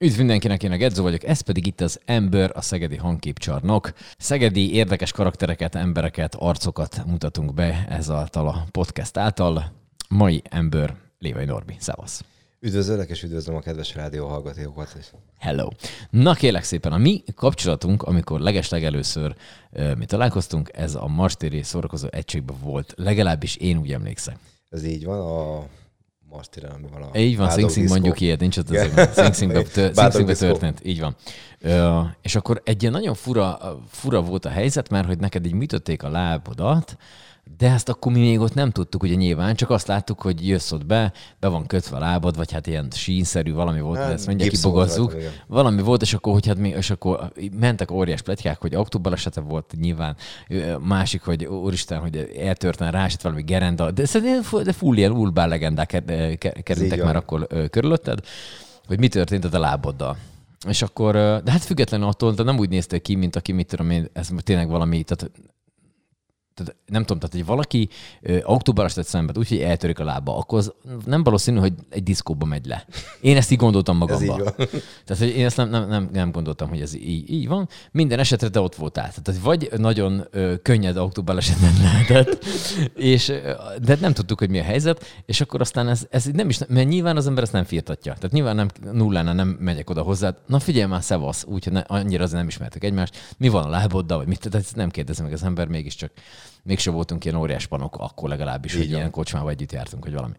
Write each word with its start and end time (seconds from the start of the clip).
Üdv 0.00 0.18
mindenkinek, 0.18 0.62
én 0.62 0.72
a 0.72 0.76
Gedzo 0.76 1.02
vagyok, 1.02 1.24
ez 1.24 1.40
pedig 1.40 1.66
itt 1.66 1.80
az 1.80 2.00
Ember, 2.04 2.50
a 2.54 2.60
Szegedi 2.60 2.96
Hangképcsarnok. 2.96 3.92
Szegedi 4.18 4.74
érdekes 4.74 5.12
karaktereket, 5.12 5.74
embereket, 5.74 6.34
arcokat 6.34 7.04
mutatunk 7.06 7.54
be 7.54 7.86
ezáltal 7.88 8.48
a 8.48 8.66
podcast 8.70 9.16
által. 9.16 9.72
Mai 10.08 10.42
Ember, 10.50 10.94
Lévai 11.18 11.44
Norbi, 11.44 11.76
szevasz! 11.78 12.24
Üdvözöllek, 12.60 13.08
és 13.08 13.22
üdvözlöm 13.22 13.56
a 13.56 13.60
kedves 13.60 13.94
rádió 13.94 14.26
hallgatókat. 14.26 15.12
Hello! 15.38 15.68
Na 16.10 16.34
kérlek 16.34 16.64
szépen, 16.64 16.92
a 16.92 16.98
mi 16.98 17.22
kapcsolatunk, 17.34 18.02
amikor 18.02 18.40
legeslegelőször 18.40 19.34
uh, 19.70 19.96
mi 19.96 20.04
találkoztunk, 20.04 20.70
ez 20.72 20.94
a 20.94 21.06
Mastéri 21.06 21.62
szórakozó 21.62 22.08
egységben 22.10 22.56
volt, 22.62 22.94
legalábbis 22.96 23.56
én 23.56 23.78
úgy 23.78 23.92
emlékszem. 23.92 24.34
Ez 24.70 24.84
így 24.84 25.04
van, 25.04 25.20
a 25.20 25.66
Martiren, 26.30 26.70
ami 26.70 26.86
van 26.92 27.02
a 27.02 27.18
Így 27.18 27.36
van, 27.36 27.50
Sing 27.50 27.70
Sing 27.70 27.88
mondjuk 27.88 28.20
ilyet, 28.20 28.40
nincs 28.40 28.56
ott 28.56 28.70
az 28.70 28.88
Sing 29.14 29.34
Singbe 30.12 30.34
történt, 30.46 30.80
így 30.82 31.00
van. 31.00 31.16
Ö, 31.60 32.00
és 32.22 32.34
akkor 32.34 32.60
egy 32.64 32.80
ilyen 32.80 32.92
nagyon 32.92 33.14
fura, 33.14 33.58
fura 33.88 34.22
volt 34.22 34.44
a 34.44 34.48
helyzet, 34.48 34.90
mert 34.90 35.06
hogy 35.06 35.18
neked 35.18 35.46
így 35.46 35.52
műtötték 35.52 36.02
a 36.02 36.08
lábodat, 36.08 36.96
de 37.56 37.70
ezt 37.70 37.88
akkor 37.88 38.12
mi 38.12 38.18
még 38.18 38.40
ott 38.40 38.54
nem 38.54 38.70
tudtuk, 38.70 39.02
ugye 39.02 39.14
nyilván, 39.14 39.54
csak 39.54 39.70
azt 39.70 39.86
láttuk, 39.86 40.20
hogy 40.20 40.48
jössz 40.48 40.72
ott 40.72 40.86
be, 40.86 41.12
be 41.40 41.48
van 41.48 41.66
kötve 41.66 41.96
a 41.96 42.00
lábad, 42.00 42.36
vagy 42.36 42.52
hát 42.52 42.66
ilyen 42.66 42.88
sínszerű 42.90 43.52
valami 43.52 43.80
volt, 43.80 43.98
hát, 43.98 44.12
ezt 44.12 44.26
mindjárt 44.26 44.52
kibogazzuk. 44.52 45.16
Valami 45.46 45.82
volt, 45.82 46.02
és 46.02 46.14
akkor, 46.14 46.32
hogy 46.32 46.46
hát 46.46 46.58
mi, 46.58 46.68
és 46.68 46.90
akkor 46.90 47.32
mentek 47.58 47.90
óriás 47.90 48.22
pletykák, 48.22 48.60
hogy 48.60 48.76
októbalesete 48.76 49.40
volt 49.40 49.74
nyilván, 49.80 50.16
másik, 50.80 51.22
hogy 51.22 51.44
úristen, 51.44 51.98
hogy 51.98 52.30
eltörten 52.38 52.90
rásett 52.90 53.22
valami 53.22 53.42
gerenda, 53.42 53.90
de 53.90 54.04
szerintem 54.04 54.62
de 54.62 54.72
full 54.72 54.96
ilyen 54.96 55.12
urbán 55.12 55.48
legendák 55.48 56.02
kerültek 56.62 57.04
már 57.04 57.16
akkor 57.16 57.46
körülötted, 57.70 58.20
hogy 58.86 58.98
mi 58.98 59.08
történt 59.08 59.44
a 59.44 59.58
láboddal. 59.58 60.16
És 60.68 60.82
akkor, 60.82 61.12
de 61.14 61.50
hát 61.50 61.62
függetlenül 61.62 62.06
attól, 62.06 62.32
de 62.32 62.42
nem 62.42 62.58
úgy 62.58 62.68
néztél 62.68 63.00
ki, 63.00 63.14
mint 63.14 63.36
aki, 63.36 63.52
mit 63.52 63.66
tudom 63.66 63.90
én, 63.90 64.08
ez 64.12 64.28
tényleg 64.44 64.68
valami, 64.68 65.02
tehát 65.02 65.30
tehát 66.58 66.76
nem 66.86 67.02
tudom, 67.04 67.18
tehát 67.18 67.34
hogy 67.34 67.44
valaki 67.44 67.88
autóbáros 68.42 68.92
tett 68.92 69.06
szenved, 69.06 69.38
úgyhogy 69.38 69.58
eltörik 69.58 69.98
a 69.98 70.04
lába, 70.04 70.36
akkor 70.36 70.58
az 70.58 70.72
nem 71.06 71.22
valószínű, 71.22 71.58
hogy 71.58 71.72
egy 71.90 72.02
diszkóba 72.02 72.46
megy 72.46 72.66
le. 72.66 72.84
Én 73.20 73.36
ezt 73.36 73.50
így 73.50 73.58
gondoltam 73.58 73.96
magamba. 73.96 74.16
Ez 74.58 74.74
így 74.74 74.82
tehát, 75.04 75.22
hogy 75.22 75.36
én 75.36 75.44
ezt 75.44 75.56
nem, 75.56 75.68
nem, 75.68 75.88
nem, 75.88 76.08
nem 76.12 76.30
gondoltam, 76.30 76.68
hogy 76.68 76.80
ez 76.80 76.94
így, 76.94 77.30
így 77.30 77.48
van. 77.48 77.68
Minden 77.92 78.18
esetre 78.18 78.48
te 78.48 78.60
ott 78.60 78.74
voltál. 78.74 79.12
Tehát, 79.22 79.40
vagy 79.42 79.68
nagyon 79.76 80.26
ö, 80.30 80.54
könnyed 80.62 80.96
autóbalesetben 80.96 81.72
lehetett, 81.82 82.44
és, 83.14 83.32
de 83.82 83.96
nem 84.00 84.12
tudtuk, 84.12 84.38
hogy 84.38 84.50
mi 84.50 84.58
a 84.58 84.62
helyzet, 84.62 85.04
és 85.26 85.40
akkor 85.40 85.60
aztán 85.60 85.88
ez, 85.88 86.06
ez 86.10 86.24
nem 86.24 86.48
is, 86.48 86.58
mert 86.68 86.88
nyilván 86.88 87.16
az 87.16 87.26
ember 87.26 87.42
ezt 87.42 87.52
nem 87.52 87.64
firtatja. 87.64 88.12
Tehát 88.12 88.32
nyilván 88.32 88.56
nem 88.56 88.68
nullánál 88.92 89.34
nem 89.34 89.48
megyek 89.60 89.90
oda 89.90 90.02
hozzá. 90.02 90.34
Na 90.46 90.58
figyelj 90.58 90.86
már, 90.86 91.02
szevasz, 91.02 91.44
úgyhogy 91.44 91.82
annyira 91.86 92.22
azért 92.22 92.38
nem 92.38 92.48
ismertek 92.48 92.84
egymást. 92.84 93.34
Mi 93.38 93.48
van 93.48 93.64
a 93.64 93.68
láboddal, 93.68 94.18
vagy 94.18 94.26
mit? 94.26 94.38
Tehát 94.38 94.66
ezt 94.66 94.76
nem 94.76 94.90
kérdezem 94.90 95.24
meg 95.24 95.34
az 95.34 95.42
ember, 95.42 95.66
mégiscsak 95.66 96.10
mégsem 96.62 96.94
voltunk 96.94 97.24
ilyen 97.24 97.36
óriás 97.36 97.66
panok, 97.66 97.96
akkor 97.98 98.28
legalábbis, 98.28 98.72
Így 98.72 98.78
hogy 98.78 98.88
van. 98.88 98.98
ilyen 98.98 99.10
kocsmával 99.10 99.50
együtt 99.50 99.72
jártunk, 99.72 100.04
vagy 100.04 100.14
valami. 100.14 100.34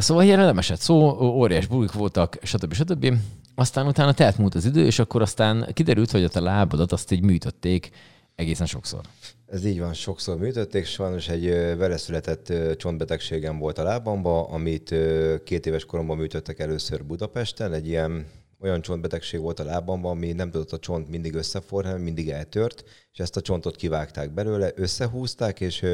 Szóval 0.00 0.24
ilyen 0.24 0.38
nem 0.38 0.58
esett 0.58 0.80
szó, 0.80 1.20
óriás 1.20 1.66
bulik 1.66 1.92
voltak, 1.92 2.38
stb. 2.42 2.72
stb. 2.74 3.14
Aztán 3.54 3.86
utána 3.86 4.12
telt 4.12 4.38
múlt 4.38 4.54
az 4.54 4.64
idő, 4.64 4.84
és 4.84 4.98
akkor 4.98 5.22
aztán 5.22 5.68
kiderült, 5.72 6.10
hogy 6.10 6.24
a 6.24 6.28
te 6.28 6.40
lábadat 6.40 6.92
azt 6.92 7.12
így 7.12 7.22
műtötték 7.22 7.90
egészen 8.34 8.66
sokszor. 8.66 9.00
Ez 9.46 9.64
így 9.64 9.78
van, 9.80 9.92
sokszor 9.92 10.38
műtötték, 10.38 10.84
sajnos 10.84 11.28
egy 11.28 11.46
vele 11.76 11.96
született 11.96 12.52
csontbetegségem 12.76 13.58
volt 13.58 13.78
a 13.78 13.82
lábamba, 13.82 14.44
amit 14.48 14.94
két 15.44 15.66
éves 15.66 15.84
koromban 15.84 16.16
műtöttek 16.16 16.58
először 16.58 17.04
Budapesten, 17.04 17.72
egy 17.72 17.86
ilyen 17.86 18.26
olyan 18.60 18.80
csontbetegség 18.82 19.40
volt 19.40 19.60
a 19.60 19.64
lábamban, 19.64 20.10
ami 20.10 20.32
nem 20.32 20.50
tudott 20.50 20.72
a 20.72 20.78
csont 20.78 21.08
mindig 21.08 21.34
összeforni, 21.34 22.02
mindig 22.02 22.30
eltört, 22.30 22.84
és 23.12 23.18
ezt 23.18 23.36
a 23.36 23.40
csontot 23.40 23.76
kivágták 23.76 24.30
belőle, 24.30 24.72
összehúzták, 24.74 25.60
és 25.60 25.86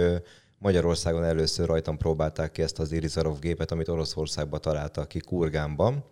Magyarországon 0.59 1.25
először 1.25 1.67
rajtam 1.67 1.97
próbálták 1.97 2.53
ki 2.53 2.63
ezt 2.63 2.79
az 2.79 2.93
Irizarov 2.93 3.39
gépet, 3.39 3.71
amit 3.71 3.89
Oroszországban 3.89 4.61
találtak 4.61 5.09
ki 5.09 5.19
Kurgánban. 5.19 6.05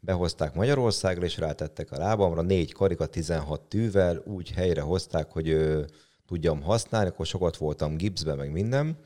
Behozták 0.00 0.54
Magyarországra, 0.54 1.24
és 1.24 1.38
rátettek 1.38 1.92
a 1.92 1.98
lábamra, 1.98 2.42
négy 2.42 2.72
karika, 2.72 3.06
16 3.06 3.60
tűvel, 3.60 4.22
úgy 4.24 4.50
helyre 4.50 4.80
hozták, 4.80 5.30
hogy 5.30 5.76
tudjam 6.26 6.62
használni, 6.62 7.08
akkor 7.08 7.26
sokat 7.26 7.56
voltam 7.56 7.96
gipszbe, 7.96 8.34
meg 8.34 8.52
minden 8.52 8.96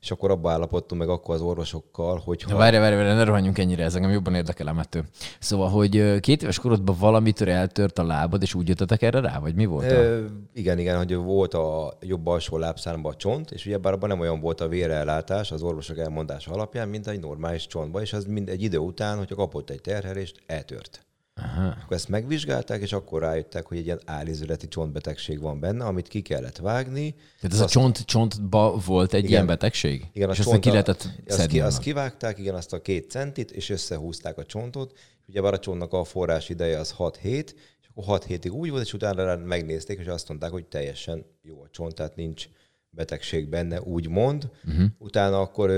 és 0.00 0.10
akkor 0.10 0.30
abba 0.30 0.50
állapodtunk 0.50 1.00
meg 1.00 1.10
akkor 1.10 1.34
az 1.34 1.40
orvosokkal, 1.40 2.22
hogy... 2.24 2.42
Ha... 2.42 2.56
Várj, 2.56 2.76
várj, 2.76 2.94
várj, 2.94 3.08
ne 3.08 3.24
rohanjunk 3.24 3.58
ennyire, 3.58 3.84
ez 3.84 3.94
engem 3.94 4.10
jobban 4.10 4.34
érdekel 4.34 4.68
emető. 4.68 5.04
Szóval, 5.38 5.68
hogy 5.68 6.20
két 6.20 6.42
éves 6.42 6.58
korodban 6.58 6.96
valamitől 6.98 7.50
eltört 7.50 7.98
a 7.98 8.04
lábad, 8.04 8.42
és 8.42 8.54
úgy 8.54 8.68
jöttetek 8.68 9.02
erre 9.02 9.20
rá, 9.20 9.38
vagy 9.38 9.54
mi 9.54 9.66
volt? 9.66 9.92
A... 9.92 10.24
igen, 10.54 10.78
igen, 10.78 10.96
hogy 10.96 11.14
volt 11.14 11.54
a 11.54 11.92
jobb 12.00 12.26
alsó 12.26 12.58
lábszámban 12.58 13.12
a 13.12 13.16
csont, 13.16 13.50
és 13.50 13.66
ugye 13.66 13.78
bár 13.78 13.92
abban 13.92 14.08
nem 14.08 14.20
olyan 14.20 14.40
volt 14.40 14.60
a 14.60 14.68
vérellátás 14.68 15.52
az 15.52 15.62
orvosok 15.62 15.98
elmondása 15.98 16.52
alapján, 16.52 16.88
mint 16.88 17.06
egy 17.06 17.20
normális 17.20 17.66
csontban, 17.66 18.02
és 18.02 18.12
az 18.12 18.24
mind 18.24 18.48
egy 18.48 18.62
idő 18.62 18.78
után, 18.78 19.18
hogyha 19.18 19.34
kapott 19.34 19.70
egy 19.70 19.80
terhelést, 19.80 20.42
eltört. 20.46 21.09
Aha. 21.42 21.76
Akkor 21.82 21.96
ezt 21.96 22.08
megvizsgálták, 22.08 22.80
és 22.80 22.92
akkor 22.92 23.20
rájöttek, 23.20 23.66
hogy 23.66 23.76
egy 23.76 23.84
ilyen 23.84 24.00
állizületi 24.04 24.68
csontbetegség 24.68 25.40
van 25.40 25.60
benne, 25.60 25.84
amit 25.84 26.08
ki 26.08 26.20
kellett 26.20 26.56
vágni. 26.56 27.14
Tehát 27.40 27.56
ez 27.56 27.60
a 27.60 27.66
csont, 27.66 27.98
csontba 27.98 28.76
volt 28.86 29.12
egy 29.12 29.18
igen, 29.18 29.30
ilyen 29.30 29.46
betegség? 29.46 30.06
Igen, 30.12 30.30
és 30.30 30.38
a 30.38 30.42
csont, 30.42 30.60
ki 30.60 30.70
lehetett 30.70 31.08
azt, 31.28 31.46
ki, 31.46 31.60
azt 31.60 31.78
kivágták, 31.78 32.38
igen, 32.38 32.54
azt 32.54 32.72
a 32.72 32.80
két 32.80 33.10
centit, 33.10 33.50
és 33.50 33.70
összehúzták 33.70 34.38
a 34.38 34.44
csontot. 34.44 34.98
Ugye 35.28 35.40
a 35.40 35.58
csontnak 35.58 35.92
a 35.92 36.04
forrás 36.04 36.48
ideje 36.48 36.78
az 36.78 36.90
6 36.90 37.16
hét, 37.16 37.54
és 37.82 37.88
akkor 37.88 38.04
6 38.04 38.24
hétig 38.24 38.52
úgy 38.52 38.70
volt, 38.70 38.84
és 38.84 38.92
utána 38.92 39.36
megnézték, 39.36 39.98
és 39.98 40.06
azt 40.06 40.28
mondták, 40.28 40.50
hogy 40.50 40.64
teljesen 40.64 41.24
jó 41.42 41.62
a 41.62 41.68
csont, 41.70 41.94
tehát 41.94 42.16
nincs 42.16 42.48
betegség 42.90 43.48
benne, 43.48 43.80
úgymond. 43.80 44.50
Uh-huh. 44.68 44.84
Utána 44.98 45.40
akkor 45.40 45.70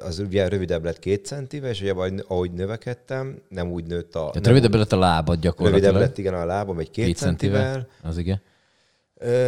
az 0.00 0.18
ugye 0.18 0.48
rövidebb 0.48 0.84
lett 0.84 0.98
két 0.98 1.26
centivel, 1.26 1.70
és 1.70 1.80
ugye 1.80 1.92
ahogy 2.28 2.52
növekedtem, 2.52 3.42
nem 3.48 3.70
úgy 3.70 3.84
nőtt 3.86 4.14
a... 4.14 4.28
Tehát 4.30 4.46
rövidebb 4.46 4.74
lett 4.74 4.92
a 4.92 4.98
lábad 4.98 5.40
gyakorlatilag. 5.40 5.82
Rövidebb 5.84 6.08
lett 6.08 6.18
igen 6.18 6.34
a 6.34 6.44
lábam, 6.44 6.78
egy 6.78 6.90
két, 6.90 7.04
két 7.04 7.16
centivel. 7.16 7.62
centivel. 7.62 7.88
Az 8.02 8.18
igen. 8.18 8.42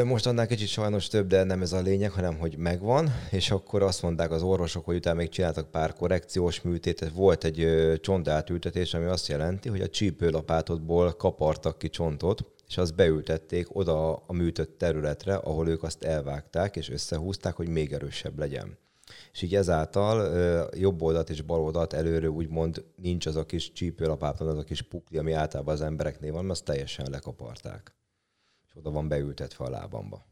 Most 0.05 0.27
annál 0.27 0.47
kicsit 0.47 0.69
sajnos 0.69 1.09
több, 1.09 1.27
de 1.27 1.45
nem 1.45 1.63
ez 1.63 1.73
a 1.73 1.81
lényeg, 1.81 2.11
hanem 2.11 2.39
hogy 2.39 2.57
megvan, 2.59 3.15
és 3.31 3.51
akkor 3.51 3.83
azt 3.83 4.03
mondták 4.03 4.31
az 4.31 4.43
orvosok, 4.43 4.85
hogy 4.85 4.97
utána 4.97 5.17
még 5.17 5.29
csináltak 5.29 5.71
pár 5.71 5.93
korrekciós 5.93 6.61
műtétet. 6.61 7.11
Volt 7.11 7.45
egy 7.45 7.67
csontátültetés, 8.01 8.95
ami 8.95 9.05
azt 9.05 9.29
jelenti, 9.29 9.69
hogy 9.69 9.81
a 9.81 9.89
csípőlapátodból 9.89 11.13
kapartak 11.13 11.79
ki 11.79 11.89
csontot, 11.89 12.45
és 12.69 12.79
azt 12.79 12.95
beültették 12.95 13.77
oda 13.77 14.17
a 14.17 14.33
műtött 14.33 14.79
területre, 14.79 15.35
ahol 15.35 15.69
ők 15.69 15.83
azt 15.83 16.03
elvágták, 16.03 16.77
és 16.77 16.91
összehúzták, 16.91 17.55
hogy 17.55 17.69
még 17.69 17.93
erősebb 17.93 18.39
legyen. 18.39 18.79
És 19.33 19.43
így 19.43 19.55
ezáltal 19.55 20.31
jobb 20.75 21.03
oldalt 21.03 21.31
és 21.31 21.43
bal 21.43 21.61
oldalt 21.61 21.93
előre 21.93 22.31
úgymond 22.31 22.85
nincs 22.97 23.27
az 23.27 23.37
a 23.37 23.47
kis 23.47 23.73
csípőlapáton, 23.73 24.49
az 24.49 24.59
a 24.59 24.65
kis 24.65 24.83
pukli, 24.83 25.19
ami 25.19 25.33
általában 25.33 25.75
az 25.75 25.81
embereknél 25.81 26.33
van, 26.33 26.41
mert 26.41 26.53
azt 26.53 26.65
teljesen 26.65 27.07
lekaparták. 27.11 27.95
És 28.69 28.77
oda 28.77 28.91
van 28.91 29.09
beültetve 29.09 29.65
a 29.65 29.71
lábamba. 29.71 30.25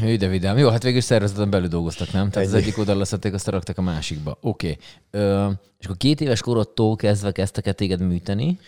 Hű, 0.00 0.16
de 0.16 0.28
vidám. 0.28 0.58
Jó, 0.58 0.68
hát 0.68 0.82
végül 0.82 1.00
szervezeten 1.00 1.50
belül 1.50 1.68
dolgoztak, 1.68 2.12
nem? 2.12 2.30
Tehát 2.30 2.48
Ennyi. 2.48 2.56
az 2.56 2.62
egyik 2.62 2.78
oldalra 2.78 2.98
leszették, 3.00 3.34
azt 3.34 3.46
raktak 3.46 3.78
a 3.78 3.82
másikba. 3.82 4.38
Oké. 4.40 4.78
Okay. 5.10 5.54
és 5.78 5.84
akkor 5.84 5.96
két 5.96 6.20
éves 6.20 6.40
korodtól 6.40 6.96
kezdve 6.96 7.32
kezdtek 7.32 7.74
téged 7.74 8.00
műteni? 8.00 8.58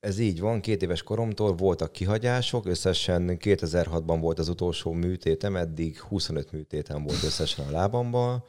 Ez 0.00 0.18
így 0.18 0.40
van, 0.40 0.60
két 0.60 0.82
éves 0.82 1.02
koromtól 1.02 1.54
voltak 1.54 1.92
kihagyások, 1.92 2.66
összesen 2.66 3.38
2006-ban 3.40 4.18
volt 4.20 4.38
az 4.38 4.48
utolsó 4.48 4.92
műtétem, 4.92 5.56
eddig 5.56 6.00
25 6.00 6.52
műtétem 6.52 7.02
volt 7.02 7.22
összesen 7.22 7.66
a 7.66 7.70
lábamban. 7.70 8.44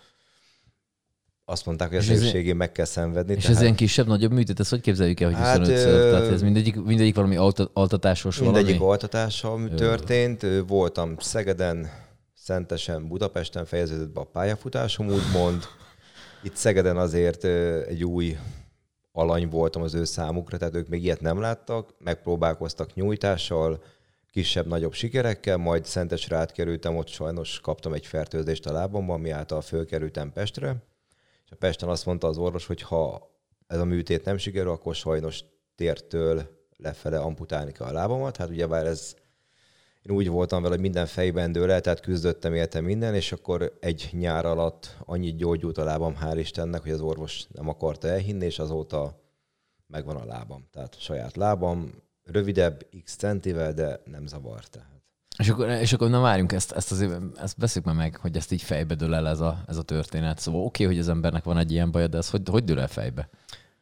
Azt 1.46 1.66
mondták, 1.66 1.90
hogy 1.90 1.98
a 1.98 2.02
szépségén 2.02 2.56
meg 2.56 2.72
kell 2.72 2.86
szenvedni. 2.86 3.34
És 3.34 3.42
tehát... 3.42 3.58
ez 3.58 3.64
ilyen 3.64 3.76
kisebb-nagyobb 3.76 4.32
műtét, 4.32 4.60
ezt 4.60 4.70
hogy 4.70 4.82
képzeljük 4.82 5.20
el, 5.20 5.28
hogy 5.28 5.38
25 5.38 5.68
hát, 5.68 5.78
ször? 5.78 6.12
Tehát 6.12 6.32
ez 6.32 6.42
mindegyik, 6.42 6.84
mindegyik 6.84 7.16
valami 7.16 7.36
altatásos 7.74 8.40
mindegyik 8.40 8.78
valami? 8.78 8.92
altatással 8.92 9.70
történt. 9.76 10.46
Voltam 10.68 11.16
Szegeden, 11.20 11.90
Szentesen, 12.34 13.08
Budapesten 13.08 13.66
fejeződött 13.66 14.14
be 14.14 14.20
a 14.20 14.24
pályafutásom, 14.24 15.08
úgymond. 15.08 15.64
Itt 16.44 16.56
Szegeden 16.56 16.98
azért 16.98 17.44
egy 17.88 18.04
új 18.04 18.38
alany 19.12 19.50
voltam 19.50 19.82
az 19.82 19.94
ő 19.94 20.04
számukra, 20.04 20.58
tehát 20.58 20.76
ők 20.76 20.88
még 20.88 21.04
ilyet 21.04 21.22
nem 21.22 21.40
láttak, 21.40 21.94
megpróbálkoztak 21.98 22.94
nyújtással, 22.94 23.84
kisebb-nagyobb 24.32 24.94
sikerekkel, 24.94 25.58
majd 25.58 25.86
Szentesre 25.86 26.36
átkerültem, 26.36 26.98
ott 26.98 27.08
sajnos 27.08 27.60
kaptam 27.60 27.94
egy 27.94 28.06
fertőzést 28.06 28.66
a 28.66 28.72
lábamban, 28.72 29.16
ami 29.16 29.30
által 29.30 29.62
fölkerültem 29.62 30.32
Pestre, 30.32 30.76
és 31.46 31.52
a 31.52 31.56
Pesten 31.56 31.90
azt 31.90 32.06
mondta 32.06 32.28
az 32.28 32.38
orvos, 32.38 32.66
hogy 32.66 32.82
ha 32.82 33.32
ez 33.68 33.80
a 33.80 33.86
műtét 33.86 34.26
nem 34.26 34.38
sikerül, 34.38 34.72
akkor 34.72 34.96
sajnos 34.96 35.44
tértől 35.76 36.60
lefele 36.78 37.20
amputálni 37.20 37.72
kell 37.72 37.88
a 37.88 37.92
lábamat. 37.92 38.38
Hát 38.38 38.50
ugyebár 38.50 38.86
ez 38.86 39.16
én 40.04 40.16
úgy 40.16 40.28
voltam 40.28 40.62
vele, 40.62 40.74
hogy 40.74 40.84
minden 40.84 41.06
fejben 41.06 41.52
dől 41.52 41.82
tehát 41.82 42.00
küzdöttem, 42.00 42.54
éltem 42.54 42.84
minden, 42.84 43.16
és 43.16 43.32
akkor 43.32 43.78
egy 43.80 44.10
nyár 44.12 44.46
alatt 44.46 44.98
annyit 45.06 45.38
gyógyult 45.38 45.78
a 45.78 45.84
lábam, 45.84 46.16
hál' 46.22 46.38
Istennek, 46.38 46.82
hogy 46.82 46.92
az 46.92 47.02
orvos 47.02 47.46
nem 47.52 47.70
akarta 47.70 48.08
elhinni, 48.08 48.46
és 48.46 48.60
azóta 48.60 49.20
megvan 49.88 50.16
a 50.16 50.26
lábam. 50.26 50.68
Tehát 50.72 51.00
saját 51.00 51.36
lábam, 51.36 51.92
rövidebb, 52.24 52.86
x 53.04 53.16
centivel, 53.16 53.74
de 53.74 54.02
nem 54.06 54.28
zavar. 54.28 54.66
Tehát. 54.66 54.90
És 55.38 55.50
akkor, 55.50 55.70
és 55.70 55.94
akkor 55.94 56.10
na 56.10 56.20
várjunk, 56.20 56.52
ezt, 56.52 56.72
ezt, 56.72 56.92
azért, 56.92 57.12
ezt 57.38 57.58
beszéljük 57.58 57.86
már 57.92 58.00
meg, 58.00 58.16
hogy 58.16 58.36
ezt 58.36 58.52
így 58.52 58.62
fejbe 58.62 58.96
dől 58.96 59.16
el 59.16 59.28
ez 59.28 59.40
a, 59.40 59.64
ez 59.68 59.78
a 59.78 59.82
történet. 59.82 60.40
Szóval 60.40 60.62
oké, 60.62 60.84
okay, 60.84 60.96
hogy 60.96 61.04
az 61.04 61.10
embernek 61.10 61.44
van 61.44 61.58
egy 61.58 61.72
ilyen 61.72 61.92
baja, 61.92 62.08
de 62.08 62.18
ez 62.18 62.30
hogy, 62.30 62.42
hogy 62.50 62.64
dől 62.64 62.80
el 62.80 62.88
fejbe? 62.88 63.30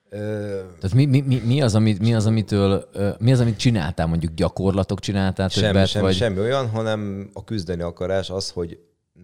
Tehát 0.10 0.94
mi, 0.94 1.06
mi, 1.06 1.22
mi, 1.22 1.42
mi, 1.46 1.62
az, 1.62 1.76
amit, 1.76 2.00
mi, 2.00 2.14
az, 2.14 2.26
amitől, 2.26 2.90
mi 3.20 3.32
az, 3.32 3.40
amit 3.40 3.58
csináltál, 3.58 4.08
mondjuk 4.08 4.34
gyakorlatok 4.34 5.00
csináltál 5.00 5.50
semmi, 5.50 5.66
többet? 5.66 5.88
Semmi, 5.88 6.06
vagy... 6.06 6.16
semmi 6.16 6.40
olyan, 6.40 6.70
hanem 6.70 7.30
a 7.34 7.44
küzdeni 7.44 7.82
akarás 7.82 8.30
az, 8.30 8.50
hogy 8.50 8.80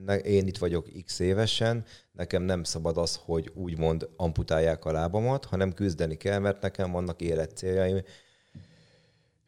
ne, 0.05 0.17
én 0.17 0.47
itt 0.47 0.57
vagyok 0.57 0.87
x 1.05 1.19
évesen, 1.19 1.85
nekem 2.11 2.41
nem 2.41 2.63
szabad 2.63 2.97
az, 2.97 3.19
hogy 3.25 3.51
úgymond 3.53 4.09
amputálják 4.17 4.85
a 4.85 4.91
lábamat, 4.91 5.45
hanem 5.45 5.73
küzdeni 5.73 6.15
kell, 6.15 6.39
mert 6.39 6.61
nekem 6.61 6.91
vannak 6.91 7.21
életcéljaim, 7.21 8.01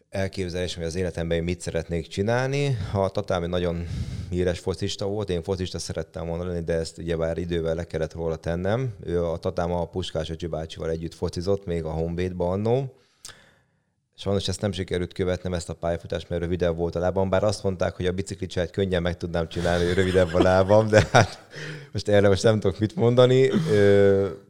elképzelés, 0.09 0.75
hogy 0.75 0.83
az 0.83 0.95
életemben 0.95 1.37
én 1.37 1.43
mit 1.43 1.61
szeretnék 1.61 2.07
csinálni. 2.07 2.77
A 2.93 3.09
Tatámi 3.09 3.47
nagyon 3.47 3.87
híres 4.29 4.59
focista 4.59 5.05
volt, 5.05 5.29
én 5.29 5.43
focista 5.43 5.79
szerettem 5.79 6.27
volna 6.27 6.43
lenni, 6.43 6.63
de 6.63 6.73
ezt 6.73 6.97
ugye 6.97 7.15
már 7.15 7.37
idővel 7.37 7.75
le 7.75 7.83
kellett 7.83 8.13
róla 8.13 8.35
tennem. 8.35 8.93
Ő 9.03 9.23
a 9.23 9.37
Tatám 9.37 9.71
a 9.71 9.85
Puskás 9.85 10.29
Öcsi 10.29 10.47
bácsival 10.47 10.89
együtt 10.89 11.13
focizott, 11.13 11.65
még 11.65 11.83
a 11.83 11.91
Honvédban 11.91 12.51
annó. 12.51 12.91
Sajnos 14.15 14.47
ezt 14.47 14.61
nem 14.61 14.71
sikerült 14.71 15.13
követnem, 15.13 15.53
ezt 15.53 15.69
a 15.69 15.73
pályafutást, 15.73 16.29
mert 16.29 16.41
rövidebb 16.41 16.75
volt 16.75 16.95
a 16.95 16.99
lábam, 16.99 17.29
bár 17.29 17.43
azt 17.43 17.63
mondták, 17.63 17.95
hogy 17.95 18.05
a 18.05 18.11
biciklicsáját 18.11 18.71
könnyen 18.71 19.01
meg 19.01 19.17
tudnám 19.17 19.47
csinálni, 19.47 19.85
hogy 19.85 19.93
rövidebb 19.93 20.33
a 20.33 20.41
lábam, 20.41 20.87
de 20.87 21.07
hát 21.11 21.47
most 21.91 22.07
erre 22.07 22.27
most 22.27 22.43
nem 22.43 22.59
tudok 22.59 22.79
mit 22.79 22.95
mondani. 22.95 23.49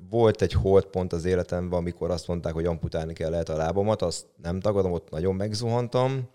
Volt 0.10 0.42
egy 0.42 0.54
holdpont 0.54 1.14
az 1.14 1.26
életemben, 1.26 1.80
amikor 1.80 2.12
azt 2.12 2.28
mondták, 2.28 2.54
hogy 2.54 2.66
amputálni 2.66 3.14
kell 3.14 3.30
lehet 3.30 3.50
a 3.50 3.58
lábamat, 3.58 4.02
azt 4.02 4.26
nem 4.42 4.60
tagadom, 4.60 4.92
ott 4.92 5.10
nagyon 5.10 5.36
megzuhantam. 5.36 6.30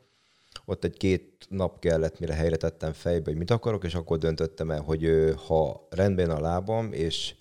Ott 0.65 0.85
egy 0.85 0.97
két 0.97 1.47
nap 1.49 1.79
kellett, 1.79 2.19
mire 2.19 2.35
helyre 2.35 2.57
tettem 2.57 2.93
fejbe, 2.93 3.31
hogy 3.31 3.39
mit 3.39 3.51
akarok, 3.51 3.85
és 3.85 3.95
akkor 3.95 4.19
döntöttem 4.19 4.71
el, 4.71 4.81
hogy 4.81 5.35
ha 5.47 5.87
rendben 5.91 6.31
a 6.31 6.41
lábam, 6.41 6.93
és 6.93 7.35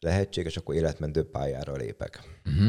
lehetséges, 0.00 0.56
akkor 0.56 0.74
életmentő 0.74 1.30
pályára 1.30 1.76
lépek. 1.76 2.22
Uh-huh. 2.46 2.68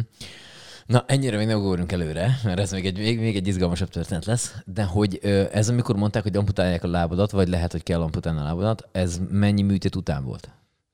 Na, 0.86 1.04
ennyire 1.08 1.38
még 1.38 1.48
nem 1.48 1.60
ugorjunk 1.60 1.92
előre, 1.92 2.40
mert 2.44 2.60
ez 2.60 2.72
még 2.72 2.86
egy, 2.86 2.98
még, 2.98 3.20
még 3.20 3.36
egy 3.36 3.48
izgalmasabb 3.48 3.90
történet 3.90 4.26
lesz, 4.26 4.56
de 4.66 4.84
hogy 4.84 5.20
ez, 5.52 5.70
amikor 5.70 5.96
mondták, 5.96 6.24
hogy 6.24 6.38
amputálják 6.38 6.84
a 6.84 6.88
lábadat, 6.88 7.32
vagy 7.32 7.48
lehet, 7.48 7.72
hogy 7.72 7.84
kell 7.84 8.02
amputálni 8.02 8.40
a 8.40 8.44
lábadat, 8.44 8.88
ez 8.92 9.20
mennyi 9.30 9.62
műtét 9.62 9.96
után 9.96 10.24
volt? 10.24 10.50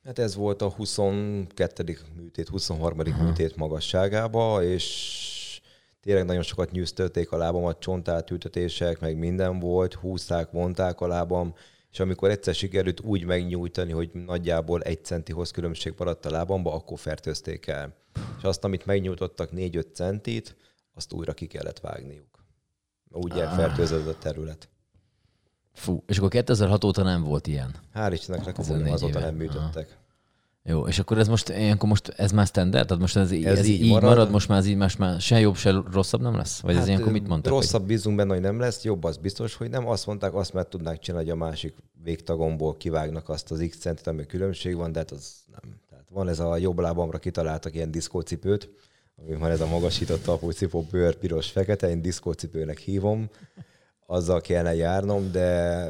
Hát 0.05 0.19
ez 0.19 0.35
volt 0.35 0.61
a 0.61 0.69
22. 0.69 1.97
műtét, 2.15 2.47
23. 2.47 2.99
Aha. 2.99 3.23
műtét 3.23 3.55
magasságába, 3.55 4.63
és 4.63 5.61
tényleg 6.01 6.25
nagyon 6.25 6.41
sokat 6.41 6.71
nyűztölték 6.71 7.31
a 7.31 7.37
lábamat, 7.37 7.79
csontátültetések, 7.79 8.99
meg 8.99 9.17
minden 9.17 9.59
volt, 9.59 9.93
húzták, 9.93 10.51
vonták 10.51 11.01
a 11.01 11.07
lábam, 11.07 11.55
és 11.91 11.99
amikor 11.99 12.29
egyszer 12.29 12.55
sikerült 12.55 12.99
úgy 12.99 13.25
megnyújtani, 13.25 13.91
hogy 13.91 14.09
nagyjából 14.13 14.81
egy 14.81 15.05
centi 15.05 15.33
különbség 15.53 15.93
maradt 15.97 16.25
a 16.25 16.31
lábamba, 16.31 16.73
akkor 16.73 16.99
fertőzték 16.99 17.67
el. 17.67 17.95
És 18.37 18.43
azt, 18.43 18.63
amit 18.63 18.85
megnyújtottak 18.85 19.49
4-5 19.55 19.93
centit, 19.93 20.55
azt 20.93 21.13
újra 21.13 21.33
ki 21.33 21.45
kellett 21.45 21.79
vágniuk. 21.79 22.45
Úgy 23.11 23.39
ah. 23.39 23.55
fertőzött 23.55 24.07
a 24.07 24.17
terület. 24.17 24.69
Fú, 25.75 26.03
és 26.07 26.17
akkor 26.17 26.29
2006 26.29 26.83
óta 26.83 27.03
nem 27.03 27.23
volt 27.23 27.47
ilyen? 27.47 27.75
Hál' 27.95 28.09
Istennek, 28.11 28.57
azóta 28.57 29.19
nem 29.19 29.35
műtöttek. 29.35 29.87
Aha. 29.87 30.03
Jó, 30.67 30.87
és 30.87 30.99
akkor 30.99 31.17
ez 31.17 31.27
most, 31.27 31.49
ilyenkor 31.49 31.89
most 31.89 32.07
ez 32.07 32.31
már 32.31 32.45
standard? 32.45 32.87
Tehát 32.87 33.01
most 33.01 33.15
ez, 33.15 33.31
ez, 33.31 33.57
ez 33.57 33.65
így, 33.65 33.81
így 33.81 33.89
marad. 33.89 34.09
marad, 34.09 34.31
most 34.31 34.47
már 34.47 34.57
ez 34.57 34.65
így 34.65 34.75
más 34.75 34.95
már 34.95 35.21
se 35.21 35.39
jobb, 35.39 35.55
se 35.55 35.81
rosszabb 35.91 36.21
nem 36.21 36.35
lesz? 36.35 36.59
Vagy 36.59 36.73
hát 36.73 36.81
ez 36.81 36.87
ilyenkor 36.87 37.11
mit 37.11 37.27
mondtak? 37.27 37.53
Rosszabb 37.53 37.79
hogy... 37.79 37.89
bízunk 37.89 38.15
benne, 38.15 38.33
hogy 38.33 38.41
nem 38.41 38.59
lesz, 38.59 38.83
jobb 38.83 39.03
az 39.03 39.17
biztos, 39.17 39.55
hogy 39.55 39.69
nem. 39.69 39.87
Azt 39.87 40.05
mondták, 40.05 40.33
azt 40.33 40.53
már 40.53 40.65
tudnák 40.65 40.99
csinálni, 40.99 41.29
hogy 41.29 41.39
a 41.39 41.45
másik 41.45 41.75
végtagomból 42.03 42.77
kivágnak 42.77 43.29
azt 43.29 43.51
az 43.51 43.65
X 43.69 43.77
centet, 43.77 44.07
ami 44.07 44.25
különbség 44.25 44.75
van, 44.75 44.91
de 44.91 44.99
hát 44.99 45.11
az 45.11 45.33
nem. 45.51 45.75
Tehát 45.89 46.05
van 46.09 46.27
ez 46.27 46.39
a 46.39 46.57
jobb 46.57 46.79
lábamra 46.79 47.17
kitaláltak 47.17 47.75
ilyen 47.75 47.91
diszkócipőt, 47.91 48.69
ami 49.15 49.35
van 49.35 49.51
ez 49.51 49.61
a 49.61 49.67
magasított 49.67 50.23
talpúcipő, 50.23 50.79
bőr, 50.91 51.15
piros, 51.15 51.51
fekete, 51.51 51.89
én 51.89 52.01
diszkócipőnek 52.01 52.77
hívom, 52.77 53.29
azzal 54.05 54.41
kellene 54.41 54.75
járnom, 54.75 55.31
de 55.31 55.89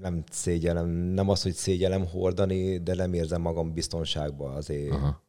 nem 0.00 0.24
szégyelem, 0.30 0.88
nem 0.88 1.28
az, 1.28 1.42
hogy 1.42 1.52
szégyelem 1.52 2.06
hordani, 2.06 2.78
de 2.78 2.94
nem 2.94 3.12
érzem 3.12 3.40
magam 3.40 3.72
biztonságban 3.72 4.54
azért. 4.54 4.92
Aha. 4.92 5.22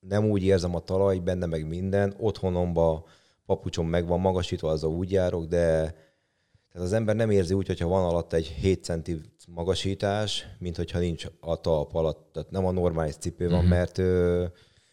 Nem 0.00 0.24
úgy 0.24 0.42
érzem 0.42 0.74
a 0.74 0.80
talaj, 0.80 1.18
benne 1.18 1.46
meg 1.46 1.68
minden. 1.68 2.14
Otthonomba 2.18 3.04
papucsom 3.46 3.88
meg 3.88 4.06
van 4.06 4.20
magasítva, 4.20 4.70
az 4.70 4.84
úgy 4.84 5.10
járok, 5.10 5.44
de 5.44 5.94
tehát 6.72 6.86
az 6.86 6.92
ember 6.92 7.16
nem 7.16 7.30
érzi 7.30 7.54
úgy, 7.54 7.66
hogyha 7.66 7.88
van 7.88 8.04
alatt 8.04 8.32
egy 8.32 8.46
7 8.46 8.84
centi 8.84 9.20
magasítás, 9.48 10.46
mint 10.58 10.76
hogyha 10.76 10.98
nincs 10.98 11.26
a 11.40 11.60
talp 11.60 11.94
alatt. 11.94 12.28
Tehát 12.32 12.50
nem 12.50 12.66
a 12.66 12.70
normális 12.70 13.14
cipő 13.14 13.44
van, 13.44 13.54
uh-huh. 13.54 13.70
mert 13.70 13.98
ö, 13.98 14.44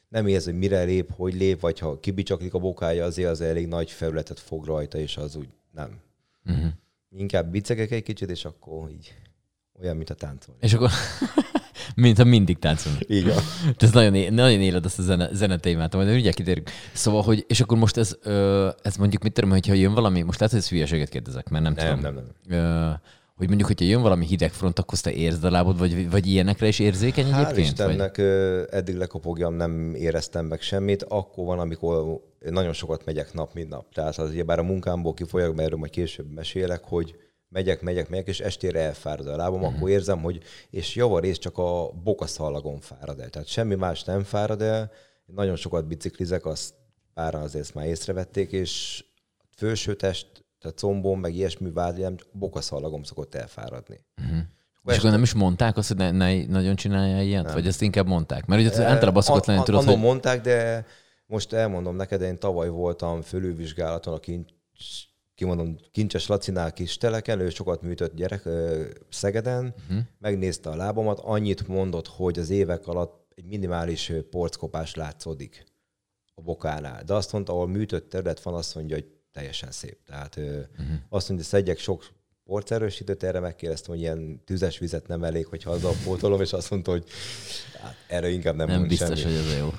nem 0.09 0.27
érzi, 0.27 0.49
hogy 0.49 0.59
mire 0.59 0.83
lép, 0.83 1.11
hogy 1.11 1.33
lép, 1.33 1.59
vagy 1.59 1.79
ha 1.79 1.99
kibicsaklik 1.99 2.53
a 2.53 2.59
bokája, 2.59 3.05
azért 3.05 3.29
az 3.29 3.41
elég 3.41 3.67
nagy 3.67 3.91
felületet 3.91 4.39
fog 4.39 4.65
rajta, 4.65 4.97
és 4.97 5.17
az 5.17 5.35
úgy 5.35 5.49
nem. 5.71 5.99
Uh-huh 6.47 6.71
inkább 7.17 7.51
bicegek 7.51 7.91
egy 7.91 8.03
kicsit, 8.03 8.29
és 8.29 8.45
akkor 8.45 8.89
így 8.89 9.15
olyan, 9.81 9.95
mint 9.95 10.09
a 10.09 10.13
táncolni. 10.13 10.59
És 10.61 10.73
akkor, 10.73 10.89
mint 11.95 12.17
ha 12.17 12.23
mindig 12.23 12.59
táncolni. 12.59 12.99
Így 13.07 13.25
van. 13.25 13.43
ez 13.77 13.91
nagyon, 13.91 14.33
nagyon 14.33 14.61
éled 14.61 14.85
ezt 14.85 14.99
a 14.99 15.01
zene, 15.01 15.29
zene 15.33 15.57
témát, 15.57 15.93
majd 15.93 16.09
ugye 16.09 16.31
kitérünk. 16.31 16.69
Szóval, 16.93 17.21
hogy, 17.21 17.45
és 17.47 17.61
akkor 17.61 17.77
most 17.77 17.97
ez, 17.97 18.17
ez 18.81 18.95
mondjuk 18.95 19.23
mit 19.23 19.33
tudom, 19.33 19.49
hogyha 19.49 19.73
jön 19.73 19.93
valami, 19.93 20.21
most 20.21 20.39
lehet, 20.39 20.53
hogy 20.53 20.63
ez 20.63 20.69
hülyeséget 20.69 21.09
kérdezek, 21.09 21.49
mert 21.49 21.63
nem, 21.63 21.73
nem 21.73 21.85
tudom. 21.85 21.99
Nem, 21.99 22.13
nem, 22.13 22.59
nem 22.59 22.99
hogy 23.37 23.47
mondjuk, 23.47 23.67
hogyha 23.67 23.85
jön 23.85 24.01
valami 24.01 24.25
hideg 24.25 24.51
front, 24.51 24.79
akkor 24.79 24.99
te 24.99 25.11
érzed 25.11 25.43
a 25.43 25.49
lábod, 25.49 25.77
vagy, 25.77 26.09
vagy 26.09 26.25
ilyenekre 26.25 26.67
is 26.67 26.79
érzékeny 26.79 27.31
Hál 27.31 27.43
egyébként? 27.43 27.67
Istennek 27.67 28.15
vagy? 28.15 28.25
eddig 28.69 28.95
lekopogjam, 28.95 29.53
nem 29.53 29.95
éreztem 29.95 30.45
meg 30.45 30.61
semmit. 30.61 31.03
Akkor 31.03 31.45
van, 31.45 31.59
amikor 31.59 32.21
nagyon 32.39 32.73
sokat 32.73 33.05
megyek 33.05 33.33
nap, 33.33 33.53
mint 33.53 33.69
nap. 33.69 33.93
Tehát 33.93 34.17
az 34.17 34.43
bár 34.45 34.59
a 34.59 34.63
munkámból 34.63 35.13
kifolyok, 35.13 35.55
mert 35.55 35.67
erről 35.67 35.79
majd 35.79 35.91
később 35.91 36.33
mesélek, 36.33 36.83
hogy 36.83 37.15
megyek, 37.49 37.81
megyek, 37.81 38.09
megyek, 38.09 38.27
és 38.27 38.39
estére 38.39 38.79
elfárad 38.79 39.27
a 39.27 39.35
lábam, 39.35 39.61
uh-huh. 39.61 39.75
akkor 39.75 39.89
érzem, 39.89 40.21
hogy, 40.21 40.41
és 40.69 40.95
javarész 40.95 41.37
csak 41.37 41.57
a 41.57 41.91
bokaszallagon 42.03 42.79
fárad 42.79 43.19
el. 43.19 43.29
Tehát 43.29 43.47
semmi 43.47 43.75
más 43.75 44.03
nem 44.03 44.23
fárad 44.23 44.61
el. 44.61 44.91
Nagyon 45.25 45.55
sokat 45.55 45.87
biciklizek, 45.87 46.45
azt 46.45 46.73
páran 47.13 47.41
azért 47.41 47.73
már 47.73 47.85
észrevették, 47.85 48.51
és 48.51 49.03
főső 49.55 49.95
test 49.95 50.45
tehát 50.59 50.77
combom, 50.77 51.19
meg 51.19 51.35
ilyesmi 51.35 51.71
vádlám, 51.71 52.15
bokaszallagom 52.31 53.03
szokott 53.03 53.35
elfáradni. 53.35 53.99
Uh-huh. 54.21 54.37
És 54.85 54.97
akkor 54.97 55.11
nem 55.11 55.23
is 55.23 55.33
mondták 55.33 55.77
azt, 55.77 55.87
hogy 55.87 55.97
ne, 55.97 56.11
ne 56.11 56.45
nagyon 56.45 56.75
csinálja 56.75 57.21
ilyet? 57.21 57.43
Nem. 57.43 57.53
Vagy 57.53 57.67
ezt 57.67 57.81
inkább 57.81 58.07
mondták? 58.07 58.45
Mert 58.45 58.61
ugye 58.61 58.85
általában 58.85 59.21
szokott 59.21 59.45
lenni, 59.45 59.63
tudod, 59.63 59.83
hogy... 59.83 59.97
mondták, 59.97 60.41
de 60.41 60.85
most 61.25 61.53
elmondom 61.53 61.95
neked, 61.95 62.21
én 62.21 62.39
tavaly 62.39 62.69
voltam 62.69 63.21
fölülvizsgálaton 63.21 64.13
a 64.13 64.19
kincs, 64.19 64.51
kimondom, 65.35 65.75
Kincses 65.91 66.27
Lacinál 66.27 66.73
kis 66.73 66.97
teleken, 66.97 67.39
ő 67.39 67.49
sokat 67.49 67.81
műtött 67.81 68.15
gyerek 68.15 68.49
Szegeden, 69.09 69.73
uh-huh. 69.89 70.03
megnézte 70.19 70.69
a 70.69 70.75
lábamat, 70.75 71.19
annyit 71.19 71.67
mondott, 71.67 72.07
hogy 72.07 72.39
az 72.39 72.49
évek 72.49 72.87
alatt 72.87 73.31
egy 73.35 73.45
minimális 73.45 74.11
porckopás 74.29 74.95
látszódik 74.95 75.65
a 76.35 76.41
bokánál. 76.41 77.03
De 77.03 77.13
azt 77.13 77.31
mondta, 77.31 77.51
ahol 77.51 77.67
műtött 77.67 78.09
terület 78.09 78.41
van, 78.41 78.53
azt 78.53 78.75
mondja, 78.75 78.95
hogy 78.95 79.16
teljesen 79.37 79.71
szép. 79.71 79.97
Tehát 80.05 80.35
uh-huh. 80.35 80.95
azt 81.09 81.29
mondja, 81.29 81.35
hogy 81.35 81.59
szedjek 81.59 81.79
sok 81.79 82.05
porcerősítőt, 82.45 83.23
erre 83.23 83.39
megkérdeztem, 83.39 83.93
hogy 83.93 84.03
ilyen 84.03 84.41
tüzes 84.45 84.77
vizet 84.77 85.07
nem 85.07 85.23
elég, 85.23 85.45
hogyha 85.45 85.71
azzal 85.71 85.93
pótolom, 86.03 86.41
és 86.41 86.53
azt 86.53 86.69
mondta, 86.69 86.91
hogy 86.91 87.03
hát, 87.81 87.95
erre 88.07 88.29
inkább 88.29 88.55
nem 88.55 88.67
Nem 88.67 88.87
biztos, 88.87 89.19
semmi. 89.19 89.35
hogy 89.35 89.45
ez 89.45 89.57
jó. 89.57 89.73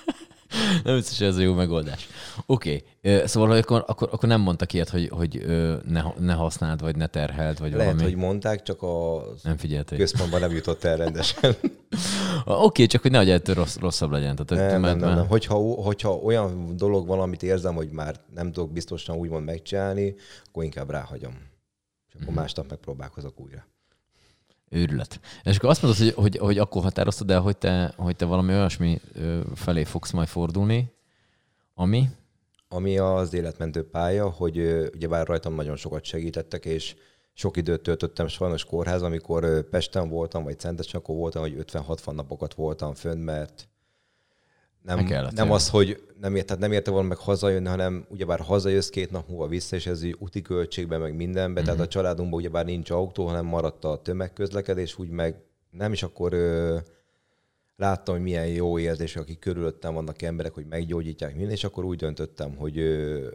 nem 0.84 0.94
biztos, 0.94 1.18
hogy 1.18 1.26
ez 1.26 1.36
a 1.36 1.40
jó 1.40 1.54
megoldás. 1.54 2.08
Oké, 2.46 2.84
okay. 3.02 3.26
szóval 3.26 3.50
akkor, 3.50 3.84
akkor, 3.86 4.08
akkor 4.12 4.28
nem 4.28 4.40
mondtak 4.40 4.72
ilyet, 4.72 4.88
hogy, 4.88 5.08
hogy 5.08 5.44
ne, 5.88 6.02
ne 6.18 6.32
használd, 6.32 6.80
vagy 6.80 6.96
ne 6.96 7.06
terheld, 7.06 7.58
vagy 7.58 7.72
Lehet, 7.72 7.84
valami. 7.84 8.02
hogy 8.02 8.20
mondták, 8.20 8.62
csak 8.62 8.82
a 8.82 9.24
nem 9.42 9.56
központban 9.86 10.40
nem 10.40 10.52
jutott 10.52 10.84
el 10.84 10.96
rendesen. 10.96 11.56
Oké, 12.50 12.64
okay, 12.64 12.86
csak 12.86 13.02
hogy 13.02 13.10
nehogy 13.10 13.30
ettől 13.30 13.54
rossz, 13.54 13.76
rosszabb 13.76 14.10
legyen. 14.10 14.36
Tehát, 14.36 14.70
nem, 14.70 14.80
nem, 14.80 14.98
nem, 14.98 15.14
nem. 15.14 15.26
Hogyha, 15.26 15.54
hogyha 15.82 16.14
olyan 16.14 16.76
dolog 16.76 17.06
van, 17.06 17.20
amit 17.20 17.42
érzem, 17.42 17.74
hogy 17.74 17.90
már 17.90 18.20
nem 18.34 18.52
tudok 18.52 18.72
biztosan 18.72 19.16
úgymond 19.16 19.44
megcsinálni, 19.44 20.14
akkor 20.46 20.64
inkább 20.64 20.90
ráhagyom. 20.90 21.32
És 22.08 22.14
akkor 22.14 22.26
mm-hmm. 22.26 22.34
másnap 22.34 22.70
megpróbálkozok 22.70 23.40
újra. 23.40 23.66
Őrület. 24.70 25.20
És 25.42 25.56
akkor 25.56 25.68
azt 25.68 25.82
mondod, 25.82 26.00
hogy, 26.00 26.14
hogy, 26.14 26.36
hogy 26.36 26.58
akkor 26.58 26.82
határoztad 26.82 27.30
el, 27.30 27.40
hogy 27.40 27.56
te, 27.56 27.92
hogy 27.96 28.16
te 28.16 28.24
valami 28.24 28.52
olyasmi 28.52 29.00
felé 29.54 29.84
fogsz 29.84 30.10
majd 30.10 30.28
fordulni, 30.28 30.92
ami? 31.74 32.08
Ami 32.68 32.98
az 32.98 33.34
életmentő 33.34 33.88
pálya, 33.88 34.28
hogy 34.30 34.58
ugye 34.94 35.08
bár 35.08 35.26
rajtam 35.26 35.54
nagyon 35.54 35.76
sokat 35.76 36.04
segítettek, 36.04 36.64
és 36.64 36.94
sok 37.38 37.56
időt 37.56 37.82
töltöttem 37.82 38.26
sajnos 38.26 38.64
kórház, 38.64 39.02
amikor 39.02 39.68
Pesten 39.68 40.08
voltam, 40.08 40.44
vagy 40.44 40.58
Szentesen, 40.58 41.00
akkor 41.00 41.16
voltam, 41.16 41.42
hogy 41.42 41.64
50-60 41.72 42.12
napokat 42.12 42.54
voltam 42.54 42.94
fönn, 42.94 43.18
mert 43.18 43.68
nem, 44.82 44.98
nem 45.34 45.50
az, 45.50 45.68
hogy 45.68 46.02
nem, 46.20 46.36
ért, 46.36 46.46
tehát 46.46 46.62
nem 46.62 46.72
érte 46.72 46.90
volna 46.90 47.08
meg 47.08 47.16
hazajönni, 47.16 47.68
hanem 47.68 48.06
ugyebár 48.08 48.40
hazajössz 48.40 48.88
két 48.88 49.10
nap 49.10 49.28
múlva 49.28 49.46
vissza, 49.46 49.76
és 49.76 49.86
ez 49.86 50.02
úti 50.18 50.42
költségbe, 50.42 50.98
meg 50.98 51.14
mindenbe, 51.14 51.60
uh-huh. 51.60 51.74
tehát 51.74 51.86
a 51.86 51.90
családunkban 51.90 52.38
ugyebár 52.38 52.64
nincs 52.64 52.90
autó, 52.90 53.26
hanem 53.26 53.44
maradt 53.44 53.84
a 53.84 54.02
tömegközlekedés, 54.02 54.98
úgy 54.98 55.08
meg 55.08 55.42
nem, 55.70 55.92
is 55.92 56.02
akkor 56.02 56.32
ö, 56.32 56.78
láttam, 57.76 58.14
hogy 58.14 58.24
milyen 58.24 58.46
jó 58.46 58.78
érzés, 58.78 59.16
akik 59.16 59.38
körülöttem 59.38 59.94
vannak 59.94 60.22
emberek, 60.22 60.54
hogy 60.54 60.66
meggyógyítják 60.66 61.34
minden, 61.34 61.52
és 61.52 61.64
akkor 61.64 61.84
úgy 61.84 61.98
döntöttem, 61.98 62.56
hogy 62.56 62.78
ö, 62.78 63.28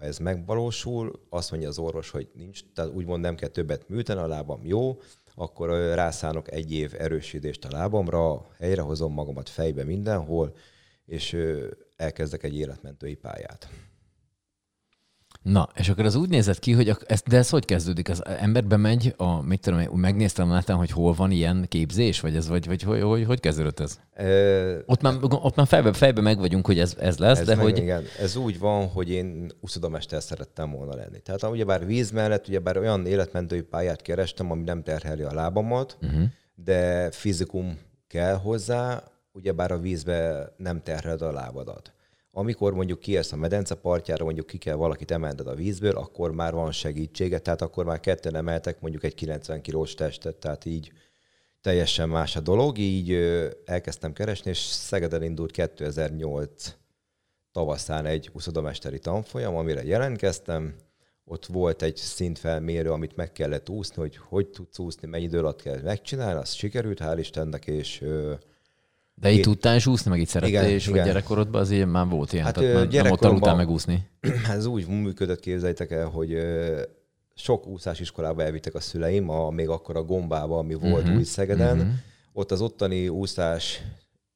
ha 0.00 0.06
ez 0.06 0.18
megvalósul, 0.18 1.26
azt 1.28 1.50
mondja 1.50 1.68
az 1.68 1.78
orvos, 1.78 2.10
hogy 2.10 2.28
nincs, 2.34 2.60
tehát 2.74 2.90
úgymond 2.90 3.22
nem 3.22 3.34
kell 3.34 3.48
többet 3.48 3.88
műteni, 3.88 4.20
a 4.20 4.26
lábam 4.26 4.60
jó, 4.64 5.00
akkor 5.34 5.68
rászánok 5.94 6.52
egy 6.52 6.72
év 6.72 6.94
erősítést 6.98 7.64
a 7.64 7.70
lábamra, 7.70 8.46
helyrehozom 8.58 9.12
magamat 9.12 9.48
fejbe 9.48 9.84
mindenhol, 9.84 10.56
és 11.06 11.36
elkezdek 11.96 12.42
egy 12.42 12.56
életmentői 12.56 13.14
pályát. 13.14 13.68
Na, 15.42 15.68
és 15.74 15.88
akkor 15.88 16.04
az 16.04 16.14
úgy 16.14 16.28
nézett 16.28 16.58
ki, 16.58 16.72
hogy 16.72 16.96
ez, 17.06 17.22
de 17.26 17.36
ez 17.36 17.50
hogy 17.50 17.64
kezdődik? 17.64 18.08
Az 18.08 18.22
emberbe 18.24 18.76
megy, 18.76 19.14
a, 19.16 19.42
mit 19.42 19.60
tudom, 19.60 19.80
megnéztem 19.80 20.50
a 20.50 20.72
hogy 20.72 20.90
hol 20.90 21.12
van 21.12 21.30
ilyen 21.30 21.66
képzés, 21.68 22.20
vagy 22.20 22.36
ez, 22.36 22.48
vagy, 22.48 22.66
vagy 22.66 22.82
hogy, 22.82 23.00
hogy, 23.00 23.24
hogy 23.24 23.40
kezdődött 23.40 23.80
ez? 23.80 24.00
E, 24.12 24.26
ott 24.86 25.02
már, 25.02 25.14
ott 25.20 25.54
már 25.54 25.66
fejbe, 25.66 25.92
fejbe 25.92 26.20
meg 26.20 26.38
vagyunk, 26.38 26.66
hogy 26.66 26.78
ez, 26.78 26.96
ez 26.98 27.18
lesz, 27.18 27.38
ez 27.38 27.46
de 27.46 27.54
meg, 27.54 27.64
hogy... 27.64 27.78
Igen, 27.78 28.02
ez 28.18 28.36
úgy 28.36 28.58
van, 28.58 28.88
hogy 28.88 29.10
én 29.10 29.52
uszodamester 29.60 30.22
szerettem 30.22 30.70
volna 30.70 30.94
lenni. 30.94 31.20
Tehát 31.20 31.42
ugyebár 31.42 31.86
víz 31.86 32.10
mellett, 32.10 32.48
ugyebár 32.48 32.78
olyan 32.78 33.06
életmentői 33.06 33.62
pályát 33.62 34.02
kerestem, 34.02 34.50
ami 34.50 34.62
nem 34.62 34.82
terheli 34.82 35.22
a 35.22 35.34
lábamat, 35.34 35.98
uh-huh. 36.02 36.22
de 36.54 37.10
fizikum 37.10 37.78
kell 38.08 38.34
hozzá, 38.34 39.02
ugyebár 39.32 39.70
a 39.70 39.78
vízbe 39.78 40.52
nem 40.56 40.82
terheled 40.82 41.22
a 41.22 41.32
lábadat. 41.32 41.92
Amikor 42.32 42.74
mondjuk 42.74 42.98
kiérsz 42.98 43.32
a 43.32 43.36
medence 43.36 43.74
partjára, 43.74 44.24
mondjuk 44.24 44.46
ki 44.46 44.58
kell 44.58 44.74
valakit 44.74 45.10
emelned 45.10 45.46
a 45.46 45.54
vízből, 45.54 45.96
akkor 45.96 46.32
már 46.32 46.52
van 46.52 46.72
segítsége, 46.72 47.38
tehát 47.38 47.62
akkor 47.62 47.84
már 47.84 48.00
ketten 48.00 48.34
emeltek 48.34 48.80
mondjuk 48.80 49.04
egy 49.04 49.14
90 49.14 49.60
kilós 49.60 49.94
testet, 49.94 50.36
tehát 50.36 50.64
így 50.64 50.92
teljesen 51.60 52.08
más 52.08 52.36
a 52.36 52.40
dolog. 52.40 52.78
Így 52.78 53.12
elkezdtem 53.64 54.12
keresni, 54.12 54.50
és 54.50 54.58
Szegeden 54.58 55.22
indult 55.22 55.50
2008 55.50 56.76
tavaszán 57.52 58.06
egy 58.06 58.30
uszodomesteri 58.32 58.98
tanfolyam, 58.98 59.56
amire 59.56 59.84
jelentkeztem. 59.84 60.74
Ott 61.24 61.46
volt 61.46 61.82
egy 61.82 61.96
szintfelmérő, 61.96 62.90
amit 62.90 63.16
meg 63.16 63.32
kellett 63.32 63.68
úszni, 63.68 63.96
hogy 63.96 64.16
hogy 64.16 64.48
tudsz 64.48 64.78
úszni, 64.78 65.08
mennyi 65.08 65.24
idő 65.24 65.38
alatt 65.38 65.62
kell 65.62 65.80
megcsinálni, 65.80 66.40
az 66.40 66.52
sikerült, 66.52 67.00
hál' 67.02 67.16
Istennek, 67.18 67.66
és 67.66 68.04
de 69.20 69.30
itt 69.30 69.42
tudtál 69.42 69.76
is 69.76 69.86
úszni, 69.86 70.10
meg 70.10 70.20
itt 70.20 70.28
szerettél, 70.28 70.62
és 70.62 70.86
igen. 70.86 71.04
gyerekkorodban 71.04 71.60
az 71.60 71.70
ilyen 71.70 71.88
már 71.88 72.06
volt 72.06 72.32
ilyen, 72.32 72.44
hát, 72.44 72.54
tehát 72.54 72.92
nem 72.92 73.10
ott 73.10 73.24
aludtál 73.24 73.56
megúszni. 73.56 74.08
Ez 74.56 74.66
úgy 74.66 74.86
működött, 74.86 75.40
képzeljétek 75.40 75.90
el, 75.90 76.06
hogy 76.06 76.38
sok 77.34 77.66
úszásiskolában 77.66 78.44
elvittek 78.44 78.74
a 78.74 78.80
szüleim, 78.80 79.28
a, 79.28 79.50
még 79.50 79.68
akkor 79.68 79.96
a 79.96 80.02
gombába, 80.02 80.58
ami 80.58 80.74
volt 80.74 81.02
uh-huh. 81.02 81.16
új 81.16 81.22
Szegeden. 81.22 81.78
Uh-huh. 81.78 81.92
Ott 82.32 82.50
az 82.50 82.60
ottani 82.60 83.08
úszás 83.08 83.82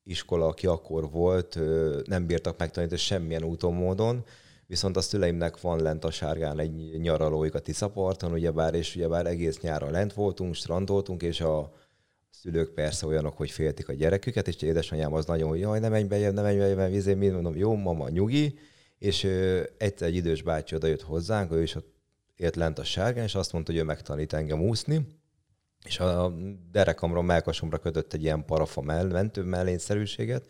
iskola, 0.05 0.47
aki 0.47 0.67
akkor 0.67 1.11
volt, 1.11 1.59
nem 2.07 2.27
bírtak 2.27 2.59
megtanítani 2.59 3.01
semmilyen 3.01 3.45
úton, 3.45 3.75
módon, 3.75 4.25
viszont 4.67 4.97
a 4.97 5.01
szüleimnek 5.01 5.61
van 5.61 5.83
lent 5.83 6.05
a 6.05 6.11
sárgán 6.11 6.59
egy 6.59 7.01
nyaralóik 7.01 7.55
a 7.55 7.59
Tiszaparton, 7.59 8.33
ugyebár, 8.33 8.75
és 8.75 8.97
ugyebár 8.97 9.27
egész 9.27 9.61
nyáron 9.61 9.91
lent 9.91 10.13
voltunk, 10.13 10.55
strandoltunk, 10.55 11.23
és 11.23 11.41
a 11.41 11.73
szülők 12.45 12.75
persze 12.75 13.07
olyanok, 13.07 13.37
hogy 13.37 13.51
féltik 13.51 13.89
a 13.89 13.93
gyereküket, 13.93 14.49
és 14.49 14.63
édesanyám 14.63 15.13
az 15.13 15.27
nagyon, 15.27 15.49
hogy 15.49 15.61
jaj, 15.61 15.81
nem 15.81 15.91
menj 15.91 16.05
be, 16.05 16.31
nem 16.31 16.45
menj 16.45 16.75
be, 16.75 16.89
vizé, 16.89 17.15
mi 17.15 17.29
mondom, 17.29 17.57
jó, 17.57 17.75
mama, 17.75 18.09
nyugi, 18.09 18.59
és 18.99 19.25
ö, 19.25 19.63
egyszer 19.79 20.09
egy 20.09 20.15
idős 20.15 20.43
bácsi 20.43 20.75
oda 20.75 20.87
jött 20.87 21.03
hozzánk, 21.03 21.53
ő 21.53 21.63
is 21.63 21.75
ott 21.75 21.95
élt 22.37 22.57
lent 22.57 22.79
a 22.79 22.85
sárgán, 22.85 23.25
és 23.25 23.35
azt 23.35 23.53
mondta, 23.53 23.73
hogy 23.73 23.81
ő 23.81 23.85
megtanít 23.85 24.33
engem 24.33 24.63
úszni, 24.63 25.07
és 25.85 26.01
a 26.01 26.33
derekamra, 26.71 27.23
melkasomra 27.23 27.79
kötött 27.79 28.13
egy 28.13 28.23
ilyen 28.23 28.45
parafa 28.45 28.81
mell, 28.81 29.07
mentő 29.07 29.43
mellényszerűséget, 29.43 30.47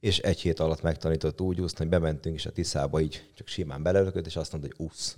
és 0.00 0.18
egy 0.18 0.40
hét 0.40 0.60
alatt 0.60 0.82
megtanított 0.82 1.40
úgy 1.40 1.60
úszni, 1.60 1.78
hogy 1.78 1.88
bementünk 1.88 2.36
is 2.36 2.46
a 2.46 2.52
Tiszába, 2.52 3.00
így 3.00 3.30
csak 3.34 3.46
simán 3.46 3.82
belelökött, 3.82 4.26
és 4.26 4.36
azt 4.36 4.52
mondta, 4.52 4.70
hogy 4.76 4.86
úsz. 4.86 5.16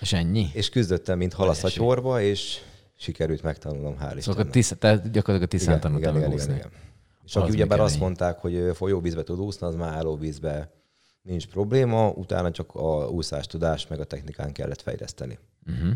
És 0.00 0.12
ennyi? 0.12 0.46
És 0.52 0.68
küzdöttem, 0.68 1.18
mint 1.18 1.32
halasz 1.32 1.64
a 1.64 1.70
csorba, 1.70 2.20
és 2.20 2.60
sikerült 3.00 3.42
megtanulnom, 3.42 3.94
hál' 3.94 4.14
Istennek. 4.16 4.22
Szóval 4.22 4.46
tisza, 4.50 4.74
tehát 4.74 5.02
gyakorlatilag 5.02 5.42
a 5.42 5.46
tisztán 5.46 5.80
tanultam 5.80 6.16
igen, 6.16 6.32
igen, 6.32 6.42
igen, 6.42 6.56
igen. 6.56 6.70
És 7.24 7.36
aki 7.36 7.50
ugyebár 7.50 7.80
azt 7.80 7.98
mondták, 7.98 8.38
hogy 8.38 8.70
folyóvízbe 8.74 9.22
tud 9.22 9.40
úszni, 9.40 9.66
az 9.66 9.74
már 9.74 9.92
állóvízbe 9.92 10.70
nincs 11.22 11.46
probléma, 11.46 12.08
utána 12.08 12.50
csak 12.50 12.74
a 12.74 13.08
úszás 13.08 13.46
tudás 13.46 13.86
meg 13.86 14.00
a 14.00 14.04
technikán 14.04 14.52
kellett 14.52 14.80
fejleszteni. 14.80 15.38
Uh-huh. 15.66 15.92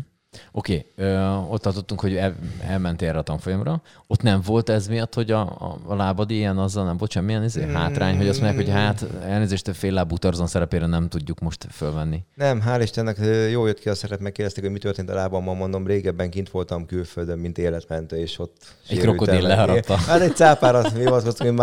Oké, 0.51 0.85
okay. 0.97 1.15
ott 1.49 1.61
tartottunk, 1.61 1.99
hogy 1.99 2.15
el, 2.15 2.35
elmentél 2.67 3.09
erre 3.09 3.17
a 3.17 3.21
tanfolyamra. 3.21 3.81
Ott 4.07 4.21
nem 4.21 4.41
volt 4.45 4.69
ez 4.69 4.87
miatt, 4.87 5.13
hogy 5.13 5.31
a, 5.31 5.39
a, 5.39 5.77
a 5.87 5.95
lábad 5.95 6.31
ilyen, 6.31 6.57
azzal 6.57 6.85
nem 6.85 6.97
volt 6.97 7.11
semmilyen 7.11 7.43
izé, 7.43 7.65
mm. 7.65 7.73
hátrány, 7.73 8.17
hogy 8.17 8.27
azt 8.27 8.41
mondják, 8.41 8.65
hogy 8.65 8.73
hát 8.73 9.05
elnézést, 9.23 9.67
a 9.67 9.73
fél 9.73 9.93
lábú 9.93 10.17
Tarzan 10.17 10.47
szerepére 10.47 10.85
nem 10.85 11.09
tudjuk 11.09 11.39
most 11.39 11.67
fölvenni. 11.71 12.23
Nem, 12.35 12.63
hál' 12.65 12.79
Istennek 12.81 13.17
jó 13.51 13.65
jött 13.65 13.79
ki 13.79 13.89
a 13.89 13.95
szerep, 13.95 14.19
megkérdezték, 14.19 14.63
hogy 14.63 14.73
mi 14.73 14.79
történt 14.79 15.09
a 15.09 15.13
lábammal, 15.13 15.55
mondom, 15.55 15.87
régebben 15.87 16.29
kint 16.29 16.49
voltam 16.49 16.85
külföldön, 16.85 17.39
mint 17.39 17.57
életmentő, 17.57 18.17
és 18.17 18.39
ott 18.39 18.55
Egy 18.89 18.99
krokodil 18.99 19.41
leharapta. 19.41 19.95
Hát 19.95 20.21
egy 20.21 20.35
cápára 20.35 20.89
hivatkoztunk 20.89 21.61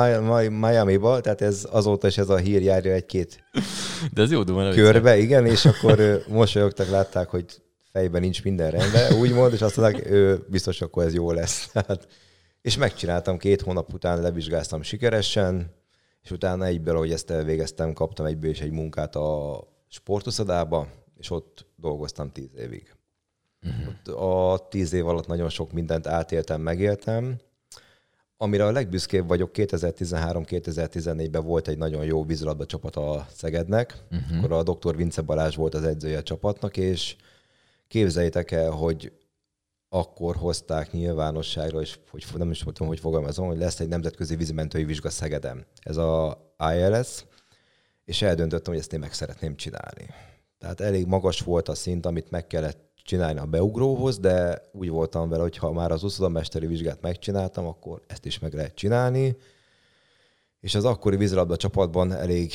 Miami-ba, 0.60 1.20
tehát 1.20 1.40
ez 1.40 1.66
azóta 1.70 2.06
is 2.06 2.18
ez 2.18 2.28
a 2.28 2.36
hír 2.36 2.62
járja 2.62 2.92
egy-két 2.92 3.44
De 4.12 4.22
ez 4.22 4.30
jó 4.30 4.42
duma, 4.42 4.70
körbe, 4.70 5.18
igen, 5.18 5.46
és 5.46 5.64
akkor 5.64 6.22
mosolyogtak, 6.28 6.90
látták, 6.90 7.28
hogy 7.28 7.44
fejben 7.92 8.20
nincs 8.20 8.44
minden 8.44 8.70
rendben, 8.70 9.12
úgymond, 9.20 9.52
és 9.52 9.60
azt 9.62 9.76
mondták, 9.76 10.10
ő 10.10 10.44
biztos 10.48 10.80
akkor 10.80 11.04
ez 11.04 11.14
jó 11.14 11.32
lesz. 11.32 11.68
Tehát, 11.68 12.08
és 12.62 12.76
megcsináltam, 12.76 13.38
két 13.38 13.60
hónap 13.60 13.92
után 13.92 14.20
levizsgáztam 14.20 14.82
sikeresen, 14.82 15.74
és 16.22 16.30
utána 16.30 16.64
egyből, 16.64 16.94
ahogy 16.94 17.12
ezt 17.12 17.30
elvégeztem, 17.30 17.92
kaptam 17.92 18.26
egyből 18.26 18.50
is 18.50 18.60
egy 18.60 18.70
munkát 18.70 19.16
a 19.16 19.60
sportuszadába, 19.88 20.88
és 21.18 21.30
ott 21.30 21.66
dolgoztam 21.76 22.32
tíz 22.32 22.50
évig. 22.56 22.94
Uh-huh. 23.62 23.88
Ott 23.88 24.08
a 24.08 24.68
tíz 24.68 24.92
év 24.92 25.06
alatt 25.06 25.26
nagyon 25.26 25.48
sok 25.48 25.72
mindent 25.72 26.06
átéltem, 26.06 26.60
megéltem. 26.60 27.36
Amire 28.36 28.66
a 28.66 28.70
legbüszkébb 28.70 29.28
vagyok, 29.28 29.50
2013-2014-ben 29.54 31.44
volt 31.44 31.68
egy 31.68 31.78
nagyon 31.78 32.04
jó 32.04 32.24
vízilabda 32.24 32.66
csapat 32.66 32.96
a 32.96 33.26
Szegednek, 33.32 34.02
uh-huh. 34.10 34.38
akkor 34.38 34.52
a 34.52 34.62
dr. 34.62 34.96
Vince 34.96 35.22
Balázs 35.22 35.56
volt 35.56 35.74
az 35.74 35.84
edzője 35.84 36.18
a 36.18 36.22
csapatnak, 36.22 36.76
és 36.76 37.16
Képzeljétek 37.92 38.50
el, 38.50 38.70
hogy 38.70 39.12
akkor 39.88 40.36
hozták 40.36 40.92
nyilvánosságra, 40.92 41.80
és 41.80 41.98
hogy 42.10 42.24
nem 42.34 42.50
is 42.50 42.58
tudom, 42.58 42.88
hogy 42.88 43.00
fogalmazom, 43.00 43.46
hogy 43.46 43.58
lesz 43.58 43.80
egy 43.80 43.88
nemzetközi 43.88 44.36
vízimentői 44.36 44.84
vizsga 44.84 45.10
Szegedem. 45.10 45.64
Ez 45.80 45.96
a 45.96 46.38
ILS, 46.74 47.24
és 48.04 48.22
eldöntöttem, 48.22 48.72
hogy 48.72 48.82
ezt 48.82 48.92
én 48.92 48.98
meg 48.98 49.12
szeretném 49.12 49.56
csinálni. 49.56 50.06
Tehát 50.58 50.80
elég 50.80 51.06
magas 51.06 51.40
volt 51.40 51.68
a 51.68 51.74
szint, 51.74 52.06
amit 52.06 52.30
meg 52.30 52.46
kellett 52.46 52.92
csinálni 53.04 53.38
a 53.38 53.46
beugróhoz, 53.46 54.18
de 54.18 54.62
úgy 54.72 54.88
voltam 54.88 55.28
vele, 55.28 55.42
hogy 55.42 55.56
ha 55.56 55.72
már 55.72 55.90
az 55.90 56.02
uszodamesteri 56.02 56.66
vizsgát 56.66 57.00
megcsináltam, 57.00 57.66
akkor 57.66 58.02
ezt 58.06 58.26
is 58.26 58.38
meg 58.38 58.54
lehet 58.54 58.74
csinálni. 58.74 59.36
És 60.60 60.74
az 60.74 60.84
akkori 60.84 61.16
vízilabda 61.16 61.56
csapatban 61.56 62.12
elég 62.12 62.52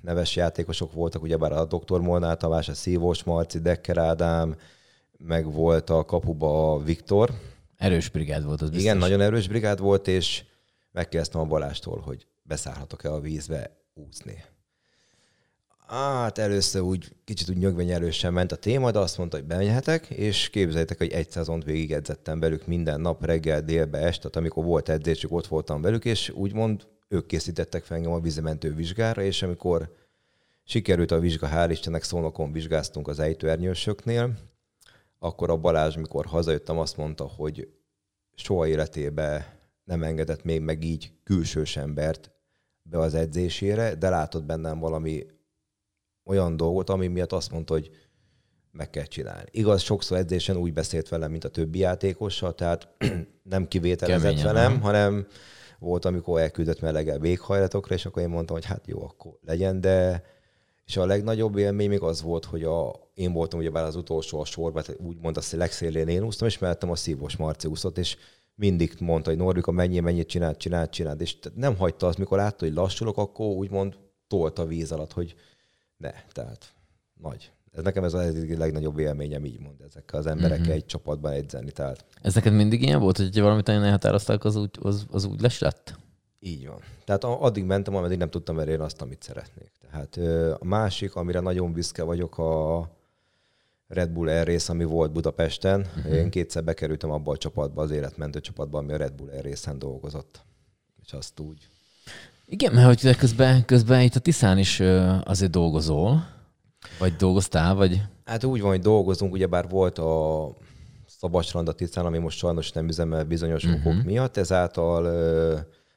neves 0.00 0.36
játékosok 0.36 0.92
voltak, 0.92 1.22
ugyebár 1.22 1.52
a 1.52 1.64
Dr. 1.64 2.00
Molnár 2.00 2.36
Tamás, 2.36 2.68
a 2.68 2.74
Szívós 2.74 3.24
Marci, 3.24 3.58
Dekker 3.58 3.96
Ádám, 3.96 4.56
meg 5.18 5.52
volt 5.52 5.90
a 5.90 6.04
kapuba 6.04 6.72
a 6.72 6.82
Viktor. 6.82 7.30
Erős 7.76 8.08
brigád 8.08 8.44
volt 8.44 8.62
az 8.62 8.68
biztos. 8.68 8.84
Igen, 8.84 8.96
nagyon 8.96 9.20
erős 9.20 9.48
brigád 9.48 9.80
volt, 9.80 10.08
és 10.08 10.44
megkezdtem 10.92 11.40
a 11.40 11.44
Balástól, 11.44 12.00
hogy 12.00 12.26
beszállhatok-e 12.42 13.12
a 13.12 13.20
vízbe 13.20 13.76
úszni. 13.94 14.44
Hát 15.86 16.38
először 16.38 16.82
úgy 16.82 17.16
kicsit 17.24 17.48
úgy 17.48 17.56
nyögvenyelősen 17.56 18.32
ment 18.32 18.52
a 18.52 18.56
téma, 18.56 18.90
de 18.90 18.98
azt 18.98 19.18
mondta, 19.18 19.36
hogy 19.36 19.46
bemenhetek, 19.46 20.06
és 20.06 20.50
képzeljétek, 20.50 20.98
hogy 20.98 21.10
egy 21.10 21.30
szezont 21.30 21.64
végig 21.64 21.92
edzettem 21.92 22.40
velük 22.40 22.66
minden 22.66 23.00
nap, 23.00 23.24
reggel, 23.24 23.62
délbe, 23.62 23.98
este, 23.98 24.28
amikor 24.32 24.64
volt 24.64 24.88
edzésük, 24.88 25.32
ott 25.32 25.46
voltam 25.46 25.82
velük, 25.82 26.04
és 26.04 26.30
úgymond 26.30 26.86
ők 27.12 27.26
készítettek 27.26 27.84
fel 27.84 27.96
engem 27.96 28.12
a 28.12 28.20
vízimentő 28.20 28.74
vizsgára, 28.74 29.22
és 29.22 29.42
amikor 29.42 29.94
sikerült 30.64 31.10
a 31.10 31.18
vizsga, 31.18 31.48
hál' 31.52 31.68
Istennek 31.70 32.02
szónokon 32.02 32.52
vizsgáztunk 32.52 33.08
az 33.08 33.18
ejtőernyősöknél, 33.18 34.34
akkor 35.18 35.50
a 35.50 35.56
Balázs, 35.56 35.96
mikor 35.96 36.26
hazajöttem, 36.26 36.78
azt 36.78 36.96
mondta, 36.96 37.24
hogy 37.24 37.68
soha 38.34 38.66
életébe 38.66 39.58
nem 39.84 40.02
engedett 40.02 40.44
még 40.44 40.60
meg 40.60 40.84
így 40.84 41.12
külsős 41.24 41.76
embert 41.76 42.30
be 42.82 42.98
az 42.98 43.14
edzésére, 43.14 43.94
de 43.94 44.08
látott 44.08 44.44
bennem 44.44 44.78
valami 44.78 45.26
olyan 46.24 46.56
dolgot, 46.56 46.90
ami 46.90 47.06
miatt 47.06 47.32
azt 47.32 47.50
mondta, 47.50 47.72
hogy 47.72 47.90
meg 48.72 48.90
kell 48.90 49.04
csinálni. 49.04 49.48
Igaz, 49.50 49.82
sokszor 49.82 50.18
edzésen 50.18 50.56
úgy 50.56 50.72
beszélt 50.72 51.08
velem, 51.08 51.30
mint 51.30 51.44
a 51.44 51.48
többi 51.48 51.78
játékossal, 51.78 52.54
tehát 52.54 52.88
nem 53.42 53.68
kivételezett 53.68 54.34
Keményen, 54.34 54.54
velem, 54.54 54.80
hanem 54.80 55.26
Volt, 55.80 56.04
amikor 56.04 56.40
elküldött 56.40 56.80
melegel 56.80 57.18
véghajlatokra, 57.18 57.94
és 57.94 58.06
akkor 58.06 58.22
én 58.22 58.28
mondtam, 58.28 58.56
hogy 58.56 58.64
hát 58.64 58.86
jó, 58.86 59.02
akkor 59.02 59.38
legyen, 59.44 59.80
de 59.80 60.22
és 60.90 60.96
a 60.96 61.06
legnagyobb 61.06 61.56
élmény 61.56 61.88
még 61.88 62.02
az 62.02 62.22
volt, 62.22 62.44
hogy 62.44 62.64
a, 62.64 63.10
én 63.14 63.32
voltam 63.32 63.58
ugyebár 63.58 63.84
az 63.84 63.96
utolsó 63.96 64.40
a 64.40 64.44
sorban, 64.44 64.82
úgymond 64.96 65.36
a 65.36 65.40
legszélén 65.50 66.08
én 66.08 66.22
úsztam, 66.22 66.48
és 66.48 66.58
mellettem 66.58 66.90
a 66.90 66.96
Szívos 66.96 67.36
Marci 67.36 67.68
úszott, 67.68 67.98
és 67.98 68.16
mindig 68.54 68.94
mondta, 68.98 69.30
hogy 69.30 69.38
Norvika, 69.38 69.70
mennyi, 69.70 70.00
mennyit 70.00 70.28
csinált, 70.28 70.58
csinált, 70.58 70.90
csinált, 70.90 71.20
és 71.20 71.38
nem 71.54 71.76
hagyta 71.76 72.06
azt, 72.06 72.18
mikor 72.18 72.38
látta, 72.38 72.64
hogy 72.64 72.74
lassulok, 72.74 73.16
akkor 73.16 73.46
úgymond 73.46 73.96
tolt 74.28 74.58
a 74.58 74.66
víz 74.66 74.92
alatt, 74.92 75.12
hogy 75.12 75.34
ne, 75.96 76.12
tehát 76.32 76.74
nagy. 77.14 77.52
Ez 77.72 77.82
nekem 77.82 78.04
ez 78.04 78.14
a 78.14 78.22
legnagyobb 78.58 78.98
élményem, 78.98 79.44
így 79.44 79.60
mond, 79.60 79.80
ezekkel 79.80 80.18
az 80.18 80.26
emberekkel 80.26 80.64
mm-hmm. 80.64 80.74
egy 80.74 80.86
csapatban 80.86 81.32
edzeni. 81.32 81.70
Tehát. 81.70 82.04
Ez 82.22 82.34
neked 82.34 82.52
mindig 82.52 82.82
ilyen 82.82 83.00
volt, 83.00 83.16
hogy 83.16 83.40
valamit 83.40 83.66
nagyon 83.66 83.84
elhatározták, 83.84 84.44
az 84.44 84.56
úgy, 84.56 84.70
az, 84.82 85.06
az 85.10 85.24
úgy 85.24 85.40
lesz 85.40 85.60
lett? 85.60 85.98
Így 86.40 86.66
van. 86.66 86.80
Tehát 87.04 87.24
addig 87.24 87.64
mentem, 87.64 87.94
ameddig 87.94 88.18
nem 88.18 88.30
tudtam 88.30 88.58
elérni 88.58 88.84
azt, 88.84 89.02
amit 89.02 89.22
szeretnék. 89.22 89.70
Tehát 89.90 90.16
a 90.60 90.64
másik, 90.64 91.14
amire 91.14 91.40
nagyon 91.40 91.72
büszke 91.72 92.02
vagyok, 92.02 92.38
a 92.38 92.88
Red 93.88 94.10
Bull 94.10 94.28
Air 94.28 94.46
Race, 94.46 94.72
ami 94.72 94.84
volt 94.84 95.12
Budapesten. 95.12 95.80
Uh-huh. 95.80 96.14
Én 96.14 96.30
kétszer 96.30 96.64
bekerültem 96.64 97.10
abba 97.10 97.32
a 97.32 97.36
csapatba, 97.36 97.82
az 97.82 97.90
életmentő 97.90 98.40
csapatba, 98.40 98.78
ami 98.78 98.92
a 98.92 98.96
Red 98.96 99.12
Bull 99.12 99.28
Air 99.28 99.44
Race-en 99.44 99.78
dolgozott. 99.78 100.40
És 101.04 101.12
azt 101.12 101.40
úgy. 101.40 101.68
Igen, 102.46 102.72
mert 102.72 102.86
hogy 102.86 103.16
közben, 103.16 103.64
közben 103.64 104.00
itt 104.00 104.14
a 104.14 104.20
Tiszán 104.20 104.58
is 104.58 104.80
azért 105.24 105.50
dolgozol, 105.50 106.38
vagy 107.00 107.16
dolgoztál, 107.16 107.74
vagy? 107.74 108.02
Hát 108.24 108.44
úgy 108.44 108.60
van, 108.60 108.70
hogy 108.70 108.80
dolgozunk, 108.80 109.32
ugyebár 109.32 109.68
volt 109.68 109.98
a 109.98 110.56
Szabadsrand 111.06 111.68
a 111.68 111.72
Tiszán, 111.72 112.06
ami 112.06 112.18
most 112.18 112.38
sajnos 112.38 112.72
nem 112.72 112.88
üzemel 112.88 113.24
bizonyos 113.24 113.64
uh-huh. 113.64 113.86
okok 113.86 114.04
miatt, 114.04 114.36
ezáltal 114.36 115.02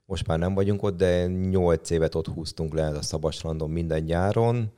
most 0.05 0.27
már 0.27 0.39
nem 0.39 0.53
vagyunk 0.53 0.83
ott, 0.83 0.97
de 0.97 1.25
nyolc 1.25 1.89
évet 1.89 2.15
ott 2.15 2.27
húztunk 2.27 2.73
le 2.73 2.87
a 2.87 3.01
Szabadsrandon 3.01 3.69
minden 3.69 4.01
nyáron. 4.01 4.71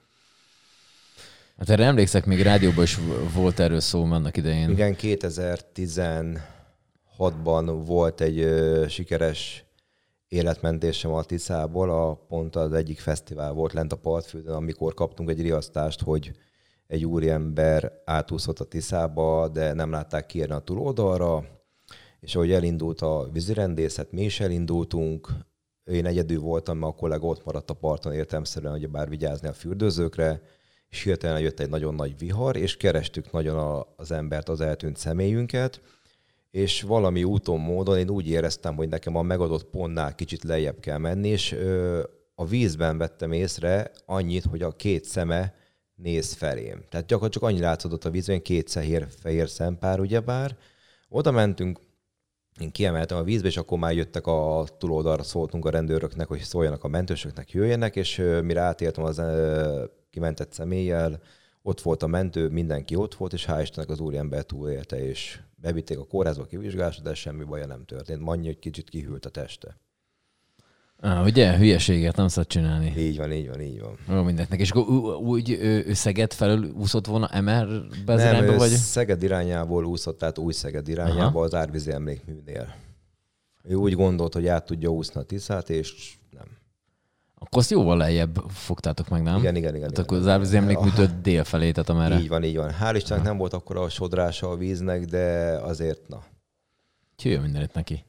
Hát 1.57 1.69
erre 1.69 1.85
emlékszek, 1.85 2.25
még 2.25 2.41
rádióban 2.41 2.83
is 2.83 2.99
volt 3.33 3.59
erről 3.59 3.79
szó 3.79 4.03
annak 4.03 4.37
idején. 4.37 4.69
Igen, 4.69 4.95
2016-ban 5.01 7.81
volt 7.85 8.21
egy 8.21 8.39
ö, 8.39 8.85
sikeres 8.87 9.64
életmentésem 10.27 11.13
a 11.13 11.23
Tiszából, 11.23 11.89
a, 11.89 12.13
pont 12.13 12.55
az 12.55 12.73
egyik 12.73 12.99
fesztivál 12.99 13.51
volt 13.51 13.73
lent 13.73 13.91
a 13.91 13.97
Partfülden, 13.97 14.55
amikor 14.55 14.93
kaptunk 14.93 15.29
egy 15.29 15.41
riasztást, 15.41 16.01
hogy 16.01 16.31
egy 16.87 17.05
úriember 17.05 17.91
átúszott 18.05 18.59
a 18.59 18.63
Tiszába, 18.65 19.47
de 19.47 19.73
nem 19.73 19.91
látták 19.91 20.25
kiérni 20.25 20.53
a 20.53 20.59
túloldalra, 20.59 21.45
és 22.19 22.35
ahogy 22.35 22.51
elindult 22.51 23.01
a 23.01 23.29
vízirendészet, 23.31 24.11
mi 24.11 24.23
is 24.23 24.39
elindultunk, 24.39 25.29
én 25.83 26.05
egyedül 26.05 26.39
voltam, 26.39 26.77
mert 26.77 26.93
a 26.93 26.95
kollega 26.95 27.27
ott 27.27 27.45
maradt 27.45 27.69
a 27.69 27.73
parton 27.73 28.13
értelmszerűen, 28.13 28.71
hogy 28.71 28.89
bár 28.89 29.09
vigyázni 29.09 29.47
a 29.47 29.53
fürdőzőkre, 29.53 30.41
és 30.89 31.03
hirtelen 31.03 31.41
jött 31.41 31.59
egy 31.59 31.69
nagyon 31.69 31.95
nagy 31.95 32.17
vihar, 32.17 32.55
és 32.55 32.77
kerestük 32.77 33.31
nagyon 33.31 33.85
az 33.95 34.11
embert, 34.11 34.49
az 34.49 34.61
eltűnt 34.61 34.97
személyünket, 34.97 35.81
és 36.55 36.81
valami 36.81 37.23
úton, 37.23 37.59
módon 37.59 37.97
én 37.97 38.09
úgy 38.09 38.27
éreztem, 38.27 38.75
hogy 38.75 38.89
nekem 38.89 39.15
a 39.15 39.21
megadott 39.21 39.63
pontnál 39.63 40.15
kicsit 40.15 40.43
lejjebb 40.43 40.79
kell 40.79 40.97
menni, 40.97 41.27
és 41.27 41.51
ö, 41.51 42.03
a 42.35 42.45
vízben 42.45 42.97
vettem 42.97 43.31
észre 43.31 43.91
annyit, 44.05 44.43
hogy 44.43 44.61
a 44.61 44.71
két 44.71 45.05
szeme 45.05 45.53
néz 45.95 46.33
felém. 46.33 46.83
Tehát 46.89 47.05
gyakorlatilag 47.05 47.31
csak 47.31 47.43
annyi 47.43 47.59
látszott 47.59 48.05
a 48.05 48.09
vízben, 48.09 48.41
két 48.41 48.69
fehér 49.21 49.49
szempár, 49.49 49.99
ugyebár. 49.99 50.57
Oda 51.09 51.31
mentünk, 51.31 51.79
én 52.59 52.71
kiemeltem 52.71 53.17
a 53.17 53.23
vízbe, 53.23 53.47
és 53.47 53.57
akkor 53.57 53.77
már 53.77 53.95
jöttek 53.95 54.27
a 54.27 54.65
túloldalra, 54.77 55.23
szóltunk 55.23 55.65
a 55.65 55.69
rendőröknek, 55.69 56.27
hogy 56.27 56.39
szóljanak 56.39 56.83
a 56.83 56.87
mentősöknek, 56.87 57.51
jöjjenek, 57.51 57.95
és 57.95 58.21
mire 58.43 58.61
átéltem 58.61 59.03
az 59.03 59.21
kimentett 60.09 60.53
személlyel, 60.53 61.21
ott 61.61 61.81
volt 61.81 62.03
a 62.03 62.07
mentő, 62.07 62.49
mindenki 62.49 62.95
ott 62.95 63.15
volt, 63.15 63.33
és 63.33 63.45
hál' 63.49 63.59
Istennek 63.61 63.89
az 63.89 63.99
úriember 63.99 64.43
túlélte, 64.43 65.07
és 65.07 65.39
bevitték 65.55 65.99
a 65.99 66.05
kórházba 66.05 66.45
kivizsgálásra, 66.45 67.03
de 67.03 67.13
semmi 67.13 67.43
baja 67.43 67.65
nem 67.65 67.85
történt. 67.85 68.21
Annyi, 68.25 68.45
hogy 68.45 68.59
kicsit 68.59 68.89
kihűlt 68.89 69.25
a 69.25 69.29
teste. 69.29 69.77
Ah, 70.99 71.25
ugye? 71.25 71.57
Hülyeséget 71.57 72.15
nem 72.15 72.27
szabad 72.27 72.49
csinálni. 72.49 72.93
Így 72.97 73.17
van, 73.17 73.31
így 73.31 73.47
van, 73.47 73.61
így 73.61 73.81
van. 73.81 74.17
Ó, 74.17 74.23
mindentnek. 74.23 74.59
És 74.59 74.71
akkor 74.71 75.15
úgy 75.15 75.49
ő, 75.49 75.85
ő 75.87 75.93
Szeged 75.93 76.33
felől 76.33 76.63
úszott 76.63 77.05
volna 77.05 77.29
nem, 78.19 78.29
irányba, 78.29 78.55
vagy? 78.55 78.69
Szeged 78.69 79.23
irányából 79.23 79.85
úszott, 79.85 80.17
tehát 80.17 80.37
új 80.37 80.53
Szeged 80.53 80.87
irányába 80.87 81.25
Aha. 81.25 81.41
az 81.41 81.53
Árvízi 81.53 81.91
emlékműnél. 81.91 82.75
Ő 83.63 83.75
úgy 83.75 83.93
gondolt, 83.93 84.33
hogy 84.33 84.47
át 84.47 84.65
tudja 84.65 84.89
úszni 84.89 85.19
a 85.19 85.23
Tiszát, 85.23 85.69
és. 85.69 86.17
Akkor 87.45 87.59
azt 87.59 87.69
jóval 87.69 87.97
lejjebb 87.97 88.43
fogtátok 88.49 89.09
meg, 89.09 89.21
nem? 89.21 89.37
Igen, 89.37 89.55
igen, 89.55 89.75
igen. 89.75 89.89
Hát 89.89 89.97
akkor 89.97 90.17
az 90.17 90.27
Árvízi 90.27 90.57
emlékműtől 90.57 91.09
dél 91.21 91.43
felé, 91.43 91.71
tehát 91.71 91.89
amerre. 91.89 92.19
Így 92.19 92.27
van, 92.27 92.43
így 92.43 92.55
van. 92.57 92.71
Hál' 92.81 92.93
Istennek 92.95 93.23
nem 93.23 93.37
volt 93.37 93.53
akkor 93.53 93.77
a 93.77 93.89
sodrása 93.89 94.49
a 94.49 94.55
víznek, 94.55 95.05
de 95.05 95.25
azért, 95.63 96.07
na. 96.07 96.23
Jöjjön 97.23 97.41
mindenit 97.41 97.73
neki. 97.73 98.03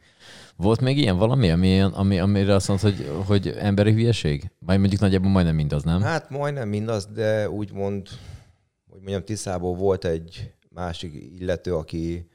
Volt 0.57 0.81
még 0.81 0.99
ilyen 0.99 1.17
valami, 1.17 1.51
ami, 1.51 1.81
ami, 1.81 2.19
amire 2.19 2.55
azt 2.55 2.69
mondod, 2.69 2.95
hogy, 2.95 3.11
hogy 3.27 3.49
emberi 3.49 3.93
hülyeség? 3.93 4.51
Vagy 4.59 4.79
mondjuk 4.79 5.01
nagyjából 5.01 5.31
majdnem 5.31 5.55
mindaz, 5.55 5.83
nem? 5.83 6.01
Hát 6.01 6.31
majdnem 6.31 6.69
mindaz, 6.69 7.07
de 7.07 7.51
úgymond, 7.51 8.09
hogy 8.91 9.01
mondjam, 9.01 9.25
Tiszából 9.25 9.75
volt 9.75 10.05
egy 10.05 10.53
másik 10.69 11.15
illető, 11.39 11.75
aki 11.75 12.29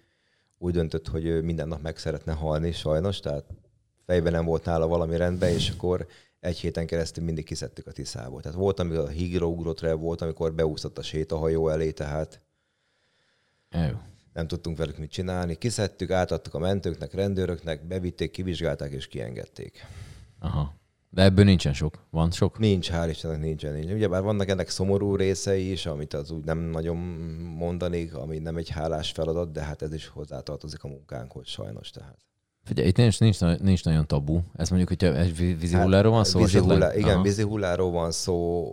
úgy 0.58 0.74
döntött, 0.74 1.08
hogy 1.08 1.44
minden 1.44 1.68
nap 1.68 1.82
meg 1.82 1.98
szeretne 1.98 2.34
halni, 2.34 2.72
sajnos, 2.72 3.20
tehát 3.20 3.46
fejben 4.06 4.32
nem 4.32 4.46
volt 4.46 4.66
nála 4.66 4.88
valami 4.88 5.18
rendben, 5.18 5.50
és 5.50 5.70
akkor 5.70 6.08
egy 6.42 6.60
héten 6.60 6.86
keresztül 6.86 7.24
mindig 7.24 7.46
kiszedtük 7.46 7.88
a 7.88 7.92
Tiszából. 7.92 8.42
Tehát 8.42 8.58
volt, 8.58 8.80
amikor 8.80 9.04
a 9.04 9.08
hígra 9.08 9.46
ugrott 9.46 9.80
rá, 9.80 9.94
volt, 9.94 10.22
amikor 10.22 10.54
beúszott 10.54 10.98
a 10.98 11.02
sétahajó 11.02 11.70
elé, 11.70 11.92
tehát... 11.92 12.42
Jó 13.70 13.98
nem 14.34 14.48
tudtunk 14.48 14.78
velük 14.78 14.98
mit 14.98 15.12
csinálni. 15.12 15.56
Kiszedtük, 15.56 16.12
átadtuk 16.12 16.54
a 16.54 16.60
mentőknek, 16.60 17.14
rendőröknek, 17.14 17.88
bevitték, 17.88 18.32
kivizsgálták 18.32 18.92
és 18.92 19.08
kiengedték. 19.08 19.86
Aha. 20.40 20.80
De 21.10 21.24
ebből 21.24 21.46
nincsen 21.46 21.74
sok. 21.74 22.06
Van 22.10 22.32
sok? 22.32 22.60
Nincs, 22.60 22.92
hál' 22.92 23.08
Istennek 23.10 23.40
nincsen. 23.40 23.74
Nincs. 23.74 23.92
Ugyebár 23.92 24.22
vannak 24.22 24.50
ennek 24.50 24.70
szomorú 24.70 25.16
részei 25.16 25.72
is, 25.72 25.86
amit 25.86 26.14
az 26.14 26.32
úgy 26.32 26.44
nem 26.44 26.58
nagyon 26.58 26.98
mondanék, 27.58 28.16
ami 28.16 28.40
nem 28.40 28.58
egy 28.58 28.70
hálás 28.70 29.12
feladat, 29.12 29.52
de 29.52 29.62
hát 29.62 29.82
ez 29.82 29.94
is 29.94 30.08
hozzátartozik 30.08 30.84
a 30.84 30.88
munkánkhoz 30.88 31.48
sajnos. 31.48 31.90
Tehát. 31.90 32.18
Figyelj, 32.64 32.88
itt 32.88 32.98
nincs, 32.98 33.20
nincs, 33.20 33.40
nincs 33.40 33.84
nagyon 33.84 34.08
tabu. 34.08 34.40
Ez 34.56 34.70
mondjuk, 34.70 34.90
hogyha 34.90 35.20
egy 35.20 35.36
vízi 35.60 35.74
hát, 35.74 35.84
hulláról 35.84 36.12
van 36.12 36.24
szó? 36.24 36.40
Vízi 36.40 36.58
hullá, 36.58 36.96
igen, 36.96 37.14
Aha. 37.14 37.22
vízi 37.22 37.42
hulláról 37.44 37.92
van 37.92 38.12
szó, 38.12 38.68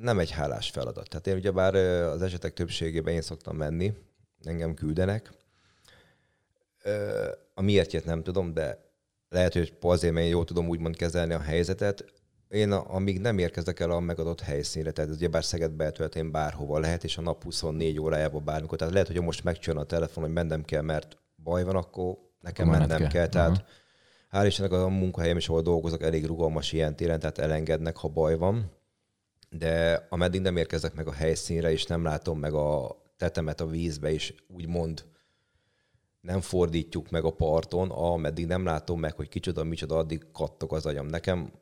nem 0.00 0.18
egy 0.18 0.30
hálás 0.30 0.70
feladat. 0.70 1.08
Tehát 1.08 1.26
én 1.26 1.36
ugyebár 1.36 1.74
az 1.74 2.22
esetek 2.22 2.52
többségében 2.52 3.14
én 3.14 3.22
szoktam 3.22 3.56
menni, 3.56 3.92
engem 4.44 4.74
küldenek. 4.74 5.32
A 7.54 7.62
miértjét 7.62 8.04
nem 8.04 8.22
tudom, 8.22 8.54
de 8.54 8.90
lehet, 9.28 9.52
hogy 9.52 9.76
azért, 9.80 10.14
mert 10.14 10.26
én 10.26 10.32
jól 10.32 10.44
tudom 10.44 10.68
úgymond 10.68 10.96
kezelni 10.96 11.32
a 11.32 11.40
helyzetet. 11.40 12.04
Én 12.48 12.72
amíg 12.72 13.20
nem 13.20 13.38
érkezek 13.38 13.80
el 13.80 13.90
a 13.90 14.00
megadott 14.00 14.40
helyszínre, 14.40 14.90
tehát 14.90 15.10
ugye 15.10 15.28
bár 15.28 15.44
Szegedbe 15.44 15.84
eltöltém 15.84 16.30
bárhova 16.30 16.78
lehet, 16.78 17.04
és 17.04 17.16
a 17.16 17.20
nap 17.22 17.42
24 17.42 18.00
órájában 18.00 18.44
bármikor. 18.44 18.78
Tehát 18.78 18.92
lehet, 18.92 19.08
hogy 19.08 19.20
most 19.20 19.44
megcsön 19.44 19.76
a 19.76 19.84
telefon, 19.84 20.24
hogy 20.24 20.32
mennem 20.32 20.64
kell, 20.64 20.82
mert 20.82 21.16
baj 21.42 21.64
van, 21.64 21.76
akkor 21.76 22.16
nekem 22.42 22.68
mennem 22.68 22.98
kell. 22.98 23.08
kell. 23.08 23.28
Tehát 23.28 23.50
uh-huh. 23.50 23.66
hál' 24.30 24.46
Istennek 24.46 24.72
a 24.72 24.88
munkahelyem 24.88 25.36
is, 25.36 25.48
ahol 25.48 25.62
dolgozok, 25.62 26.02
elég 26.02 26.26
rugalmas 26.26 26.72
ilyen 26.72 26.96
téren, 26.96 27.18
tehát 27.18 27.38
elengednek, 27.38 27.96
ha 27.96 28.08
baj 28.08 28.36
van. 28.36 28.70
De 29.50 30.06
ameddig 30.08 30.40
nem 30.40 30.56
érkezek 30.56 30.94
meg 30.94 31.06
a 31.06 31.12
helyszínre, 31.12 31.70
és 31.70 31.84
nem 31.86 32.02
látom 32.02 32.38
meg 32.38 32.54
a, 32.54 33.02
tetemet 33.22 33.60
a 33.60 33.66
vízbe, 33.66 34.12
és 34.12 34.34
úgymond 34.48 35.04
nem 36.20 36.40
fordítjuk 36.40 37.10
meg 37.10 37.24
a 37.24 37.30
parton, 37.30 37.90
ameddig 37.90 38.46
nem 38.46 38.64
látom 38.64 39.00
meg, 39.00 39.12
hogy 39.12 39.28
kicsoda, 39.28 39.64
micsoda, 39.64 39.96
addig 39.96 40.26
kattok 40.32 40.72
az 40.72 40.86
agyam. 40.86 41.06
Nekem 41.06 41.52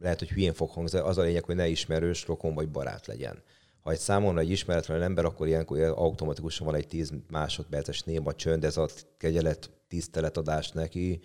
lehet, 0.00 0.18
hogy 0.18 0.28
hülyén 0.28 0.52
fog 0.52 0.70
hangzni, 0.70 0.98
az 0.98 1.18
a 1.18 1.22
lényeg, 1.22 1.44
hogy 1.44 1.54
ne 1.54 1.68
ismerős, 1.68 2.26
rokon 2.26 2.54
vagy 2.54 2.68
barát 2.70 3.06
legyen. 3.06 3.42
Ha 3.82 3.90
egy 3.90 3.98
számomra 3.98 4.40
egy 4.40 4.50
ismeretlen 4.50 5.02
ember, 5.02 5.24
akkor 5.24 5.46
ilyenkor 5.46 5.78
automatikusan 5.80 6.66
van 6.66 6.74
egy 6.74 6.86
10 6.86 7.12
másodperces 7.30 8.02
néma 8.02 8.34
csönd, 8.34 8.64
ez 8.64 8.76
a 8.76 8.88
kegyelet, 9.16 9.70
tiszteletadás 9.88 10.70
neki, 10.70 11.20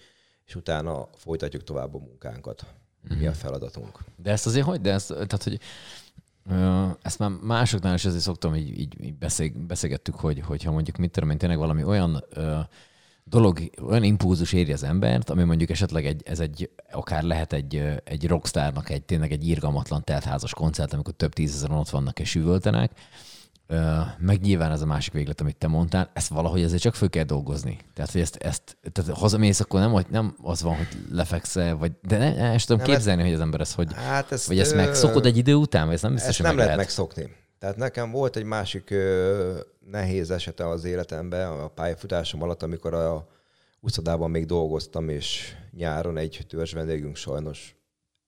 és 0.46 0.56
utána 0.56 1.08
folytatjuk 1.16 1.64
tovább 1.64 1.96
a 1.96 1.98
munkánkat. 1.98 2.66
Mm-hmm. 3.08 3.20
Mi 3.20 3.28
a 3.28 3.34
feladatunk. 3.34 4.00
De 4.16 4.32
ezt 4.32 4.46
azért 4.46 4.66
hogy? 4.66 4.82
De 4.82 4.92
ezt, 4.92 5.08
tehát, 5.08 5.44
hogy 5.44 5.60
ezt 7.02 7.20
már 7.20 7.30
másoknál 7.30 7.94
is 7.94 8.06
azért 8.06 8.24
szoktam, 8.24 8.56
így, 8.56 8.80
így, 8.80 9.04
így 9.04 9.14
beszél, 9.14 9.52
beszélgettük, 9.68 10.16
hogy, 10.16 10.40
hogyha 10.40 10.72
mondjuk 10.72 10.98
mit 10.98 11.12
tudom 11.12 11.30
én, 11.30 11.38
tényleg 11.38 11.58
valami 11.58 11.84
olyan 11.84 12.24
ö, 12.30 12.60
dolog, 13.24 13.60
olyan 13.82 14.04
impulzus 14.04 14.54
éri 14.54 14.74
az 14.74 14.84
embert, 14.84 15.30
ami 15.30 15.44
mondjuk 15.44 15.70
esetleg 15.70 16.06
egy, 16.06 16.22
ez 16.26 16.40
egy, 16.40 16.70
akár 16.92 17.24
lehet 17.24 17.54
egy, 17.54 18.02
egy 18.04 18.28
rockstárnak 18.28 18.90
egy 18.90 19.04
tényleg 19.04 19.32
egy 19.32 19.48
írgalmatlan 19.48 20.04
teltházas 20.04 20.54
koncert, 20.54 20.94
amikor 20.94 21.14
több 21.14 21.34
tízezeren 21.34 21.78
ott 21.78 21.90
vannak 21.90 22.20
és 22.20 22.36
üvöltenek, 22.36 22.92
meg 24.18 24.42
nyilván 24.42 24.72
ez 24.72 24.82
a 24.82 24.86
másik 24.86 25.14
véglet, 25.14 25.42
amit 25.42 25.56
te 25.56 25.68
mondtál, 25.68 26.12
ezt 26.14 26.28
valahogy 26.28 26.62
ezért 26.62 26.82
csak 26.82 26.96
föl 26.96 27.10
kell 27.10 27.24
dolgozni. 27.24 27.78
Tehát, 27.94 28.12
hogy 28.12 28.22
ezt, 28.22 28.36
ezt 28.36 28.78
tehát 28.92 29.12
hazamész, 29.12 29.60
akkor 29.60 29.80
nem, 29.80 30.06
nem 30.10 30.36
az 30.42 30.62
van, 30.62 30.76
hogy 30.76 30.88
lefeksz 31.12 31.54
vagy 31.54 31.92
de 32.02 32.18
ne, 32.18 32.34
ne, 32.34 32.52
ezt 32.52 32.68
tudom 32.68 32.82
nem 32.82 32.92
képzelni, 32.96 33.22
ez, 33.22 33.28
hogy 33.28 33.36
az 33.36 33.42
ember 33.42 33.60
ez 33.62 33.74
hogy, 33.74 33.94
hát 33.94 34.32
ezt, 34.32 34.48
vagy 34.48 34.60
ezt 34.60 34.76
megszokod 34.76 35.26
egy 35.26 35.38
idő 35.38 35.54
után, 35.54 35.86
vagy 35.86 35.96
ez 35.96 36.02
nem 36.02 36.14
biztos, 36.14 36.30
ezt 36.30 36.42
nem 36.42 36.56
meg 36.56 36.66
lehet 36.66 36.78
megszokni. 36.78 37.36
Tehát 37.64 37.78
nekem 37.78 38.12
volt 38.12 38.36
egy 38.36 38.44
másik 38.44 38.90
ö, 38.90 39.60
nehéz 39.80 40.32
esete 40.32 40.68
az 40.68 40.84
életemben, 40.84 41.52
a 41.52 41.68
pályafutásom 41.68 42.42
alatt, 42.42 42.64
amikor 42.64 42.94
a 42.94 43.28
uszodában 43.80 44.32
még 44.32 44.46
dolgoztam, 44.46 45.10
és 45.10 45.56
nyáron 45.72 46.18
egy 46.18 46.46
törzs 46.48 46.74
vendégünk 46.74 47.16
sajnos 47.16 47.76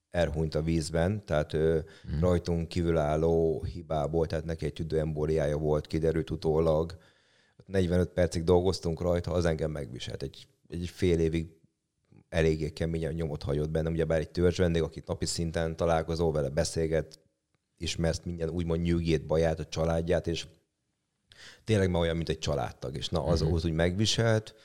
elhunyt 0.09 0.55
a 0.55 0.61
vízben, 0.61 1.25
tehát 1.25 1.53
ő 1.53 1.85
mm. 2.15 2.19
rajtunk 2.19 2.67
kívülálló 2.67 3.63
hibából, 3.63 4.27
tehát 4.27 4.45
neki 4.45 4.65
egy 4.65 4.73
tüdőembóliája 4.73 5.57
volt, 5.57 5.87
kiderült 5.87 6.29
utólag. 6.29 6.97
45 7.65 8.09
percig 8.09 8.43
dolgoztunk 8.43 9.01
rajta, 9.01 9.31
az 9.31 9.45
engem 9.45 9.71
megviselt. 9.71 10.23
Egy, 10.23 10.47
egy 10.69 10.89
fél 10.89 11.19
évig 11.19 11.47
eléggé 12.29 12.69
keményen 12.69 13.13
nyomot 13.13 13.43
hagyott 13.43 13.69
bennem, 13.69 13.93
ugyebár 13.93 14.19
egy 14.19 14.29
törzs 14.29 14.57
vendég, 14.57 14.81
akit 14.81 15.07
napi 15.07 15.25
szinten 15.25 15.75
találkozol 15.75 16.31
vele, 16.31 16.49
beszélget, 16.49 17.19
ismersz 17.77 18.21
minden 18.23 18.49
úgymond 18.49 18.81
nyűgét, 18.81 19.25
baját, 19.25 19.59
a 19.59 19.65
családját, 19.65 20.27
és 20.27 20.47
tényleg 21.63 21.89
már 21.89 22.01
olyan, 22.01 22.15
mint 22.15 22.29
egy 22.29 22.39
családtag, 22.39 22.95
és 22.97 23.09
na, 23.09 23.23
az, 23.23 23.43
mm-hmm. 23.43 23.53
az 23.53 23.65
úgy 23.65 23.71
megviselt, 23.71 24.55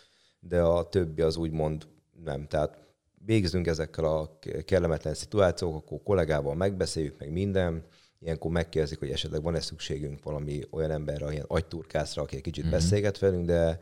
de 0.41 0.61
a 0.61 0.89
többi 0.89 1.23
az 1.23 1.37
úgymond 1.37 1.87
nem. 2.25 2.47
Tehát 2.47 2.79
végzünk 3.25 3.67
ezekkel 3.67 4.05
a 4.05 4.39
kellemetlen 4.65 5.15
szituációk, 5.15 5.77
akkor 5.77 6.03
kollégával 6.03 6.55
megbeszéljük 6.55 7.19
meg 7.19 7.31
minden, 7.33 7.85
ilyenkor 8.19 8.51
megkérdezik, 8.51 8.99
hogy 8.99 9.11
esetleg 9.11 9.43
van-e 9.43 9.61
szükségünk 9.61 10.23
valami 10.23 10.61
olyan 10.71 10.91
emberre, 10.91 11.33
ilyen 11.33 11.45
agyturkászra, 11.49 12.23
aki 12.23 12.37
egy 12.37 12.43
kicsit 12.43 12.63
mm-hmm. 12.63 12.73
beszélget 12.73 13.19
velünk, 13.19 13.47
de 13.47 13.81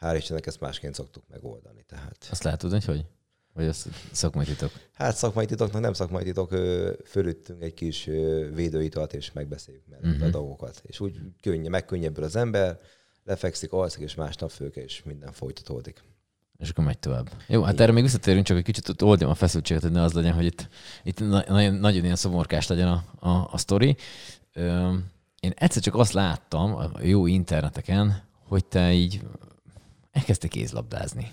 hál' 0.00 0.14
Istennek 0.16 0.46
ezt 0.46 0.60
másként 0.60 0.94
szoktuk 0.94 1.24
megoldani. 1.28 1.84
Tehát. 1.88 2.26
Azt 2.30 2.42
lehet 2.42 2.58
tudni, 2.58 2.76
hogy 2.76 2.84
hogy? 2.84 3.04
Vagy 3.56 3.66
az 3.66 3.86
szakmai 4.12 4.44
titok? 4.44 4.70
Hát 4.92 5.16
szakmai 5.16 5.46
titoknak 5.46 5.82
nem 5.82 5.92
szakmai 5.92 6.24
titok, 6.24 6.50
fölüttünk 7.04 7.62
egy 7.62 7.74
kis 7.74 8.04
védőitalt, 8.54 9.14
és 9.14 9.32
megbeszéljük 9.32 9.82
uh-huh. 9.88 10.22
a 10.22 10.30
dolgokat. 10.30 10.82
És 10.86 11.00
úgy 11.00 11.20
könnyű, 11.40 11.68
megkönnyebbül 11.68 12.24
az 12.24 12.36
ember, 12.36 12.78
lefekszik, 13.24 13.72
alszik, 13.72 14.02
és 14.02 14.14
másnap 14.14 14.50
főke, 14.50 14.82
és 14.82 15.02
minden 15.02 15.32
folytatódik. 15.32 16.02
És 16.58 16.68
akkor 16.68 16.84
megy 16.84 16.98
tovább. 16.98 17.30
Jó, 17.46 17.62
hát 17.62 17.80
erre 17.80 17.92
még 17.92 18.02
visszatérünk, 18.02 18.46
csak 18.46 18.56
egy 18.56 18.64
kicsit 18.64 19.02
oldjam 19.02 19.30
a 19.30 19.34
feszültséget, 19.34 19.82
hogy 19.82 19.92
ne 19.92 20.02
az 20.02 20.12
legyen, 20.12 20.34
hogy 20.34 20.44
itt, 20.44 20.68
itt 21.02 21.20
nagyon, 21.20 21.74
nagyon 21.74 22.04
ilyen 22.04 22.16
szomorkás 22.16 22.66
legyen 22.66 22.88
a, 22.88 23.04
a, 23.28 23.48
a 23.52 23.58
sztori. 23.58 23.96
Én 25.40 25.52
egyszer 25.54 25.82
csak 25.82 25.94
azt 25.94 26.12
láttam 26.12 26.74
a 26.74 26.90
jó 27.02 27.26
interneteken, 27.26 28.22
hogy 28.46 28.64
te 28.64 28.92
így 28.92 29.20
elkezdtek 30.10 30.50
kézlabdázni. 30.50 31.32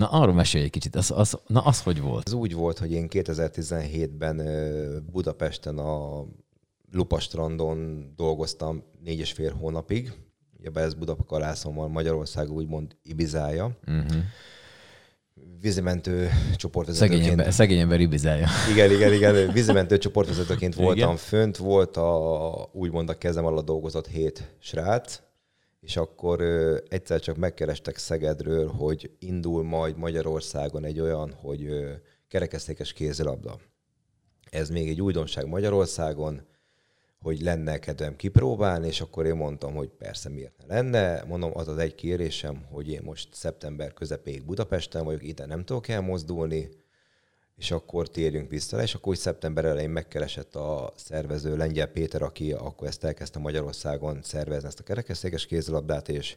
Na, 0.00 0.06
arról 0.06 0.34
mesélj 0.34 0.64
egy 0.64 0.70
kicsit. 0.70 0.96
Az, 0.96 1.10
az, 1.10 1.38
na, 1.46 1.60
az 1.60 1.82
hogy 1.82 2.00
volt? 2.00 2.26
Az 2.26 2.32
úgy 2.32 2.54
volt, 2.54 2.78
hogy 2.78 2.92
én 2.92 3.06
2017-ben 3.10 4.42
Budapesten 5.12 5.78
a 5.78 6.24
Lupastrandon 6.92 8.12
dolgoztam 8.16 8.82
négy 9.04 9.18
és 9.18 9.32
fél 9.32 9.52
hónapig. 9.52 10.12
Ugye 10.58 10.80
ez 10.80 10.94
Budapakalászommal 10.94 11.88
Magyarország 11.88 12.50
úgymond 12.50 12.96
Ibizája. 13.02 13.70
Uh-huh. 13.86 14.22
Vízimentő 15.60 16.28
csoportvezetőként. 16.56 17.20
Szegény 17.20 17.38
ember, 17.38 17.52
szegény 17.52 17.78
ember. 17.78 18.00
Igen, 18.70 18.90
igen, 18.90 19.12
igen. 19.12 19.52
Vízimentő 19.52 19.98
csoportvezetőként 19.98 20.74
voltam 20.74 20.96
igen. 20.96 21.16
fönt. 21.16 21.56
Volt 21.56 21.96
a, 21.96 22.70
úgymond 22.72 23.08
a 23.08 23.18
kezem 23.18 23.44
alatt 23.44 23.66
dolgozott 23.66 24.06
hét 24.06 24.56
srác, 24.58 25.20
és 25.80 25.96
akkor 25.96 26.40
ö, 26.40 26.78
egyszer 26.88 27.20
csak 27.20 27.36
megkerestek 27.36 27.96
Szegedről, 27.96 28.68
hogy 28.68 29.10
indul 29.18 29.62
majd 29.62 29.96
Magyarországon 29.96 30.84
egy 30.84 31.00
olyan, 31.00 31.32
hogy 31.32 31.64
ö, 31.64 31.92
kerekesztékes 32.28 32.92
kézilabda. 32.92 33.58
Ez 34.50 34.70
még 34.70 34.88
egy 34.88 35.02
újdonság 35.02 35.46
Magyarországon, 35.46 36.48
hogy 37.22 37.40
lenne 37.40 37.78
kedvem 37.78 38.16
kipróbálni, 38.16 38.86
és 38.86 39.00
akkor 39.00 39.26
én 39.26 39.34
mondtam, 39.34 39.74
hogy 39.74 39.88
persze 39.88 40.28
miért 40.28 40.54
ne 40.66 40.74
lenne. 40.74 41.24
Mondom, 41.24 41.50
az 41.54 41.68
az 41.68 41.78
egy 41.78 41.94
kérésem, 41.94 42.64
hogy 42.70 42.90
én 42.90 43.00
most 43.04 43.34
szeptember 43.34 43.92
közepéig 43.92 44.44
Budapesten 44.44 45.04
vagyok, 45.04 45.22
ide 45.22 45.46
nem 45.46 45.64
tudok 45.64 45.88
elmozdulni, 45.88 46.68
és 47.60 47.70
akkor 47.70 48.08
térjünk 48.08 48.50
vissza. 48.50 48.82
És 48.82 48.94
akkor 48.94 49.12
úgy 49.12 49.18
szeptember 49.18 49.64
elején 49.64 49.90
megkeresett 49.90 50.56
a 50.56 50.92
szervező 50.96 51.56
Lengyel 51.56 51.86
Péter, 51.86 52.22
aki 52.22 52.52
akkor 52.52 52.88
ezt 52.88 53.04
elkezdte 53.04 53.38
Magyarországon 53.38 54.22
szervezni 54.22 54.68
ezt 54.68 54.80
a 54.80 54.82
kerekesszékes 54.82 55.46
kézilabdát, 55.46 56.08
és 56.08 56.36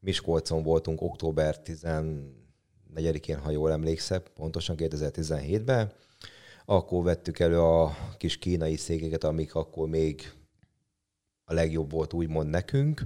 Miskolcon 0.00 0.62
voltunk 0.62 1.02
október 1.02 1.60
14-én, 1.64 3.38
ha 3.38 3.50
jól 3.50 3.72
emlékszem, 3.72 4.22
pontosan 4.34 4.76
2017-ben. 4.78 5.92
Akkor 6.64 7.02
vettük 7.02 7.38
elő 7.38 7.60
a 7.60 7.96
kis 8.16 8.38
kínai 8.38 8.76
székeket, 8.76 9.24
amik 9.24 9.54
akkor 9.54 9.88
még 9.88 10.32
a 11.44 11.54
legjobb 11.54 11.90
volt 11.90 12.12
úgymond 12.12 12.50
nekünk, 12.50 13.02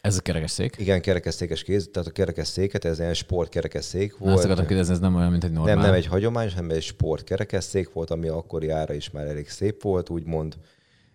ez 0.00 0.16
a 0.16 0.20
kerekesszék? 0.20 0.76
Igen, 0.78 1.00
kerekesszékes 1.00 1.62
kéz, 1.62 1.88
tehát 1.92 2.08
a 2.08 2.12
kerekesszéket, 2.12 2.84
ez 2.84 3.00
egy 3.00 3.14
sportkerekesszék 3.14 4.18
volt. 4.18 4.34
Azt 4.34 4.44
akartam 4.44 4.66
kérdezni, 4.66 4.92
ez 4.92 5.00
nem 5.00 5.14
olyan, 5.14 5.30
mint 5.30 5.44
egy 5.44 5.52
normál. 5.52 5.74
Nem, 5.74 5.84
nem 5.84 5.94
egy 5.94 6.06
hagyományos, 6.06 6.54
hanem 6.54 6.70
egy 6.70 6.82
sportkerekesszék 6.82 7.92
volt, 7.92 8.10
ami 8.10 8.28
akkori 8.28 8.68
ára 8.68 8.94
is 8.94 9.10
már 9.10 9.26
elég 9.26 9.48
szép 9.48 9.82
volt, 9.82 10.10
úgymond, 10.10 10.56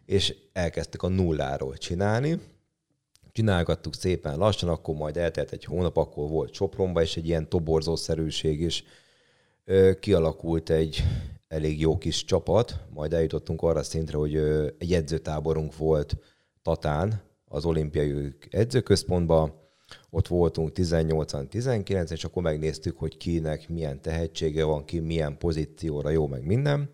és 0.06 0.36
elkezdtük 0.54 1.04
a 1.04 1.08
nulláról 1.08 1.78
csinálni. 1.78 2.40
Csinálgattuk 3.32 3.96
szépen 3.96 4.38
lassan, 4.38 4.70
akkor 4.70 4.96
majd 4.96 5.18
eltelt 5.18 5.52
egy 5.52 5.64
hónap, 5.64 5.98
akkor 5.98 6.30
volt 6.30 6.54
Sopronba, 6.54 7.02
és 7.02 7.18
egy 7.18 7.28
ilyen 7.28 7.50
toborzószerűség 7.50 8.62
is 8.62 8.84
kialakult 10.00 10.70
egy 10.70 11.04
elég 11.48 11.80
jó 11.80 11.98
kis 11.98 12.26
csapat, 12.26 12.80
majd 12.94 13.14
eljutottunk 13.14 13.62
arra 13.62 13.84
szintre, 13.84 14.18
hogy 14.18 14.36
egy 14.78 14.94
edzőtáborunk 14.94 15.78
volt 15.78 16.18
Tatán, 16.62 17.22
az 17.56 17.66
olimpiai 17.66 18.36
edzőközpontba, 18.50 19.64
ott 20.10 20.28
voltunk 20.28 20.72
18-an, 20.76 21.48
19 21.48 22.12
és 22.12 22.24
akkor 22.24 22.44
megnéztük, 22.44 22.98
hogy 22.98 23.18
kinek 23.18 23.70
milyen 23.70 24.02
tehetsége 24.02 24.64
van, 24.64 24.86
ki 24.86 25.00
milyen 25.00 25.38
pozícióra 25.38 26.10
jó, 26.10 26.28
meg 26.28 26.46
minden. 26.46 26.90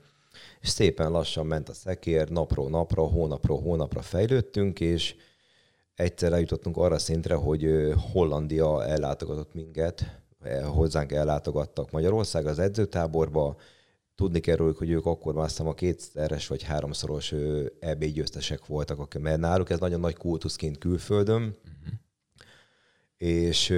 És 0.62 0.70
szépen 0.70 1.12
lassan 1.12 1.46
ment 1.46 1.70
a 1.70 1.74
szekér, 1.74 2.30
napról 2.30 2.70
napra, 2.70 3.04
hónapról 3.04 3.60
hónapra 3.60 4.02
fejlődtünk, 4.02 4.80
és 4.80 5.16
egyszer 5.96 6.34
eljutottunk 6.34 6.78
arra 6.78 6.98
szintre, 6.98 7.36
hogy 7.36 7.94
Hollandia 8.12 8.86
ellátogatott 8.86 9.54
minket, 9.54 10.22
hozzánk 10.74 11.12
ellátogattak 11.12 11.92
Magyarország 11.92 12.46
az 12.46 12.60
edzőtáborba, 12.60 13.56
tudni 14.22 14.40
kell 14.40 14.56
róluk, 14.56 14.78
hogy 14.78 14.90
ők 14.90 15.06
akkor 15.06 15.34
már 15.34 15.50
a 15.58 15.74
kétszeres 15.74 16.48
vagy 16.48 16.64
háromszoros 16.64 17.34
EB 17.80 18.04
győztesek 18.06 18.66
voltak, 18.66 19.20
mert 19.20 19.40
náluk 19.40 19.70
ez 19.70 19.80
nagyon 19.80 20.00
nagy 20.00 20.16
kultuszként 20.16 20.78
külföldön, 20.78 21.42
uh-huh. 21.42 21.94
és 23.18 23.74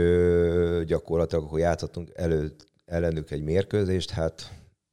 gyakorlatilag 0.86 1.44
akkor 1.44 1.60
játszottunk 1.60 2.10
elő, 2.14 2.56
ellenük 2.86 3.32
egy 3.32 3.44
mérkőzést, 3.44 4.10
hát 4.10 4.52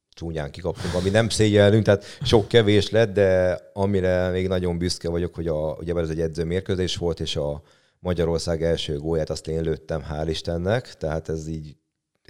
csúnyán 0.09 0.51
kikaptunk, 0.51 0.93
ami 0.93 1.09
nem 1.09 1.29
szégyelünk, 1.29 1.85
tehát 1.85 2.03
sok 2.21 2.47
kevés 2.47 2.89
lett, 2.89 3.13
de 3.13 3.59
amire 3.73 4.29
még 4.29 4.47
nagyon 4.47 4.77
büszke 4.77 5.09
vagyok, 5.09 5.35
hogy 5.35 5.47
a, 5.47 5.75
ugye 5.79 5.95
ez 5.95 6.09
egy 6.09 6.21
edző 6.21 6.43
mérkőzés 6.43 6.95
volt, 6.95 7.19
és 7.19 7.35
a 7.35 7.61
Magyarország 7.99 8.63
első 8.63 8.97
gólját 8.97 9.29
azt 9.29 9.47
én 9.47 9.61
lőttem, 9.61 10.03
hál' 10.11 10.27
Istennek, 10.29 10.93
tehát 10.93 11.29
ez 11.29 11.47
így 11.47 11.75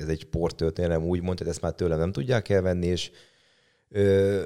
ez 0.02 0.08
egy 0.08 0.20
sporttörténelem, 0.20 1.04
úgymond, 1.04 1.38
tehát 1.38 1.54
ezt 1.54 1.62
már 1.62 1.74
tőlem 1.74 2.00
nem 2.00 2.12
tudják 2.12 2.50
elvenni, 2.50 2.86
és 2.86 3.12
ö, 3.90 4.46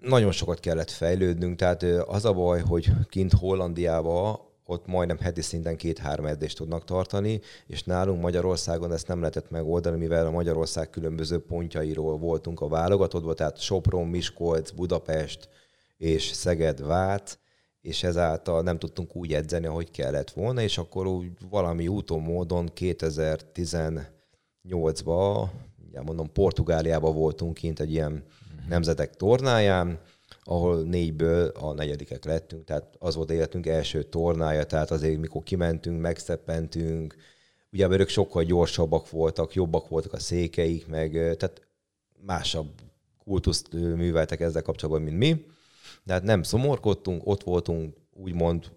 nagyon 0.00 0.32
sokat 0.32 0.60
kellett 0.60 0.90
fejlődnünk, 0.90 1.56
tehát 1.56 1.82
ö, 1.82 2.02
az 2.06 2.24
a 2.24 2.32
baj, 2.32 2.60
hogy 2.60 2.90
kint 3.08 3.32
Hollandiába 3.32 4.52
ott 4.66 4.86
majdnem 4.86 5.18
heti 5.18 5.42
szinten 5.42 5.76
két-három 5.76 6.26
edzést 6.26 6.56
tudnak 6.56 6.84
tartani, 6.84 7.40
és 7.66 7.82
nálunk 7.82 8.20
Magyarországon 8.20 8.92
ezt 8.92 9.08
nem 9.08 9.18
lehetett 9.18 9.50
megoldani, 9.50 9.98
mivel 9.98 10.26
a 10.26 10.30
Magyarország 10.30 10.90
különböző 10.90 11.38
pontjairól 11.38 12.18
voltunk 12.18 12.60
a 12.60 12.68
válogatottban, 12.68 13.34
tehát 13.34 13.60
Sopron, 13.60 14.06
Miskolc, 14.06 14.70
Budapest 14.70 15.48
és 15.96 16.22
Szeged, 16.24 16.86
Vác, 16.86 17.38
és 17.80 18.02
ezáltal 18.02 18.62
nem 18.62 18.78
tudtunk 18.78 19.16
úgy 19.16 19.32
edzeni, 19.32 19.66
ahogy 19.66 19.90
kellett 19.90 20.30
volna, 20.30 20.60
és 20.60 20.78
akkor 20.78 21.06
úgy 21.06 21.30
valami 21.50 21.88
úton, 21.88 22.20
módon 22.20 22.70
2010 22.74 23.76
2008-ba, 24.68 25.50
ugye 25.88 26.02
mondom, 26.02 26.32
Portugáliában 26.32 27.14
voltunk 27.14 27.54
kint 27.54 27.80
egy 27.80 27.90
ilyen 27.90 28.12
uh-huh. 28.12 28.68
nemzetek 28.68 29.16
tornáján, 29.16 30.00
ahol 30.42 30.82
négyből 30.82 31.48
a 31.48 31.72
negyedikek 31.72 32.24
lettünk, 32.24 32.64
tehát 32.64 32.96
az 32.98 33.14
volt 33.14 33.30
életünk 33.30 33.66
első 33.66 34.02
tornája, 34.02 34.64
tehát 34.64 34.90
azért 34.90 35.20
mikor 35.20 35.42
kimentünk, 35.42 36.00
megszeppentünk, 36.00 37.16
ugye 37.72 37.88
ők 37.88 38.08
sokkal 38.08 38.42
gyorsabbak 38.42 39.10
voltak, 39.10 39.54
jobbak 39.54 39.88
voltak 39.88 40.12
a 40.12 40.18
székeik, 40.18 40.86
meg 40.86 41.10
tehát 41.10 41.62
másabb 42.26 42.68
kultuszt 43.24 43.72
műveltek 43.72 44.40
ezzel 44.40 44.62
kapcsolatban, 44.62 45.04
mint 45.04 45.18
mi. 45.18 45.46
De 46.02 46.12
hát 46.12 46.22
nem 46.22 46.42
szomorkodtunk, 46.42 47.26
ott 47.26 47.42
voltunk 47.42 47.96
úgymond 48.12 48.70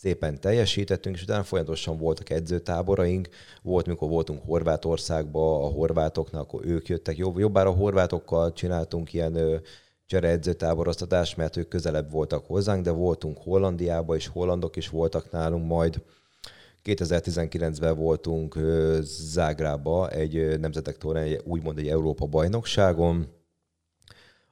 szépen 0.00 0.40
teljesítettünk, 0.40 1.16
és 1.16 1.22
utána 1.22 1.42
folyamatosan 1.42 1.96
voltak 1.96 2.30
edzőtáboraink. 2.30 3.28
Volt, 3.62 3.86
mikor 3.86 4.08
voltunk 4.08 4.42
Horvátországba, 4.44 5.64
a 5.64 5.68
horvátoknak, 5.68 6.40
akkor 6.40 6.66
ők 6.66 6.88
jöttek. 6.88 7.16
Jobb, 7.16 7.38
jobbára 7.38 7.68
a 7.68 7.74
horvátokkal 7.74 8.52
csináltunk 8.52 9.12
ilyen 9.12 9.62
csereedzőtáboroztatást, 10.06 11.36
mert 11.36 11.56
ők 11.56 11.68
közelebb 11.68 12.10
voltak 12.10 12.46
hozzánk, 12.46 12.84
de 12.84 12.90
voltunk 12.90 13.38
Hollandiába, 13.38 14.16
és 14.16 14.26
hollandok 14.26 14.76
is 14.76 14.88
voltak 14.88 15.30
nálunk 15.30 15.66
majd. 15.66 16.02
2019-ben 16.84 17.96
voltunk 17.96 18.58
Zágrába 19.02 20.10
egy 20.10 20.60
nemzetek 20.60 20.98
tornán, 20.98 21.40
úgymond 21.44 21.78
egy 21.78 21.88
Európa 21.88 22.26
bajnokságon, 22.26 23.26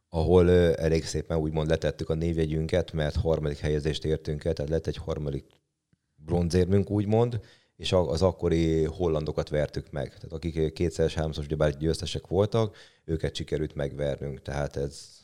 ahol 0.08 0.50
elég 0.74 1.04
szépen 1.04 1.38
úgymond 1.38 1.68
letettük 1.68 2.08
a 2.08 2.14
névjegyünket, 2.14 2.92
mert 2.92 3.16
harmadik 3.16 3.58
helyezést 3.58 4.04
értünk 4.04 4.44
el, 4.44 4.52
tehát 4.52 4.70
lett 4.70 4.86
egy 4.86 4.96
harmadik 4.96 5.44
bronzérmünk 6.24 6.90
úgymond, 6.90 7.40
és 7.76 7.92
az 7.92 8.22
akkori 8.22 8.84
hollandokat 8.84 9.48
vertük 9.48 9.90
meg. 9.90 10.08
Tehát 10.08 10.32
akik 10.32 10.72
kétszeres, 10.72 11.14
háromszor 11.14 11.44
ugyebár 11.44 11.76
győztesek 11.76 12.26
voltak, 12.26 12.76
őket 13.04 13.34
sikerült 13.34 13.74
megvernünk. 13.74 14.42
Tehát 14.42 14.76
ez... 14.76 15.16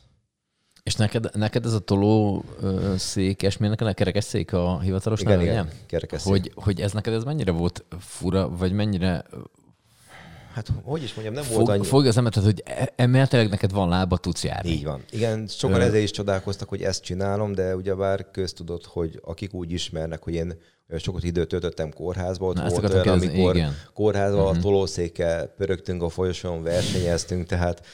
És 0.83 0.95
neked, 0.95 1.35
neked 1.35 1.65
ez 1.65 1.73
a 1.73 1.79
toló 1.79 2.43
székes, 2.97 3.57
miért 3.57 3.79
neked 3.79 3.93
a 3.93 3.97
kerekesszék 3.97 4.53
a 4.53 4.79
hivatalos 4.79 5.21
igen, 5.21 5.41
igen, 5.41 5.69
kerekesszék. 5.85 6.31
Hogy, 6.31 6.51
hogy 6.55 6.81
ez 6.81 6.91
neked 6.91 7.13
ez 7.13 7.23
mennyire 7.23 7.51
volt 7.51 7.85
fura, 7.99 8.49
vagy 8.49 8.71
mennyire 8.71 9.25
hát 10.55 10.71
hogy 10.83 11.03
is 11.03 11.13
mondjam, 11.13 11.35
nem 11.35 11.43
Fog, 11.43 11.55
volt 11.55 11.69
annyi... 11.69 11.85
Fogja 11.85 12.09
az 12.09 12.17
emetet, 12.17 12.43
hogy 12.43 12.63
e- 12.65 12.93
emeletileg 12.95 13.49
neked 13.49 13.71
van 13.71 13.89
lába, 13.89 14.17
tudsz 14.17 14.43
járni. 14.43 14.69
Így 14.69 14.83
van. 14.83 15.03
Igen, 15.11 15.47
sokan 15.47 15.81
Ö... 15.81 15.83
ezzel 15.83 16.01
is 16.01 16.11
csodálkoztak, 16.11 16.69
hogy 16.69 16.81
ezt 16.81 17.03
csinálom, 17.03 17.51
de 17.51 17.75
ugyebár 17.75 18.31
köztudott, 18.31 18.85
hogy 18.85 19.19
akik 19.23 19.53
úgy 19.53 19.71
ismernek, 19.71 20.23
hogy 20.23 20.33
én 20.33 20.53
sokat 20.97 21.23
időt 21.23 21.47
töltöttem 21.47 21.93
kórházba, 21.93 22.45
ott 22.45 22.55
Na, 22.55 22.69
volt 22.69 22.93
olyan, 22.93 23.07
amikor 23.07 23.55
igen. 23.55 23.75
kórházba 23.93 24.35
uh-huh. 24.35 24.49
a 24.49 24.53
mhm. 24.53 24.61
tolószékkel 24.61 25.47
pörögtünk 25.47 26.03
a 26.03 26.09
folyosón, 26.09 26.63
versenyeztünk, 26.63 27.45
tehát 27.45 27.85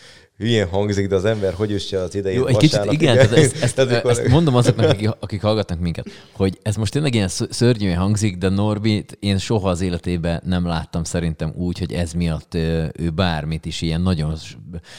hülyén 0.41 0.67
hangzik, 0.67 1.07
de 1.07 1.15
az 1.15 1.25
ember 1.25 1.53
hogy 1.53 1.71
is 1.71 1.93
az 1.93 2.15
idején 2.15 2.39
Jó, 2.39 2.45
egy 2.45 2.57
kicsit, 2.57 2.85
igen, 2.85 2.93
igen. 2.93 3.17
Ezt, 3.17 3.33
ezt, 3.63 3.79
ezt, 3.79 4.05
ezt, 4.05 4.27
mondom 4.27 4.55
azoknak, 4.55 4.89
akik, 4.89 5.09
akik 5.19 5.41
hallgatnak 5.41 5.79
minket, 5.79 6.09
hogy 6.31 6.59
ez 6.61 6.75
most 6.75 6.91
tényleg 6.91 7.13
ilyen 7.13 7.27
szörnyűen 7.27 7.97
hangzik, 7.97 8.37
de 8.37 8.49
Norbi, 8.49 9.05
én 9.19 9.37
soha 9.37 9.69
az 9.69 9.81
életében 9.81 10.41
nem 10.45 10.65
láttam 10.65 11.03
szerintem 11.03 11.53
úgy, 11.55 11.79
hogy 11.79 11.93
ez 11.93 12.13
miatt 12.13 12.53
ő 12.93 13.09
bármit 13.15 13.65
is 13.65 13.81
ilyen 13.81 14.01
nagyon 14.01 14.35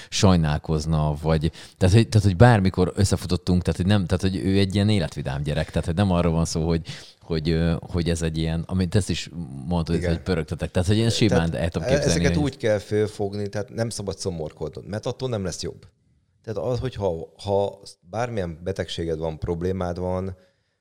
sajnálkozna, 0.08 1.14
vagy 1.22 1.50
tehát, 1.78 1.94
hogy, 1.94 2.08
tehát, 2.08 2.26
hogy 2.26 2.36
bármikor 2.36 2.92
összefutottunk, 2.96 3.62
tehát 3.62 3.80
hogy, 3.80 3.88
nem, 3.88 4.06
tehát, 4.06 4.22
hogy 4.22 4.36
ő 4.44 4.58
egy 4.58 4.74
ilyen 4.74 4.88
életvidám 4.88 5.42
gyerek, 5.42 5.70
tehát 5.70 5.86
hogy 5.86 5.94
nem 5.96 6.10
arról 6.10 6.32
van 6.32 6.44
szó, 6.44 6.66
hogy 6.66 6.80
hogy, 7.22 7.60
hogy 7.80 8.08
ez 8.10 8.22
egy 8.22 8.38
ilyen, 8.38 8.64
amit 8.66 8.94
ezt 8.94 9.10
is 9.10 9.30
mondtad, 9.66 10.04
hogy 10.04 10.20
pörögtetek. 10.20 10.70
Tehát, 10.70 10.88
hogy 10.88 10.96
ilyen 10.96 11.10
simán 11.10 11.54
el 11.54 11.68
tudom 11.68 11.88
képzelni. 11.88 12.10
Ezeket 12.10 12.34
hogy... 12.34 12.42
úgy 12.42 12.56
kell 12.56 12.78
fölfogni, 12.78 13.48
tehát 13.48 13.68
nem 13.68 13.88
szabad 13.88 14.18
szomorkodnod, 14.18 14.86
mert 14.86 15.06
attól 15.06 15.28
nem 15.28 15.44
lesz 15.44 15.62
jobb. 15.62 15.86
Tehát 16.42 16.70
az, 16.70 16.78
hogyha 16.78 17.32
ha 17.42 17.80
bármilyen 18.00 18.58
betegséged 18.62 19.18
van, 19.18 19.38
problémád 19.38 19.98
van, 19.98 20.36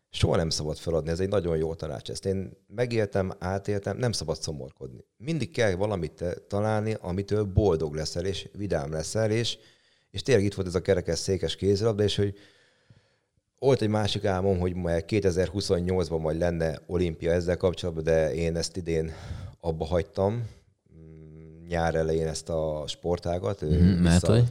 soha 0.10 0.36
nem 0.36 0.49
szabad 0.49 0.77
feladni. 0.77 1.10
Ez 1.10 1.19
egy 1.19 1.30
nagyon 1.30 1.58
jó 1.58 1.73
tanács. 1.73 2.10
Ezt 2.10 2.25
én 2.25 2.58
megéltem, 2.67 3.32
átéltem, 3.39 3.97
nem 3.97 4.12
szabad 4.12 4.41
szomorkodni. 4.41 5.06
Mindig 5.17 5.51
kell 5.51 5.75
valamit 5.75 6.23
találni, 6.47 6.95
amitől 6.99 7.43
boldog 7.43 7.95
leszel, 7.95 8.25
és 8.25 8.49
vidám 8.58 8.91
leszel, 8.91 9.32
és, 9.32 9.58
és 10.12 10.21
tényleg 10.21 10.45
itt 10.45 10.54
volt 10.54 10.67
ez 10.67 10.75
a 10.75 10.82
kerekes 10.82 11.19
székes 11.19 11.56
kézilabda, 11.56 12.04
és 12.04 12.15
hogy 12.15 12.36
volt 13.62 13.82
egy 13.82 13.89
másik 13.89 14.26
álmom, 14.26 14.60
hogy 14.60 14.76
majd 14.76 15.04
2028-ban 15.08 16.21
majd 16.21 16.39
lenne 16.39 16.82
olimpia 16.88 17.32
ezzel 17.32 17.58
kapcsolatban, 17.58 18.04
de 18.04 18.34
én 18.34 18.56
ezt 18.56 18.78
idén 18.78 19.13
abba 19.60 19.86
hagytam. 19.86 20.34
Mm, 20.34 21.67
nyár 21.67 21.95
elején 21.95 22.28
ezt 22.28 22.50
a 22.50 22.84
sportágat. 22.88 23.65
Mm, 23.65 23.69
mert 23.78 24.26
hogy? 24.26 24.43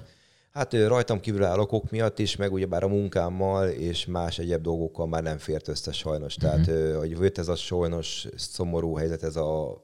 Hát 0.51 0.73
rajtam 0.73 1.21
kívül 1.21 1.45
okok 1.45 1.91
miatt 1.91 2.19
is, 2.19 2.37
meg 2.37 2.53
ugyebár 2.53 2.83
a 2.83 2.89
munkámmal 2.89 3.69
és 3.69 4.07
más 4.07 4.39
egyéb 4.39 4.63
dolgokkal 4.63 5.07
már 5.07 5.23
nem 5.23 5.39
fért 5.39 5.69
össze 5.69 5.93
sajnos. 5.93 6.37
Mm-hmm. 6.45 6.63
Tehát, 6.63 6.97
hogy 6.97 7.11
jött 7.11 7.39
ez 7.39 7.49
a 7.49 7.57
sajnos 7.57 8.27
szomorú 8.37 8.97
helyzet, 8.97 9.23
ez 9.23 9.37
a, 9.37 9.83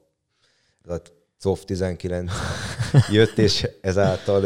ez 0.84 0.94
a 0.94 1.00
COF 1.40 1.64
19 1.64 2.32
jött, 3.12 3.38
és 3.38 3.68
ezáltal 3.80 4.42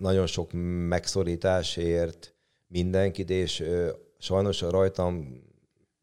nagyon 0.00 0.26
sok 0.26 0.50
megszorításért 0.88 2.32
mindenkit, 2.68 3.30
és 3.30 3.64
sajnos 4.18 4.60
rajtam 4.60 5.42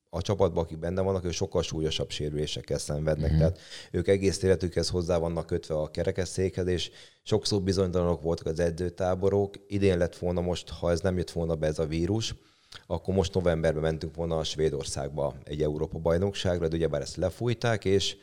a 0.10 0.22
csapatban, 0.22 0.64
akik 0.64 0.80
benne 0.80 1.02
vannak, 1.02 1.26
ők 1.26 1.32
sokkal 1.32 1.64
súlyosabb 1.64 2.10
sérülésekkel 2.10 2.78
szenvednek. 2.78 3.30
Mm-hmm. 3.30 3.40
Tehát 3.40 3.60
ők 3.92 4.08
egész 4.08 4.44
életükhez 4.44 4.90
hozzá 4.90 5.18
vannak 5.18 5.46
kötve 5.46 5.76
a 5.76 5.88
kerekesszékhez, 5.88 6.68
és 6.68 6.92
sokszor 7.24 7.62
bizonytalanok 7.62 8.22
voltak 8.22 8.46
az 8.46 8.60
edzőtáborok. 8.60 9.56
Idén 9.68 9.98
lett 9.98 10.18
volna 10.18 10.42
most, 10.42 10.70
ha 10.70 10.92
ez 10.92 11.00
nem 11.00 11.18
jött 11.18 11.32
volna 11.32 11.56
be 11.56 11.68
ez 11.68 11.80
a 11.80 11.86
vírus, 11.86 12.36
akkor 12.88 13.14
most 13.14 13.34
novemberben 13.34 13.82
mentünk 13.82 14.16
volna 14.16 14.38
a 14.38 14.44
Svédországba 14.44 15.36
egy 15.44 15.62
Európa 15.62 15.98
bajnokságra, 15.98 16.68
de 16.68 16.76
ugyebár 16.76 17.02
ezt 17.02 17.16
lefújták, 17.16 17.86
és 17.86 18.18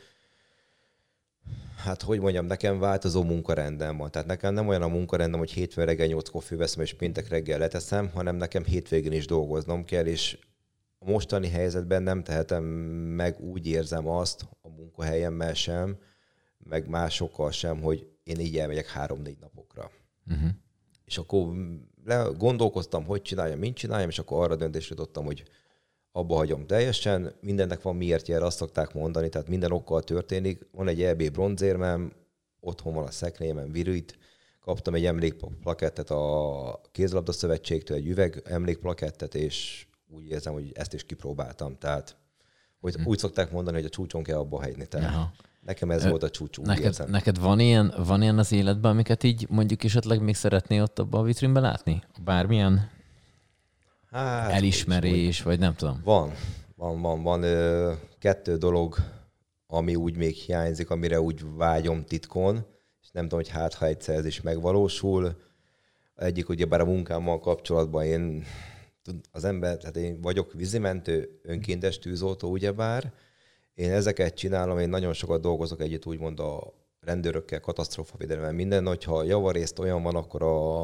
hát 1.75 2.01
hogy 2.01 2.19
mondjam, 2.19 2.45
nekem 2.45 2.79
változó 2.79 3.23
munkarendem 3.23 3.97
van. 3.97 4.11
Tehát 4.11 4.27
nekem 4.27 4.53
nem 4.53 4.67
olyan 4.67 4.81
a 4.81 4.87
munkarendem, 4.87 5.39
hogy 5.39 5.51
hétfőn 5.51 5.85
reggel 5.85 6.07
nyolckor 6.07 6.43
főveszem, 6.43 6.81
és 6.81 6.93
péntek 6.93 7.27
reggel 7.27 7.59
leteszem, 7.59 8.09
hanem 8.13 8.35
nekem 8.35 8.63
hétvégén 8.63 9.11
is 9.11 9.25
dolgoznom 9.25 9.85
kell, 9.85 10.05
és 10.05 10.37
a 10.99 11.09
mostani 11.09 11.47
helyzetben 11.47 12.03
nem 12.03 12.23
tehetem 12.23 12.63
meg, 12.63 13.39
úgy 13.39 13.67
érzem 13.67 14.07
azt 14.07 14.47
a 14.61 14.69
munkahelyemmel 14.69 15.53
sem, 15.53 15.97
meg 16.57 16.87
másokkal 16.87 17.51
sem, 17.51 17.81
hogy 17.81 18.07
én 18.23 18.39
így 18.39 18.57
elmegyek 18.57 18.87
három-négy 18.87 19.37
napokra. 19.39 19.91
Uh-huh. 20.27 20.49
És 21.05 21.17
akkor 21.17 21.53
le, 22.05 22.27
gondolkoztam, 22.37 23.05
hogy 23.05 23.21
csináljam, 23.21 23.59
mint 23.59 23.75
csináljam, 23.75 24.09
és 24.09 24.19
akkor 24.19 24.43
arra 24.43 24.55
döntésre 24.55 24.95
jutottam, 24.97 25.25
hogy 25.25 25.43
abba 26.15 26.35
hagyom 26.35 26.65
teljesen. 26.65 27.33
Mindennek 27.41 27.81
van 27.81 27.95
miért 27.95 28.27
jel, 28.27 28.43
azt 28.43 28.57
szokták 28.57 28.93
mondani, 28.93 29.29
tehát 29.29 29.47
minden 29.47 29.71
okkal 29.71 30.03
történik. 30.03 30.67
Van 30.71 30.87
egy 30.87 31.01
EB 31.01 31.31
bronzérmem, 31.31 32.13
otthon 32.59 32.93
van 32.93 33.05
a 33.05 33.11
szekrényemben 33.11 33.71
virült, 33.71 34.17
kaptam 34.61 34.93
egy 34.93 35.05
emlékplakettet 35.05 36.09
a 36.09 36.81
kézlabda 36.91 37.31
szövetségtől, 37.31 37.97
egy 37.97 38.07
üveg 38.07 38.41
emlékplakettet, 38.45 39.35
és 39.35 39.87
úgy 40.07 40.29
érzem, 40.29 40.53
hogy 40.53 40.71
ezt 40.73 40.93
is 40.93 41.03
kipróbáltam. 41.05 41.77
Tehát 41.77 42.17
hogy 42.79 42.95
hm. 42.95 43.05
úgy 43.05 43.17
szokták 43.17 43.51
mondani, 43.51 43.75
hogy 43.75 43.85
a 43.85 43.89
csúcson 43.89 44.23
kell 44.23 44.37
abba 44.37 44.57
hagyni. 44.57 44.85
Tehát 44.85 45.13
Aha. 45.13 45.31
nekem 45.61 45.91
ez 45.91 46.05
Ö, 46.05 46.09
volt 46.09 46.23
a 46.23 46.29
csúcs, 46.29 46.57
neked, 46.57 46.83
érzem. 46.83 47.09
Neked 47.09 47.39
van 47.39 47.59
ilyen, 47.59 47.93
van 48.05 48.21
ilyen 48.21 48.37
az 48.37 48.51
életben, 48.51 48.91
amiket 48.91 49.23
így 49.23 49.45
mondjuk 49.49 49.83
esetleg 49.83 50.21
még 50.21 50.35
szeretnél 50.35 50.81
ott 50.81 50.99
abban 50.99 51.21
a 51.21 51.23
vitrínben 51.23 51.63
látni? 51.63 52.03
Bármilyen 52.23 52.89
Hát, 54.13 54.51
elismerés, 54.51 55.41
vagy 55.41 55.59
nem 55.59 55.75
tudom. 55.75 56.01
Van, 56.03 56.31
van, 56.75 57.01
van, 57.01 57.23
van 57.23 57.43
ö, 57.43 57.91
kettő 58.19 58.57
dolog, 58.57 58.95
ami 59.67 59.95
úgy 59.95 60.17
még 60.17 60.35
hiányzik, 60.35 60.89
amire 60.89 61.21
úgy 61.21 61.55
vágyom 61.55 62.05
titkon, 62.05 62.65
és 63.01 63.07
nem 63.11 63.23
tudom, 63.23 63.39
hogy 63.39 63.49
hát 63.49 63.73
ha 63.73 63.85
egyszer 63.85 64.15
ez 64.15 64.25
is 64.25 64.41
megvalósul. 64.41 65.35
Egyik 66.15 66.49
ugye 66.49 66.65
bár 66.65 66.81
a 66.81 66.85
munkámmal 66.85 67.39
kapcsolatban 67.39 68.03
én 68.03 68.43
az 69.31 69.43
ember, 69.43 69.77
tehát 69.77 69.97
én 69.97 70.21
vagyok 70.21 70.53
vízimentő, 70.53 71.39
önkéntes 71.43 71.99
tűzoltó, 71.99 72.49
ugyebár. 72.49 73.13
Én 73.73 73.91
ezeket 73.91 74.33
csinálom, 74.33 74.79
én 74.79 74.89
nagyon 74.89 75.13
sokat 75.13 75.41
dolgozok 75.41 75.81
együtt 75.81 76.05
úgymond 76.05 76.39
a 76.39 76.73
rendőrökkel, 76.99 77.59
katasztrófavédelemmel, 77.59 78.51
minden, 78.51 78.85
hogyha 78.85 79.23
javarészt 79.23 79.79
olyan 79.79 80.03
van, 80.03 80.15
akkor 80.15 80.43
a 80.43 80.83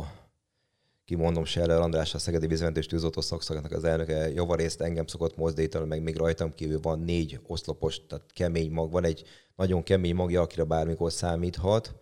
kimondom 1.09 1.45
Scheller 1.45 1.79
András, 1.79 2.13
a 2.13 2.17
Szegedi 2.17 2.47
Vízmentős 2.47 2.85
Tűzoltó 2.85 3.21
Szakszaknak 3.21 3.71
az 3.71 3.83
elnöke 3.83 4.29
javarészt 4.31 4.81
engem 4.81 5.07
szokott 5.07 5.37
mozdítani, 5.37 5.85
meg 5.85 6.01
még 6.01 6.17
rajtam 6.17 6.53
kívül 6.53 6.79
van 6.79 6.99
négy 6.99 7.39
oszlopos, 7.47 8.05
tehát 8.07 8.25
kemény 8.33 8.71
mag, 8.71 8.91
van 8.91 9.05
egy 9.05 9.23
nagyon 9.55 9.83
kemény 9.83 10.15
magja, 10.15 10.41
akire 10.41 10.63
bármikor 10.63 11.11
számíthat. 11.11 11.95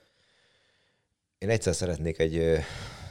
Én 1.37 1.49
egyszer 1.49 1.75
szeretnék 1.75 2.19
egy, 2.19 2.37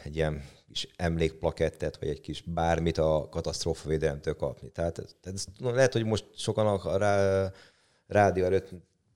egy 0.05 0.17
ilyen 0.17 0.45
kis 0.69 0.89
emlékplakettet, 0.97 1.97
vagy 1.99 2.09
egy 2.09 2.21
kis 2.21 2.43
bármit 2.43 2.99
a 2.99 3.29
katasztrófavédelemtől 3.31 4.35
kapni. 4.35 4.69
Tehát, 4.69 5.17
tehát 5.21 5.47
lehet, 5.59 5.93
hogy 5.93 6.05
most 6.05 6.25
sokan 6.35 6.67
a 6.67 6.97
rá, 6.97 7.51
rádió 8.07 8.45
előtt 8.45 8.71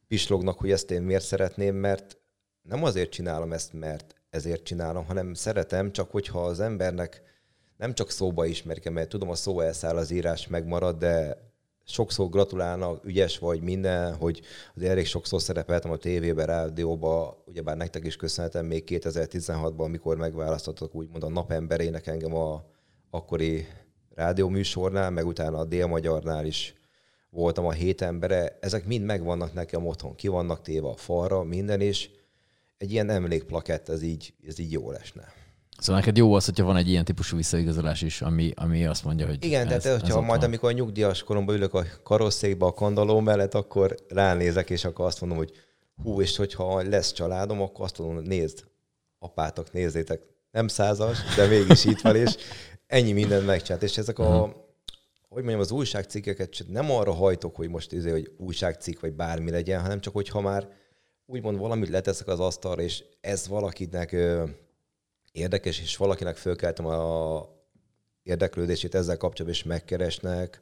pislognak, 0.08 0.58
hogy 0.58 0.70
ezt 0.70 0.90
én 0.90 1.02
miért 1.02 1.24
szeretném, 1.24 1.74
mert 1.74 2.18
nem 2.62 2.84
azért 2.84 3.10
csinálom 3.10 3.52
ezt, 3.52 3.72
mert 3.72 4.19
ezért 4.30 4.62
csinálom, 4.62 5.04
hanem 5.04 5.34
szeretem, 5.34 5.92
csak 5.92 6.10
hogyha 6.10 6.44
az 6.44 6.60
embernek 6.60 7.22
nem 7.76 7.94
csak 7.94 8.10
szóba 8.10 8.46
ismerik, 8.46 8.90
mert 8.90 9.08
tudom, 9.08 9.30
a 9.30 9.34
szó 9.34 9.60
elszáll, 9.60 9.96
az 9.96 10.10
írás 10.10 10.46
megmarad, 10.46 10.98
de 10.98 11.36
sokszor 11.84 12.28
gratulálnak, 12.28 13.04
ügyes 13.04 13.38
vagy 13.38 13.60
minden, 13.60 14.14
hogy 14.14 14.40
az 14.74 14.82
elég 14.82 15.06
sokszor 15.06 15.42
szerepeltem 15.42 15.90
a 15.90 15.96
tévében, 15.96 16.46
rádióba, 16.46 17.42
ugyebár 17.46 17.76
nektek 17.76 18.06
is 18.06 18.16
köszönhetem 18.16 18.66
még 18.66 18.84
2016-ban, 18.86 19.78
amikor 19.78 20.16
megválasztottak 20.16 20.94
úgymond 20.94 21.22
a 21.22 21.28
napemberének 21.28 22.06
engem 22.06 22.34
a 22.34 22.64
akkori 23.10 23.66
rádióműsornál, 24.14 25.10
meg 25.10 25.26
utána 25.26 25.58
a 25.58 25.64
Dél-Magyarnál 25.64 26.44
is 26.46 26.74
voltam 27.30 27.66
a 27.66 27.72
hét 27.72 28.02
embere, 28.02 28.58
ezek 28.60 28.86
mind 28.86 29.04
megvannak 29.04 29.52
nekem 29.52 29.86
otthon, 29.86 30.14
ki 30.14 30.28
vannak 30.28 30.62
téve 30.62 30.88
a 30.88 30.96
falra, 30.96 31.42
minden, 31.42 31.80
és 31.80 32.10
egy 32.80 32.92
ilyen 32.92 33.10
emlékplakett, 33.10 33.88
ez 33.88 34.02
így, 34.02 34.34
ez 34.46 34.58
így 34.58 34.72
jó 34.72 34.90
lesne. 34.90 35.32
Szóval 35.78 36.00
neked 36.00 36.16
jó 36.16 36.32
az, 36.34 36.44
hogyha 36.44 36.64
van 36.64 36.76
egy 36.76 36.88
ilyen 36.88 37.04
típusú 37.04 37.36
visszaigazolás 37.36 38.02
is, 38.02 38.22
ami, 38.22 38.52
ami 38.56 38.86
azt 38.86 39.04
mondja, 39.04 39.26
hogy 39.26 39.44
Igen, 39.44 39.68
ez, 39.68 39.82
tehát 39.82 40.00
hogyha 40.00 40.18
ez 40.18 40.24
majd, 40.24 40.40
van. 40.40 40.48
amikor 40.48 40.68
a 40.68 40.72
nyugdíjas 40.72 41.22
koromban 41.22 41.54
ülök 41.54 41.74
a 41.74 41.84
karosszékbe 42.02 42.66
a 42.66 42.72
kandaló 42.72 43.20
mellett, 43.20 43.54
akkor 43.54 43.94
ránézek, 44.08 44.70
és 44.70 44.84
akkor 44.84 45.06
azt 45.06 45.20
mondom, 45.20 45.38
hogy 45.38 45.52
hú, 46.02 46.20
és 46.20 46.36
hogyha 46.36 46.82
lesz 46.82 47.12
családom, 47.12 47.60
akkor 47.60 47.84
azt 47.84 47.98
mondom, 47.98 48.24
nézd, 48.24 48.64
apátok, 49.18 49.72
nézzétek, 49.72 50.22
nem 50.50 50.68
százas, 50.68 51.18
de 51.36 51.46
mégis 51.46 51.84
itt 51.84 52.00
van, 52.00 52.16
és 52.16 52.36
ennyi 52.86 53.12
mindent 53.12 53.46
megcsinált. 53.46 53.82
És 53.82 53.98
ezek 53.98 54.18
a, 54.18 54.28
uh-huh. 54.28 54.50
hogy 55.28 55.42
mondjam, 55.42 55.60
az 55.60 55.70
újságcikkeket 55.70 56.64
nem 56.68 56.90
arra 56.90 57.12
hajtok, 57.12 57.56
hogy 57.56 57.68
most 57.68 57.92
izé, 57.92 58.10
hogy 58.10 58.32
újságcikk, 58.36 59.00
vagy 59.00 59.12
bármi 59.12 59.50
legyen, 59.50 59.80
hanem 59.80 60.00
csak, 60.00 60.12
hogyha 60.12 60.40
már 60.40 60.78
úgymond 61.30 61.58
valamit 61.58 61.88
leteszek 61.88 62.26
az 62.28 62.40
asztalra, 62.40 62.82
és 62.82 63.04
ez 63.20 63.48
valakinek 63.48 64.12
ö, 64.12 64.44
érdekes, 65.32 65.80
és 65.80 65.96
valakinek 65.96 66.36
fölkeltem 66.36 66.86
a 66.86 67.48
érdeklődését 68.22 68.94
ezzel 68.94 69.16
kapcsolatban, 69.16 69.60
és 69.60 69.62
megkeresnek. 69.64 70.60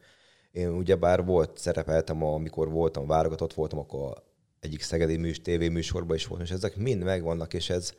Én 0.50 0.68
ugyebár 0.68 1.24
volt, 1.24 1.58
szerepeltem, 1.58 2.22
amikor 2.22 2.70
voltam, 2.70 3.06
válogatott 3.06 3.54
voltam, 3.54 3.78
akkor 3.78 4.22
egyik 4.60 4.82
szegedi 4.82 5.16
műs, 5.16 5.40
tévéműsorban 5.40 6.16
is 6.16 6.26
voltam, 6.26 6.46
és 6.46 6.52
ezek 6.52 6.76
mind 6.76 7.02
megvannak, 7.02 7.54
és 7.54 7.70
ez, 7.70 7.92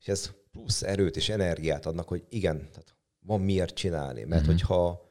és 0.00 0.08
ez 0.08 0.30
plusz 0.52 0.82
erőt 0.82 1.16
és 1.16 1.28
energiát 1.28 1.86
adnak, 1.86 2.08
hogy 2.08 2.24
igen, 2.28 2.56
tehát 2.56 2.94
van 3.20 3.40
miért 3.40 3.74
csinálni. 3.74 4.24
Mert 4.24 4.40
uh-huh. 4.40 4.56
hogyha 4.56 5.08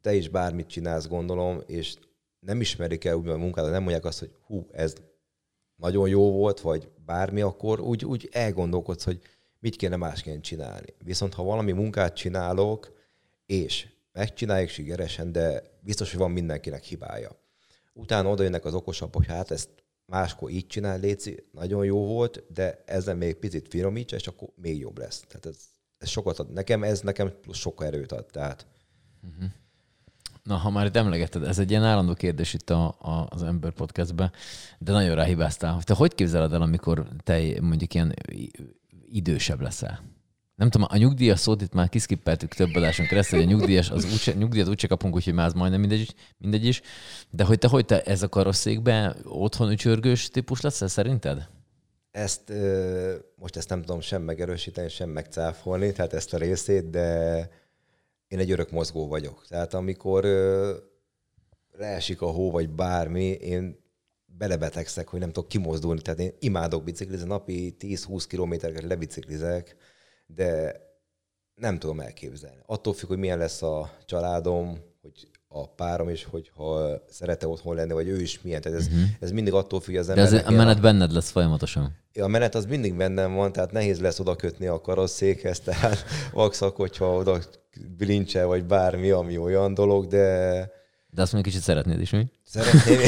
te 0.00 0.14
is 0.14 0.28
bármit 0.28 0.66
csinálsz, 0.66 1.08
gondolom, 1.08 1.62
és 1.66 1.96
nem 2.40 2.60
ismerik 2.60 3.04
el 3.04 3.16
úgy 3.16 3.28
a 3.28 3.36
munkát, 3.36 3.70
nem 3.70 3.82
mondják 3.82 4.04
azt, 4.04 4.18
hogy 4.18 4.30
hú, 4.46 4.66
ez 4.72 4.94
nagyon 5.78 6.08
jó 6.08 6.32
volt, 6.32 6.60
vagy 6.60 6.88
bármi, 7.04 7.40
akkor 7.40 7.80
úgy, 7.80 8.04
úgy 8.04 8.28
elgondolkodsz, 8.32 9.04
hogy 9.04 9.20
mit 9.58 9.76
kéne 9.76 9.96
másként 9.96 10.42
csinálni. 10.42 10.94
Viszont 11.04 11.34
ha 11.34 11.42
valami 11.42 11.72
munkát 11.72 12.14
csinálok, 12.16 12.92
és 13.46 13.88
megcsináljuk 14.12 14.68
sikeresen, 14.68 15.32
de 15.32 15.62
biztos, 15.80 16.10
hogy 16.10 16.20
van 16.20 16.30
mindenkinek 16.30 16.82
hibája. 16.82 17.30
Utána 17.92 18.30
oda 18.30 18.42
jönnek 18.42 18.64
az 18.64 18.74
okosabb, 18.74 19.14
hogy 19.14 19.26
hát 19.26 19.50
ezt 19.50 19.68
máskor 20.06 20.50
így 20.50 20.66
csinál, 20.66 20.98
Léci, 20.98 21.44
nagyon 21.52 21.84
jó 21.84 22.06
volt, 22.06 22.52
de 22.52 22.82
ezzel 22.86 23.14
még 23.14 23.34
picit 23.34 23.68
finomítsa, 23.68 24.16
és 24.16 24.26
akkor 24.26 24.48
még 24.54 24.78
jobb 24.78 24.98
lesz. 24.98 25.24
Tehát 25.28 25.46
ez, 25.46 25.56
ez 25.98 26.08
sokat 26.08 26.38
ad. 26.38 26.52
Nekem 26.52 26.82
ez 26.82 27.00
nekem 27.00 27.40
plusz 27.40 27.58
sok 27.58 27.84
erőt 27.84 28.12
ad. 28.12 28.26
Tehát. 28.26 28.66
Uh-huh. 29.22 29.50
Na, 30.48 30.56
ha 30.56 30.70
már 30.70 30.86
itt 30.86 30.96
emlegetted, 30.96 31.44
ez 31.44 31.58
egy 31.58 31.70
ilyen 31.70 31.84
állandó 31.84 32.14
kérdés 32.14 32.54
itt 32.54 32.70
a, 32.70 32.86
a, 32.86 33.26
az 33.28 33.42
Ember 33.42 33.72
podcastben, 33.72 34.32
de 34.78 34.92
nagyon 34.92 35.14
ráhibáztál. 35.14 35.82
Te 35.82 35.94
hogy 35.94 36.14
képzeled 36.14 36.52
el, 36.52 36.62
amikor 36.62 37.06
te 37.24 37.60
mondjuk 37.60 37.94
ilyen 37.94 38.14
idősebb 39.10 39.60
leszel? 39.60 40.02
Nem 40.54 40.70
tudom, 40.70 40.86
a 40.90 40.96
nyugdíjas 40.96 41.40
szót 41.40 41.62
itt 41.62 41.72
már 41.72 41.88
kiszkippeltük 41.88 42.54
több 42.54 42.74
adáson 42.74 43.06
keresztül, 43.06 43.38
hogy 43.38 43.48
a 43.48 43.50
nyugdíjas, 43.50 43.90
az 43.90 44.04
úgy, 44.04 44.36
nyugdíjat 44.36 44.68
úgyse 44.68 44.86
kapunk, 44.86 45.14
úgyhogy 45.14 45.34
már 45.34 45.46
az 45.46 45.52
majdnem 45.52 45.80
mindegy, 45.80 46.14
mindegy 46.38 46.64
is. 46.64 46.80
De 47.30 47.44
hogy 47.44 47.58
te, 47.58 47.68
hogy 47.68 47.84
te 47.84 48.02
ez 48.02 48.22
a 48.22 48.28
karosszékben 48.28 49.16
otthon 49.24 49.70
ücsörgős 49.70 50.28
típus 50.28 50.60
leszel 50.60 50.88
szerinted? 50.88 51.48
Ezt 52.10 52.52
most 53.34 53.56
ezt 53.56 53.68
nem 53.68 53.80
tudom 53.80 54.00
sem 54.00 54.22
megerősíteni, 54.22 54.88
sem 54.88 55.10
megcáfolni, 55.10 55.92
tehát 55.92 56.12
ezt 56.12 56.34
a 56.34 56.38
részét, 56.38 56.90
de 56.90 57.48
én 58.28 58.38
egy 58.38 58.50
örök 58.50 58.70
mozgó 58.70 59.08
vagyok. 59.08 59.46
Tehát 59.46 59.74
amikor 59.74 60.24
leesik 61.72 62.22
a 62.22 62.26
hó, 62.26 62.50
vagy 62.50 62.70
bármi, 62.70 63.24
én 63.24 63.86
belebetegszek, 64.24 65.08
hogy 65.08 65.20
nem 65.20 65.32
tudok 65.32 65.48
kimozdulni. 65.48 66.00
Tehát 66.00 66.20
én 66.20 66.32
imádok 66.38 66.84
biciklizni, 66.84 67.26
napi 67.26 67.76
10-20 67.78 68.24
kilométereket 68.28 68.82
lebiciklizek, 68.82 69.76
de 70.26 70.80
nem 71.54 71.78
tudom 71.78 72.00
elképzelni. 72.00 72.62
Attól 72.66 72.92
függ, 72.92 73.08
hogy 73.08 73.18
milyen 73.18 73.38
lesz 73.38 73.62
a 73.62 73.98
családom, 74.04 74.78
hogy 75.00 75.30
a 75.60 75.72
párom 75.76 76.08
is, 76.08 76.26
hogyha 76.30 77.02
szerete 77.08 77.48
otthon 77.48 77.74
lenni, 77.74 77.92
vagy 77.92 78.08
ő 78.08 78.20
is 78.20 78.40
milyen. 78.42 78.60
Tehát 78.60 78.78
ez, 78.78 78.86
uh-huh. 78.86 79.02
ez 79.20 79.30
mindig 79.30 79.52
attól 79.52 79.80
függ, 79.80 79.96
az 79.96 80.08
ember. 80.08 80.30
De 80.30 80.38
ez 80.38 80.46
a 80.46 80.50
menet 80.50 80.80
benned 80.80 81.12
lesz 81.12 81.30
folyamatosan. 81.30 81.96
Ja, 82.12 82.24
a 82.24 82.28
menet 82.28 82.54
az 82.54 82.64
mindig 82.64 82.94
bennem 82.94 83.34
van, 83.34 83.52
tehát 83.52 83.72
nehéz 83.72 84.00
lesz 84.00 84.20
oda 84.20 84.36
kötni 84.36 84.66
a 84.66 84.80
karosszékhez, 84.80 85.60
tehát 85.60 86.04
vakszak, 86.32 86.76
hogyha 86.76 87.14
oda 87.14 87.38
bilincse, 87.96 88.44
vagy 88.44 88.64
bármi, 88.64 89.10
ami 89.10 89.38
olyan 89.38 89.74
dolog, 89.74 90.06
de... 90.06 90.26
De 91.10 91.22
azt 91.22 91.32
mondjuk 91.32 91.54
kicsit 91.54 91.66
szeretnéd 91.66 92.00
is, 92.00 92.10
mi? 92.10 92.26
Szeretném. 92.44 93.00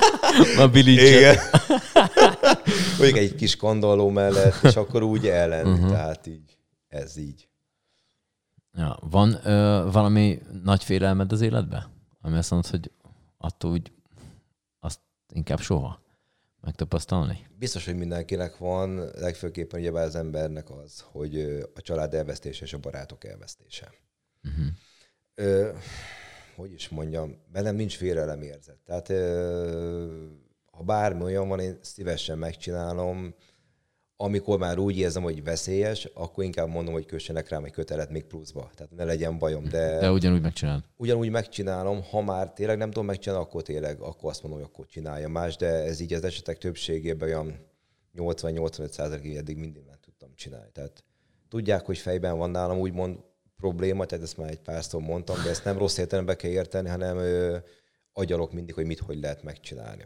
a 0.64 0.68
bilincse. 0.68 1.16
Igen. 1.18 1.36
Mondjuk 2.98 3.18
egy 3.18 3.34
kis 3.34 3.56
kandalló 3.56 4.08
mellett, 4.10 4.62
és 4.62 4.76
akkor 4.76 5.02
úgy 5.02 5.26
ellen, 5.26 5.66
uh-huh. 5.66 5.90
tehát 5.90 6.26
így, 6.26 6.56
ez 6.88 7.16
így. 7.16 7.47
Ja, 8.78 8.98
van 9.00 9.46
ö, 9.46 9.88
valami 9.92 10.42
nagy 10.62 10.84
félelmed 10.84 11.32
az 11.32 11.40
életben? 11.40 11.84
Ami 12.20 12.36
azt 12.36 12.50
mondod, 12.50 12.70
hogy 12.70 12.90
attól 13.38 13.70
úgy 13.70 13.92
azt 14.80 15.00
inkább 15.32 15.60
soha 15.60 16.02
megtapasztalni? 16.60 17.46
Biztos, 17.58 17.84
hogy 17.84 17.96
mindenkinek 17.96 18.56
van, 18.56 19.10
legfőképpen 19.14 19.80
ugye 19.80 19.90
az 19.90 20.14
embernek 20.14 20.70
az, 20.70 21.04
hogy 21.10 21.40
a 21.74 21.80
család 21.80 22.14
elvesztése 22.14 22.64
és 22.64 22.72
a 22.72 22.78
barátok 22.78 23.24
elvesztése. 23.24 23.92
Uh-huh. 24.44 24.66
Ö, 25.34 25.72
hogy 26.56 26.72
is 26.72 26.88
mondjam, 26.88 27.36
bennem 27.52 27.74
nincs 27.74 27.96
félelemérzet. 27.96 28.78
Tehát 28.84 29.08
ö, 29.08 30.26
ha 30.70 30.82
bármi 30.82 31.22
olyan 31.22 31.48
van, 31.48 31.60
én 31.60 31.78
szívesen 31.80 32.38
megcsinálom, 32.38 33.34
amikor 34.20 34.58
már 34.58 34.78
úgy 34.78 34.98
érzem, 34.98 35.22
hogy 35.22 35.44
veszélyes, 35.44 36.04
akkor 36.14 36.44
inkább 36.44 36.68
mondom, 36.68 36.92
hogy 36.94 37.06
kössenek 37.06 37.48
rám 37.48 37.64
egy 37.64 37.72
kötelet 37.72 38.10
még 38.10 38.24
pluszba. 38.24 38.70
Tehát 38.74 38.92
ne 38.92 39.04
legyen 39.04 39.38
bajom. 39.38 39.64
De, 39.64 39.98
de 39.98 40.10
ugyanúgy 40.10 40.40
megcsinálom. 40.40 40.84
Ugyanúgy 40.96 41.30
megcsinálom, 41.30 42.02
ha 42.02 42.22
már 42.22 42.52
tényleg 42.52 42.76
nem 42.76 42.90
tudom 42.90 43.06
megcsinálni, 43.06 43.44
akkor 43.44 43.62
tényleg, 43.62 44.00
akkor 44.00 44.30
azt 44.30 44.42
mondom, 44.42 44.60
hogy 44.60 44.68
akkor 44.72 44.86
csinálja 44.86 45.28
más, 45.28 45.56
de 45.56 45.66
ez 45.66 46.00
így 46.00 46.12
az 46.12 46.24
esetek 46.24 46.58
többségében 46.58 47.28
olyan 47.28 47.66
80-85 48.16 48.90
százalékig 48.90 49.36
eddig 49.36 49.56
mindig 49.56 49.82
nem 49.86 49.98
tudtam 50.00 50.30
csinálni. 50.34 50.70
Tehát 50.72 51.04
tudják, 51.48 51.86
hogy 51.86 51.98
fejben 51.98 52.38
van 52.38 52.50
nálam 52.50 52.78
úgymond 52.78 53.18
probléma, 53.56 54.04
tehát 54.04 54.24
ezt 54.24 54.36
már 54.36 54.50
egy 54.50 54.60
párszor 54.60 55.00
mondtam, 55.00 55.42
de 55.42 55.50
ezt 55.50 55.64
nem 55.64 55.78
rossz 55.78 55.98
értelembe 55.98 56.36
kell 56.36 56.50
érteni, 56.50 56.88
hanem 56.88 57.16
ö, 57.16 57.56
agyalok 58.12 58.52
mindig, 58.52 58.74
hogy 58.74 58.86
mit, 58.86 58.98
hogy 58.98 59.20
lehet 59.20 59.42
megcsinálni. 59.42 60.04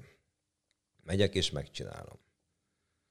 Megyek 1.04 1.34
és 1.34 1.50
megcsinálom. 1.50 2.18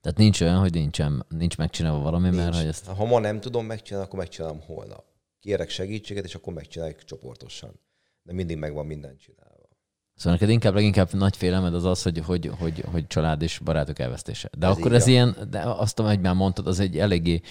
Tehát 0.01 0.17
nincs 0.17 0.41
olyan, 0.41 0.59
hogy 0.59 0.73
nincsen, 0.73 1.25
nincs 1.29 1.57
megcsinálva 1.57 1.99
valami, 1.99 2.29
nincs. 2.29 2.35
mert 2.43 2.55
hogy 2.55 2.65
ezt... 2.65 2.85
Ha 2.85 3.05
ma 3.05 3.19
nem 3.19 3.39
tudom 3.39 3.65
megcsinálni, 3.65 4.07
akkor 4.07 4.19
megcsinálom 4.19 4.61
holnap. 4.65 5.03
Kérek 5.39 5.69
segítséget, 5.69 6.25
és 6.25 6.35
akkor 6.35 6.53
megcsináljuk 6.53 7.03
csoportosan. 7.03 7.79
De 8.23 8.33
mindig 8.33 8.57
megvan 8.57 8.85
minden 8.85 9.17
csinálva. 9.17 9.51
Szóval 10.15 10.31
neked 10.31 10.49
inkább 10.49 10.73
leginkább 10.73 11.13
nagy 11.13 11.37
félelmed 11.37 11.73
az 11.73 11.85
az, 11.85 12.01
hogy, 12.01 12.17
hogy, 12.17 12.51
hogy, 12.59 12.83
hogy 12.91 13.07
család 13.07 13.41
és 13.41 13.59
barátok 13.63 13.99
elvesztése. 13.99 14.49
De 14.57 14.67
ez 14.67 14.77
akkor 14.77 14.93
ez 14.93 15.07
ilyen, 15.07 15.35
de 15.49 15.59
azt, 15.59 15.99
hogy 15.99 16.19
már 16.19 16.33
mondtad, 16.33 16.67
az 16.67 16.79
egy 16.79 16.97
eléggé 16.97 17.41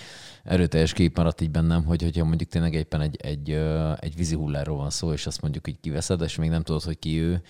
erőteljes 0.45 0.93
kép 0.93 1.17
maradt 1.17 1.41
így 1.41 1.51
bennem, 1.51 1.85
hogy 1.85 2.03
hogyha 2.03 2.25
mondjuk 2.25 2.49
tényleg 2.49 2.75
éppen 2.75 3.01
egy, 3.01 3.17
egy, 3.17 3.51
egy 3.97 4.17
vízi 4.17 4.35
hulláról 4.35 4.77
van 4.77 4.91
szó, 4.91 5.13
és 5.13 5.27
azt 5.27 5.41
mondjuk 5.41 5.65
hogy 5.65 5.81
kiveszed, 5.81 6.21
és 6.21 6.37
még 6.37 6.51
nem 6.51 6.63
tudod, 6.63 6.83
hogy 6.83 6.99
ki 6.99 7.21
ő, 7.21 7.43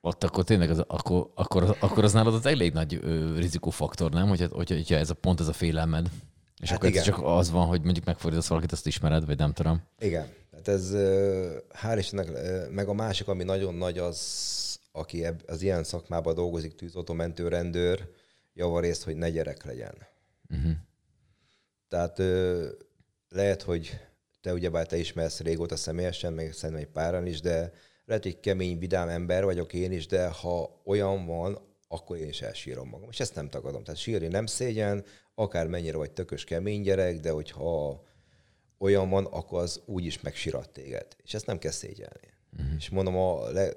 ott 0.00 0.24
akkor 0.24 0.44
tényleg 0.44 0.70
az, 0.70 0.84
akkor, 0.86 1.30
akkor, 1.34 1.76
akkor 1.80 2.04
az 2.04 2.12
nálad 2.12 2.34
az 2.34 2.46
elég 2.46 2.72
nagy 2.72 2.98
ö, 3.02 3.36
rizikófaktor, 3.36 4.10
nem? 4.10 4.28
Hogyha, 4.28 4.48
hogyha, 4.50 4.74
hogyha 4.74 4.94
ez 4.94 5.10
a 5.10 5.14
pont 5.14 5.40
ez 5.40 5.48
a 5.48 5.52
félelmed. 5.52 6.10
És 6.60 6.68
hát 6.68 6.78
akkor 6.78 6.88
igen. 6.90 7.02
csak 7.02 7.20
az 7.22 7.50
van, 7.50 7.66
hogy 7.66 7.82
mondjuk 7.82 8.04
megfordítasz 8.04 8.46
valakit, 8.48 8.72
azt 8.72 8.86
ismered, 8.86 9.26
vagy 9.26 9.38
nem 9.38 9.52
tudom. 9.52 9.82
Igen. 9.98 10.28
Hát 10.52 10.68
ez 10.68 10.90
hál' 11.82 11.96
Istennek, 11.98 12.28
meg 12.70 12.88
a 12.88 12.92
másik, 12.92 13.28
ami 13.28 13.44
nagyon 13.44 13.74
nagy, 13.74 13.98
az, 13.98 14.78
aki 14.92 15.26
az 15.46 15.62
ilyen 15.62 15.84
szakmában 15.84 16.34
dolgozik, 16.34 16.74
tűzoltó, 16.74 17.14
mentő, 17.14 17.48
rendőr, 17.48 18.08
javarészt, 18.54 19.04
hogy 19.04 19.16
ne 19.16 19.30
gyerek 19.30 19.64
legyen. 19.64 19.94
Uh-huh. 20.50 20.72
Tehát 21.88 22.22
lehet, 23.28 23.62
hogy 23.62 24.00
te 24.40 24.52
ugyebár 24.52 24.86
te 24.86 24.96
ismersz 24.96 25.40
régóta 25.40 25.76
személyesen, 25.76 26.32
meg 26.32 26.52
szerintem 26.52 26.86
egy 26.86 26.92
páran 26.92 27.26
is, 27.26 27.40
de 27.40 27.72
lehet, 28.10 28.24
hogy 28.24 28.40
kemény, 28.40 28.78
vidám 28.78 29.08
ember 29.08 29.44
vagyok 29.44 29.72
én 29.72 29.92
is, 29.92 30.06
de 30.06 30.26
ha 30.28 30.80
olyan 30.84 31.26
van, 31.26 31.58
akkor 31.88 32.16
én 32.16 32.28
is 32.28 32.42
elsírom 32.42 32.88
magam. 32.88 33.08
És 33.10 33.20
ezt 33.20 33.34
nem 33.34 33.48
tagadom. 33.48 33.84
Tehát 33.84 34.00
sírni 34.00 34.26
nem 34.26 34.46
szégyen, 34.46 35.04
akár 35.34 35.66
mennyire 35.66 35.96
vagy 35.96 36.10
tökös 36.10 36.44
kemény 36.44 36.82
gyerek, 36.82 37.20
de 37.20 37.30
hogyha 37.30 38.02
olyan 38.78 39.08
van, 39.08 39.24
akkor 39.24 39.62
az 39.62 39.80
úgy 39.84 40.04
is 40.04 40.20
megsirat 40.20 40.70
téged. 40.70 41.06
És 41.24 41.34
ezt 41.34 41.46
nem 41.46 41.58
kell 41.58 41.70
szégyelni. 41.70 42.28
Uh-huh. 42.52 42.74
És 42.76 42.88
mondom, 42.88 43.16
a 43.16 43.50
le, 43.50 43.72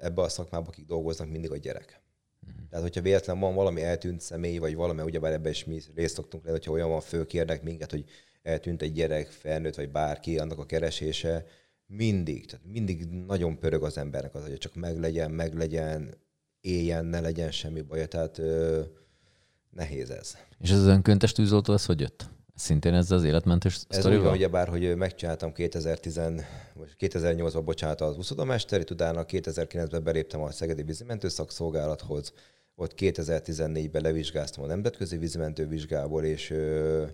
ebbe 0.00 0.22
a 0.22 0.28
szakmába, 0.28 0.68
akik 0.68 0.86
dolgoznak, 0.86 1.30
mindig 1.30 1.50
a 1.50 1.56
gyerek. 1.56 2.00
Uh-huh. 2.42 2.68
Tehát, 2.68 2.84
hogyha 2.84 3.00
véletlen 3.00 3.38
van 3.38 3.54
valami 3.54 3.82
eltűnt 3.82 4.20
személy, 4.20 4.58
vagy 4.58 4.74
valami, 4.74 5.02
ugyebár 5.02 5.32
ebben 5.32 5.52
is 5.52 5.64
mi 5.64 5.80
részt 5.94 6.14
szoktunk 6.14 6.44
lenni, 6.44 6.56
hogyha 6.56 6.72
olyan 6.72 6.88
van, 6.88 7.00
fölkérnek 7.00 7.62
minket, 7.62 7.90
hogy 7.90 8.04
eltűnt 8.42 8.82
egy 8.82 8.92
gyerek, 8.92 9.30
felnőtt, 9.30 9.74
vagy 9.74 9.90
bárki, 9.90 10.38
annak 10.38 10.58
a 10.58 10.66
keresése, 10.66 11.46
mindig, 11.86 12.46
tehát 12.46 12.66
mindig 12.66 13.06
nagyon 13.26 13.58
pörög 13.58 13.82
az 13.82 13.98
embernek 13.98 14.34
az, 14.34 14.42
hogy 14.42 14.58
csak 14.58 14.74
meglegyen, 14.74 15.30
meglegyen, 15.30 16.14
éljen, 16.60 17.04
ne 17.04 17.20
legyen 17.20 17.50
semmi 17.50 17.80
baj, 17.80 18.08
tehát 18.08 18.38
ö, 18.38 18.82
nehéz 19.70 20.10
ez. 20.10 20.36
És 20.58 20.70
ez 20.70 20.78
az 20.78 20.86
önköntes 20.86 21.32
tűzoltó, 21.32 21.72
ez 21.72 21.86
hogy 21.86 22.00
jött? 22.00 22.28
Szintén 22.54 22.94
ez 22.94 23.10
az 23.10 23.24
életmentős 23.24 23.80
Ez 23.88 24.06
úgy 24.06 24.18
van, 24.18 24.32
ugyebár, 24.32 24.68
hogy 24.68 24.96
megcsináltam 24.96 25.52
2010, 25.52 26.20
vagy 26.74 26.94
2008-ban 26.98 27.62
bocsánat 27.64 28.00
az 28.00 28.16
úszodamesteri, 28.16 28.84
utána 28.90 29.24
2009-ben 29.28 30.04
beléptem 30.04 30.40
a 30.40 30.50
Szegedi 30.50 30.82
Vízimentő 30.82 31.28
Szakszolgálathoz, 31.28 32.32
ott 32.74 32.92
2014-ben 32.96 34.02
levizsgáztam 34.02 34.64
a 34.64 34.66
nemzetközi 34.66 35.16
vízimentő 35.16 35.66
vizsgából, 35.66 36.24
és 36.24 36.50
ö, 36.50 37.04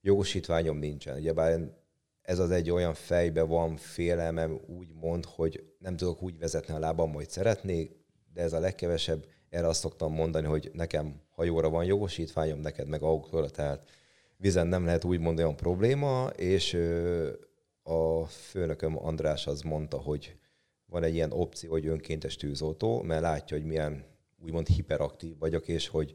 jogosítványom 0.00 0.78
nincsen. 0.78 1.18
Ugyebár 1.18 1.81
ez 2.22 2.38
az 2.38 2.50
egy 2.50 2.70
olyan 2.70 2.94
fejbe 2.94 3.42
van 3.42 3.76
félelmem, 3.76 4.60
úgy 4.66 4.92
mond, 4.94 5.24
hogy 5.24 5.64
nem 5.78 5.96
tudok 5.96 6.22
úgy 6.22 6.38
vezetni 6.38 6.74
a 6.74 6.78
lábam, 6.78 7.12
hogy 7.12 7.30
szeretnék, 7.30 7.96
de 8.32 8.42
ez 8.42 8.52
a 8.52 8.58
legkevesebb. 8.58 9.26
Erre 9.48 9.66
azt 9.66 9.80
szoktam 9.80 10.12
mondani, 10.12 10.46
hogy 10.46 10.70
nekem 10.72 11.20
hajóra 11.30 11.70
van 11.70 11.84
jogosítványom, 11.84 12.60
neked 12.60 12.88
meg 12.88 13.02
autóra, 13.02 13.50
tehát 13.50 13.90
vizen 14.36 14.66
nem 14.66 14.84
lehet 14.84 15.04
úgy 15.04 15.18
mondani 15.18 15.46
olyan 15.46 15.56
probléma, 15.56 16.26
és 16.36 16.78
a 17.82 18.24
főnököm 18.24 19.04
András 19.04 19.46
az 19.46 19.60
mondta, 19.60 19.96
hogy 19.96 20.36
van 20.86 21.02
egy 21.02 21.14
ilyen 21.14 21.32
opció, 21.32 21.70
hogy 21.70 21.86
önkéntes 21.86 22.36
tűzoltó, 22.36 23.02
mert 23.02 23.20
látja, 23.20 23.56
hogy 23.56 23.66
milyen 23.66 24.04
úgymond 24.42 24.66
hiperaktív 24.66 25.38
vagyok, 25.38 25.68
és 25.68 25.88
hogy 25.88 26.14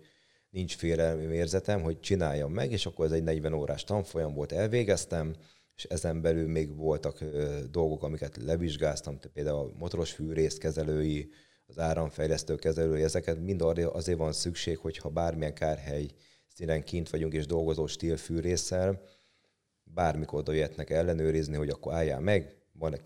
nincs 0.50 0.76
félelmi 0.76 1.36
érzetem, 1.36 1.82
hogy 1.82 2.00
csináljam 2.00 2.52
meg, 2.52 2.72
és 2.72 2.86
akkor 2.86 3.06
ez 3.06 3.12
egy 3.12 3.24
40 3.24 3.54
órás 3.54 3.84
tanfolyam 3.84 4.34
volt, 4.34 4.52
elvégeztem, 4.52 5.36
és 5.78 5.84
ezen 5.84 6.22
belül 6.22 6.48
még 6.48 6.76
voltak 6.76 7.24
dolgok, 7.72 8.04
amiket 8.04 8.38
levizsgáztam, 8.38 9.20
például 9.34 9.58
a 9.58 9.78
motoros 9.78 10.12
fűrészkezelői, 10.12 11.30
az 11.68 11.80
áramfejlesztő 11.80 12.56
kezelői, 12.56 13.04
ezeket 13.04 13.40
mind 13.40 13.62
azért 13.62 14.18
van 14.18 14.34
szükség, 14.34 14.78
hogyha 14.78 15.10
bármilyen 15.10 15.54
kárhely 15.54 16.08
színen 16.48 16.84
kint 16.84 17.10
vagyunk 17.10 17.34
és 17.34 17.46
dolgozó 17.46 17.88
stílfűrészsel, 17.88 19.02
bármikor 19.84 20.40
oda 20.40 20.52
jöhetnek 20.52 20.90
ellenőrizni, 20.90 21.56
hogy 21.56 21.70
akkor 21.70 21.94
álljál 21.94 22.20
meg, 22.20 22.56
van-e 22.72 22.98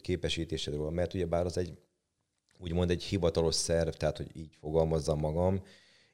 képesítésed 0.00 0.74
róla, 0.74 0.90
mert 0.90 1.14
ugye 1.14 1.26
bár 1.26 1.44
az 1.44 1.58
egy 1.58 1.78
úgymond 2.58 2.90
egy 2.90 3.02
hivatalos 3.02 3.54
szerv, 3.54 3.88
tehát 3.88 4.16
hogy 4.16 4.30
így 4.32 4.56
fogalmazzam 4.60 5.18
magam, 5.18 5.62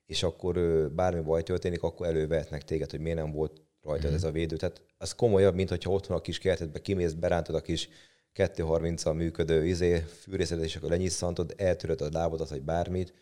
és 0.07 0.22
akkor 0.22 0.55
bármi 0.95 1.20
baj 1.20 1.43
történik, 1.43 1.82
akkor 1.82 2.07
elővehetnek 2.07 2.64
téged, 2.64 2.91
hogy 2.91 3.01
miért 3.01 3.18
nem 3.18 3.32
volt 3.32 3.66
rajta 3.87 4.11
mm. 4.11 4.14
ez 4.14 4.24
a 4.24 4.30
védő. 4.30 4.57
Tehát 4.57 4.82
az 4.99 5.14
komolyabb, 5.14 5.55
mint 5.55 5.68
hogyha 5.68 5.91
otthon 5.91 6.16
a 6.16 6.20
kis 6.20 6.39
kertedbe 6.39 6.80
kimész, 6.80 7.12
berántod 7.12 7.55
a 7.55 7.61
kis 7.61 7.89
230-al 8.34 9.14
működő 9.14 9.66
izé, 9.66 9.99
fűrészedet, 9.99 10.64
és 10.64 10.76
akkor 10.76 10.91
lenyisszantod, 10.91 11.55
eltöröd 11.57 12.01
a 12.01 12.09
lábodat, 12.12 12.49
vagy 12.49 12.62
bármit, 12.62 13.14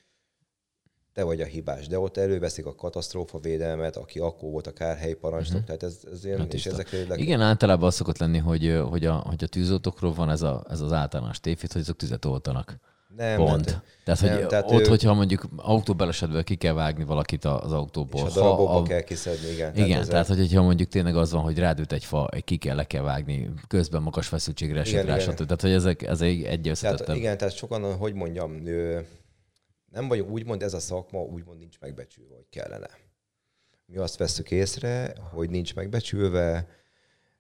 te 1.13 1.23
vagy 1.23 1.41
a 1.41 1.45
hibás. 1.45 1.87
De 1.87 1.99
ott 1.99 2.17
előveszik 2.17 2.67
a 2.67 2.75
katasztrófa 2.75 3.39
védelmet, 3.39 3.97
aki 3.97 4.19
akkor 4.19 4.51
volt 4.51 4.67
a 4.67 4.73
kárhelyi 4.73 5.15
parancsnok, 5.15 5.63
uh-huh. 5.63 5.77
tehát 5.77 5.95
ez, 5.95 6.13
ez 6.13 6.25
ilyen, 6.25 6.39
hát 6.39 6.55
és 6.55 6.67
ezek 6.67 7.09
leg... 7.09 7.21
Igen, 7.21 7.41
általában 7.41 7.87
az 7.87 7.95
szokott 7.95 8.19
lenni, 8.19 8.39
hogy, 8.39 8.81
hogy, 8.89 9.05
a, 9.05 9.15
hogy 9.15 9.45
a 9.45 9.47
tűzoltókról 9.47 10.13
van 10.13 10.31
ez, 10.31 10.43
a, 10.43 10.65
ez 10.69 10.81
az 10.81 10.93
általános 10.93 11.41
tévhit, 11.41 11.73
hogy 11.73 11.81
azok 11.81 11.97
tüzet 11.97 12.25
oltanak. 12.25 12.79
Nem, 13.17 13.37
Pont. 13.37 13.71
Hát, 13.71 13.85
tehát, 14.05 14.21
nem, 14.21 14.37
hogy 14.37 14.47
tehát 14.47 14.71
ott, 14.71 14.81
ő... 14.81 14.89
hogyha 14.89 15.15
mondjuk 15.15 15.49
autóbelesetből 15.57 16.45
ki 16.45 16.55
kell 16.55 16.73
vágni 16.73 17.05
valakit 17.05 17.45
az 17.45 17.73
autóból. 17.73 18.27
És 18.27 18.35
a 18.35 18.41
darabokba 18.41 18.77
a... 18.77 18.83
kell 18.83 19.01
kiszedni, 19.01 19.49
igen. 19.49 19.75
Igen, 19.75 19.89
tehát, 19.89 20.27
tehát 20.27 20.27
hogyha 20.27 20.63
mondjuk 20.63 20.89
tényleg 20.89 21.17
az 21.17 21.33
van, 21.33 21.43
hogy 21.43 21.59
rádült 21.59 21.93
egy 21.93 22.05
fa, 22.05 22.29
egy 22.29 22.45
ki 22.45 22.57
kell, 22.57 22.77
le 22.77 22.85
kell 22.85 23.03
vágni, 23.03 23.51
közben 23.69 24.03
magas 24.03 24.27
feszültségre 24.27 24.81
esett 24.81 25.07
rá, 25.07 25.19
stb. 25.19 25.45
Tehát, 25.45 25.61
hogy 25.61 25.73
ezek, 25.73 26.03
ez 26.03 26.21
egy, 26.21 26.61
tehát, 26.81 27.09
Igen, 27.09 27.39
tehát 27.39 27.57
sokan, 27.57 27.97
hogy 27.97 28.15
mondjam, 28.15 28.63
nem 29.93 30.09
vagyok 30.09 30.31
úgymond 30.31 30.63
ez 30.63 30.75
a 30.75 30.81
szakma, 30.81 31.19
úgymond 31.21 31.59
nincs 31.59 31.81
megbecsülve, 31.81 32.35
hogy 32.35 32.49
kellene. 32.51 32.91
Mi 33.87 33.97
azt 33.97 34.17
veszük 34.17 34.51
észre, 34.51 35.15
hogy 35.31 35.51
nincs 35.51 35.75
megbecsülve, 35.75 36.69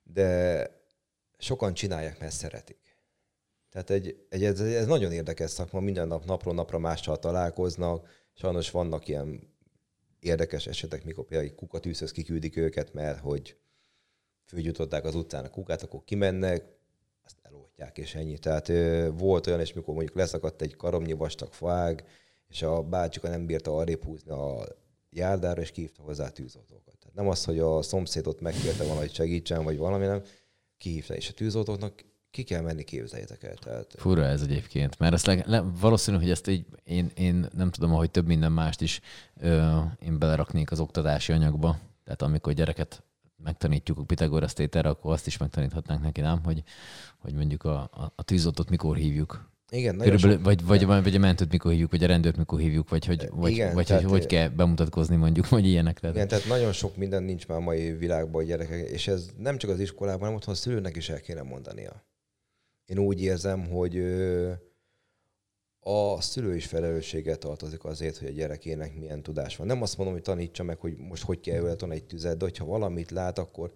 de 0.02 0.66
sokan 1.38 1.74
csinálják, 1.74 2.20
mert 2.20 2.32
szeretik. 2.32 2.83
Tehát 3.74 3.90
egy, 3.90 4.26
egy, 4.28 4.44
ez, 4.44 4.60
ez 4.60 4.86
nagyon 4.86 5.12
érdekes 5.12 5.50
szakma, 5.50 5.80
minden 5.80 6.08
nap 6.08 6.24
napról 6.24 6.54
napra 6.54 6.78
mással 6.78 7.18
találkoznak, 7.18 8.08
sajnos 8.34 8.70
vannak 8.70 9.08
ilyen 9.08 9.52
érdekes 10.20 10.66
esetek, 10.66 11.04
mikor 11.04 11.24
például 11.24 11.54
kukatűzhöz 11.54 12.12
kiküldik 12.12 12.56
őket, 12.56 12.92
mert 12.92 13.18
hogy 13.18 13.56
fölgyújtották 14.44 15.04
az 15.04 15.14
utcán 15.14 15.44
a 15.44 15.50
kukát, 15.50 15.82
akkor 15.82 16.04
kimennek, 16.04 16.64
azt 17.24 17.36
eloltják, 17.42 17.98
és 17.98 18.14
ennyi. 18.14 18.38
Tehát 18.38 18.72
volt 19.18 19.46
olyan, 19.46 19.60
és 19.60 19.72
mikor 19.72 19.94
mondjuk 19.94 20.16
leszakadt 20.16 20.62
egy 20.62 20.76
karomnyi 20.76 21.12
vastag 21.12 21.52
faág, 21.52 22.04
és 22.48 22.62
a 22.62 22.82
bácsika 22.82 23.28
nem 23.28 23.46
bírta 23.46 23.76
arrébb 23.76 24.04
húzni 24.04 24.30
a 24.30 24.66
járdára, 25.10 25.60
és 25.60 25.70
kihívta 25.70 26.02
hozzá 26.02 26.28
tűzoltókat. 26.28 26.98
Tehát 26.98 27.14
nem 27.14 27.28
az, 27.28 27.44
hogy 27.44 27.58
a 27.58 27.82
szomszédot 27.82 28.40
megkérte 28.40 28.84
volna, 28.84 29.00
hogy 29.00 29.14
segítsen, 29.14 29.64
vagy 29.64 29.76
valami, 29.76 30.06
nem, 30.06 30.22
kihívta. 30.76 31.14
És 31.14 31.28
a 31.28 31.32
tűzoltóknak 31.32 32.12
ki 32.34 32.42
kell 32.42 32.60
menni, 32.60 32.82
képzeljétek 32.82 33.42
el. 33.42 33.54
Tehát... 33.54 33.94
Fura 33.96 34.24
ez 34.24 34.42
egyébként, 34.42 34.98
mert 34.98 35.14
ezt 35.14 35.26
le, 35.26 35.42
le, 35.46 35.60
valószínű, 35.80 36.16
hogy 36.16 36.30
ezt 36.30 36.48
így 36.48 36.64
én, 36.84 37.10
én 37.14 37.46
nem 37.56 37.70
tudom, 37.70 37.90
hogy 37.90 38.10
több 38.10 38.26
minden 38.26 38.52
mást 38.52 38.80
is 38.80 39.00
ö, 39.40 39.78
én 40.04 40.18
beleraknék 40.18 40.70
az 40.70 40.80
oktatási 40.80 41.32
anyagba. 41.32 41.78
Tehát 42.04 42.22
amikor 42.22 42.52
gyereket 42.52 43.02
megtanítjuk 43.44 43.98
a 43.98 44.02
Pitagoras 44.02 44.52
tételre, 44.52 44.88
akkor 44.88 45.12
azt 45.12 45.26
is 45.26 45.36
megtaníthatnánk 45.36 46.02
neki, 46.02 46.20
nem? 46.20 46.40
Hogy, 46.44 46.62
hogy 47.18 47.34
mondjuk 47.34 47.64
a, 47.64 47.80
a, 47.80 48.12
a 48.14 48.22
tűzoltót 48.22 48.70
mikor 48.70 48.96
hívjuk. 48.96 49.52
Igen, 49.70 49.96
Körülbelül, 49.96 50.36
sok... 50.36 50.44
vagy, 50.44 50.64
vagy, 50.64 50.86
vagy, 50.86 51.14
a 51.14 51.18
mentőt 51.18 51.52
mikor 51.52 51.70
hívjuk, 51.70 51.90
vagy 51.90 52.04
a 52.04 52.06
rendőrt 52.06 52.36
mikor 52.36 52.58
hívjuk, 52.58 52.88
vagy 52.88 53.04
hogy, 53.06 53.28
vagy, 53.32 53.50
Igen, 53.50 53.74
vagy, 53.74 53.86
tehát, 53.86 54.02
hogy, 54.02 54.10
hogy 54.10 54.26
kell 54.26 54.48
bemutatkozni 54.48 55.16
mondjuk, 55.16 55.48
vagy 55.48 55.66
ilyenek. 55.66 56.00
Tehát. 56.00 56.16
Igen, 56.16 56.28
tehát 56.28 56.46
nagyon 56.46 56.72
sok 56.72 56.96
minden 56.96 57.22
nincs 57.22 57.46
már 57.46 57.58
a 57.58 57.60
mai 57.60 57.92
világban 57.92 58.42
a 58.42 58.46
gyerekek, 58.46 58.88
és 58.88 59.08
ez 59.08 59.28
nem 59.36 59.58
csak 59.58 59.70
az 59.70 59.80
iskolában, 59.80 60.20
hanem 60.20 60.34
otthon 60.34 60.54
a 60.54 60.56
szülőnek 60.56 60.96
is 60.96 61.08
el 61.08 61.20
kéne 61.20 61.42
mondania. 61.42 62.04
Én 62.86 62.98
úgy 62.98 63.22
érzem, 63.22 63.66
hogy 63.66 63.96
a 65.80 66.20
szülő 66.20 66.54
is 66.56 66.66
felelősséget 66.66 67.38
tartozik 67.38 67.84
azért, 67.84 68.18
hogy 68.18 68.28
a 68.28 68.32
gyerekének 68.32 68.94
milyen 68.94 69.22
tudás 69.22 69.56
van. 69.56 69.66
Nem 69.66 69.82
azt 69.82 69.96
mondom, 69.96 70.14
hogy 70.14 70.24
tanítsa 70.24 70.62
meg, 70.62 70.78
hogy 70.78 70.96
most 70.96 71.22
hogy 71.22 71.40
kell 71.40 71.62
öleton 71.62 71.92
egy 71.92 72.04
tüzet, 72.04 72.36
de 72.36 72.44
hogyha 72.44 72.64
valamit 72.64 73.10
lát, 73.10 73.38
akkor 73.38 73.72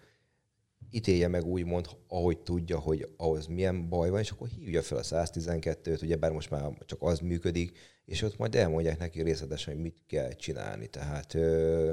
ítélje 0.90 1.28
meg 1.28 1.44
úgymond, 1.44 1.88
ahogy 2.08 2.38
tudja, 2.38 2.78
hogy 2.78 3.08
ahhoz 3.16 3.46
milyen 3.46 3.88
baj 3.88 4.10
van, 4.10 4.20
és 4.20 4.30
akkor 4.30 4.48
hívja 4.48 4.82
fel 4.82 4.98
a 4.98 5.02
112-t, 5.02 6.02
ugye 6.02 6.16
bár 6.16 6.32
most 6.32 6.50
már 6.50 6.72
csak 6.86 7.02
az 7.02 7.18
működik, 7.18 7.78
és 8.04 8.22
ott 8.22 8.36
majd 8.36 8.54
elmondják 8.54 8.98
neki 8.98 9.22
részletesen, 9.22 9.74
hogy 9.74 9.82
mit 9.82 10.02
kell 10.06 10.32
csinálni. 10.32 10.86
Tehát 10.86 11.34
ö, 11.34 11.92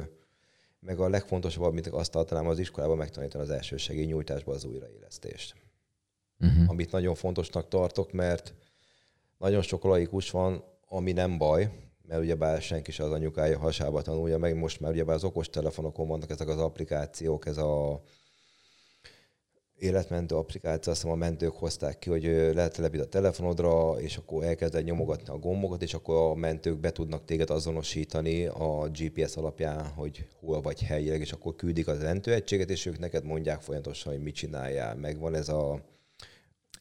meg 0.79 0.99
a 0.99 1.09
legfontosabb, 1.09 1.63
amit 1.63 1.87
azt 1.87 2.11
tartanám 2.11 2.47
az 2.47 2.59
iskolában 2.59 2.97
megtanítani 2.97 3.43
az 3.43 3.49
első 3.49 3.77
segélynyújtásba 3.77 4.53
az 4.53 4.65
újraélesztést. 4.65 5.64
Uh-huh. 6.39 6.69
Amit 6.69 6.91
nagyon 6.91 7.15
fontosnak 7.15 7.67
tartok, 7.67 8.11
mert 8.11 8.53
nagyon 9.37 9.61
sok 9.61 9.83
laikus 9.83 10.31
van, 10.31 10.63
ami 10.87 11.11
nem 11.11 11.37
baj, 11.37 11.71
mert 12.07 12.21
ugye 12.21 12.35
bár 12.35 12.61
senki 12.61 12.91
se 12.91 13.03
az 13.03 13.11
anyukája 13.11 13.59
hasába 13.59 14.01
tanulja 14.01 14.37
meg, 14.37 14.55
most 14.55 14.79
már 14.79 14.91
ugye 14.91 15.03
bár 15.03 15.15
az 15.15 15.23
okos 15.23 15.49
telefonokon 15.49 16.07
vannak 16.07 16.29
ezek 16.29 16.47
az 16.47 16.59
applikációk, 16.59 17.45
ez 17.45 17.57
a 17.57 18.01
életmentő 19.77 20.35
applikáció, 20.35 20.91
azt 20.91 21.01
hiszem 21.01 21.15
a 21.15 21.19
mentők 21.19 21.53
hozták 21.53 21.99
ki, 21.99 22.09
hogy 22.09 22.23
lehet 22.53 22.77
a 22.77 23.05
telefonodra, 23.05 23.95
és 23.99 24.17
akkor 24.17 24.43
elkezded 24.43 24.83
nyomogatni 24.83 25.33
a 25.33 25.37
gombokat, 25.37 25.81
és 25.81 25.93
akkor 25.93 26.15
a 26.15 26.35
mentők 26.35 26.79
be 26.79 26.91
tudnak 26.91 27.25
téged 27.25 27.49
azonosítani 27.49 28.45
a 28.45 28.89
GPS 28.91 29.35
alapján, 29.35 29.87
hogy 29.87 30.27
hol 30.39 30.61
vagy 30.61 30.81
helyileg, 30.81 31.19
és 31.19 31.31
akkor 31.31 31.55
küldik 31.55 31.87
az 31.87 32.01
mentőegységet, 32.01 32.69
és 32.69 32.85
ők 32.85 32.99
neked 32.99 33.23
mondják 33.23 33.61
folyamatosan, 33.61 34.13
hogy 34.13 34.23
mit 34.23 34.35
csináljál. 34.35 34.95
Megvan 34.95 35.35
ez 35.35 35.49
a... 35.49 35.79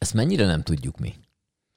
Ezt 0.05 0.15
mennyire 0.15 0.47
nem 0.47 0.63
tudjuk 0.63 0.99
mi? 0.99 1.15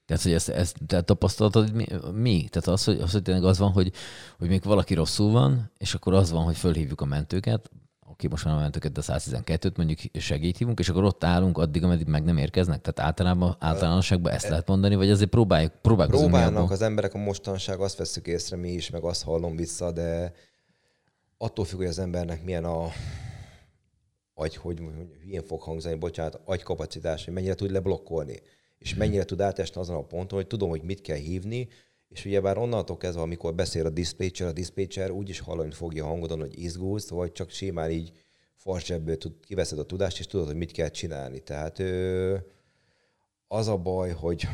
Tehát, 0.06 0.24
hogy 0.24 0.34
ezt, 0.34 0.50
ezt 0.50 0.78
te 0.88 1.02
tapasztalatod 1.02 1.74
mi, 1.74 1.86
mi? 2.14 2.48
Tehát 2.50 2.68
az, 2.68 2.84
hogy, 2.84 3.00
az, 3.00 3.12
hogy 3.12 3.22
tényleg 3.22 3.44
az 3.44 3.58
van, 3.58 3.72
hogy, 3.72 3.92
hogy 4.38 4.48
még 4.48 4.64
valaki 4.64 4.94
rosszul 4.94 5.32
van, 5.32 5.72
és 5.78 5.94
akkor 5.94 6.14
az 6.14 6.32
van, 6.32 6.44
hogy 6.44 6.58
fölhívjuk 6.58 7.02
a 7.02 7.06
mentőket, 7.06 7.72
oké, 8.10 8.28
most 8.28 8.46
már 8.46 8.56
mentőket, 8.60 8.92
de 8.92 9.02
112-t 9.04 9.78
mondjuk 9.78 10.00
segít 10.14 10.58
hívunk, 10.58 10.80
és 10.80 10.90
akkor 10.90 11.04
ott 11.04 11.24
állunk 11.24 11.58
addig, 11.58 11.84
ameddig 11.84 12.08
meg 12.08 12.24
nem 12.24 12.38
érkeznek. 12.38 12.82
Tehát 12.82 13.10
általában, 13.10 13.56
általánosságban 13.60 14.34
ezt 14.34 14.50
lehet 14.50 14.68
mondani, 14.68 14.96
vagy 14.96 15.10
azért 15.10 15.30
próbáljuk, 15.30 15.72
próbálkozunk. 15.82 16.32
Próbálnak 16.32 16.72
az 16.72 16.82
emberek 16.82 17.14
a 17.14 17.18
mostanság, 17.18 17.80
azt 17.80 17.98
veszük 17.98 18.28
észre 18.28 18.58
mi 18.58 18.72
is, 18.72 18.90
meg 18.90 19.04
azt 19.04 19.24
hallom 19.24 19.56
vissza, 19.56 19.92
de 19.92 20.34
attól 21.38 21.66
függ, 21.66 21.78
hogy 21.78 21.88
az 21.88 22.00
embernek 22.00 22.44
milyen 22.44 22.66
a 22.66 22.88
agy, 24.40 24.56
hogy, 24.56 24.80
hogy 24.80 25.18
hülyén 25.24 25.44
fog 25.44 25.62
hangzani, 25.62 25.96
bocsánat, 25.96 26.42
agykapacitás, 26.46 27.26
hogy 27.26 27.34
mennyire 27.34 27.56
tud 27.56 27.72
leblokkolni, 27.72 28.40
és 28.78 28.96
mennyire 28.96 29.24
tud 29.24 29.42
átesni 29.42 29.82
azon 29.82 29.96
a 29.96 30.06
ponton, 30.06 30.38
hogy 30.38 30.48
tudom, 30.48 30.70
hogy 30.70 30.82
mit 30.82 31.02
kell 31.02 31.18
hívni, 31.18 31.68
és 32.10 32.26
ugyebár 32.26 32.58
onnantól 32.58 32.98
kezdve, 32.98 33.22
amikor 33.22 33.56
beszél 33.56 33.86
a 33.86 33.90
dispatcher, 33.90 34.48
a 34.48 34.52
dispatcher 34.52 35.12
úgy 35.12 35.30
is 35.30 35.40
hallani 35.40 35.72
fogja 35.72 36.04
a 36.04 36.08
hangodon, 36.08 36.40
hogy 36.40 36.60
izgulsz, 36.60 37.10
vagy 37.10 37.32
csak 37.32 37.50
simán 37.50 37.92
így 37.92 38.12
farsebből 38.56 39.18
tud, 39.18 39.34
kiveszed 39.42 39.80
a 39.80 39.86
tudást, 39.86 40.20
és 40.20 40.28
tudod, 40.28 40.46
hogy 40.46 40.56
mit 40.56 40.72
kell 40.72 40.90
csinálni. 40.90 41.40
Tehát 41.40 41.80
ö, 41.80 42.36
az 43.48 43.68
a 43.68 43.78
baj, 43.78 44.12
hogy 44.12 44.48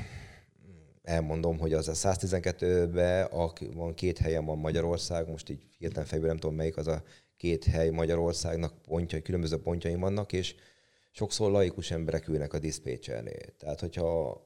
elmondom, 1.01 1.59
hogy 1.59 1.73
az 1.73 1.87
a 1.87 1.93
112-ben 1.93 3.27
van 3.73 3.93
két 3.93 4.17
helyen 4.17 4.45
van 4.45 4.57
Magyarország, 4.57 5.29
most 5.29 5.49
így 5.49 5.61
hirtelen 5.77 6.07
fejből 6.07 6.27
nem 6.27 6.37
tudom 6.37 6.55
melyik 6.55 6.77
az 6.77 6.87
a 6.87 7.03
két 7.43 7.63
hely 7.63 7.89
Magyarországnak 7.89 8.81
pontjai, 8.81 9.21
különböző 9.21 9.57
pontjai 9.57 9.95
vannak, 9.95 10.33
és 10.33 10.55
sokszor 11.11 11.51
laikus 11.51 11.91
emberek 11.91 12.27
ülnek 12.27 12.53
a 12.53 12.59
diszpécsernél. 12.59 13.55
Tehát, 13.57 13.79
hogyha 13.79 14.41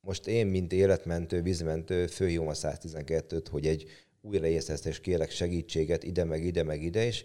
most 0.00 0.26
én, 0.26 0.46
mint 0.46 0.72
életmentő, 0.72 1.42
vízmentő, 1.42 2.06
főhívom 2.06 2.48
a 2.48 2.52
112-t, 2.52 3.46
hogy 3.50 3.66
egy 3.66 3.88
újraészesztés 4.20 5.00
kérek 5.00 5.30
segítséget 5.30 6.02
ide, 6.02 6.24
meg 6.24 6.44
ide, 6.44 6.62
meg 6.62 6.82
ide, 6.82 7.04
és 7.04 7.24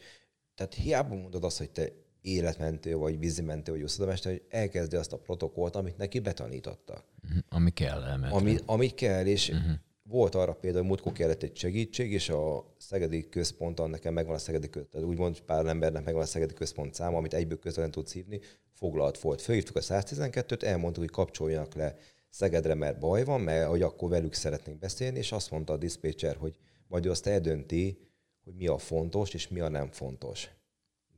tehát 0.56 0.74
hiába 0.74 1.16
mondod 1.16 1.44
azt, 1.44 1.58
hogy 1.58 1.72
te 1.72 1.92
életmentő, 2.22 2.96
vagy 2.96 3.20
vízimentő, 3.20 3.72
vagy 3.72 3.82
úszodamester, 3.82 4.32
hogy 4.32 4.44
elkezdi 4.50 4.96
azt 4.96 5.14
a 5.14 5.18
protokollt, 5.18 5.76
amit 5.76 5.98
neki 5.98 6.20
betanítottak. 6.20 7.04
Uh-huh. 7.24 7.40
Ami 7.50 7.70
kell 7.70 8.04
elmenni. 8.04 8.34
Ami, 8.34 8.58
ami 8.66 8.88
kell, 8.88 9.26
és 9.26 9.50
uh-huh. 9.50 9.72
Volt 10.10 10.36
arra 10.36 10.54
például, 10.54 10.82
hogy 10.82 10.90
múltkor 10.90 11.12
kellett 11.12 11.44
egy 11.44 11.56
segítség, 11.56 12.12
és 12.12 12.30
a 12.30 12.74
Szegedi 12.78 13.30
Központon 13.30 13.90
nekem 13.90 14.14
megvan 14.14 14.36
a 14.36 14.38
Szegedi 14.38 14.70
Központ, 14.70 15.06
úgymond 15.06 15.42
pár 15.42 15.66
embernek 15.66 16.04
megvan 16.04 16.24
a 16.24 16.26
Szegedi 16.26 16.54
Központ 16.54 16.94
száma, 16.94 17.18
amit 17.18 17.34
egyből 17.34 17.60
közben 17.60 17.92
tudsz 17.92 18.14
hívni, 18.14 18.40
foglalt 18.74 19.20
volt. 19.20 19.42
Fölhívtuk 19.42 19.76
a 19.76 19.80
112-t, 19.80 20.64
elmondtuk, 20.64 21.04
hogy 21.04 21.14
kapcsoljanak 21.14 21.74
le 21.74 21.96
Szegedre, 22.30 22.74
mert 22.74 23.00
baj 23.00 23.24
van, 23.24 23.42
mert 23.42 23.68
hogy 23.68 23.82
akkor 23.82 24.10
velük 24.10 24.34
szeretnénk 24.34 24.80
beszélni, 24.80 25.18
és 25.18 25.32
azt 25.32 25.52
mondta 25.52 25.74
a 25.74 25.78
diszpécser, 25.78 26.36
hogy 26.36 26.56
majd 26.88 27.06
azt 27.06 27.28
eldönti, 27.28 27.98
hogy 28.44 28.54
mi 28.56 28.68
a 28.68 28.78
fontos, 28.78 29.34
és 29.34 29.48
mi 29.48 29.60
a 29.60 29.70
nem 29.70 29.90
fontos. 29.92 30.50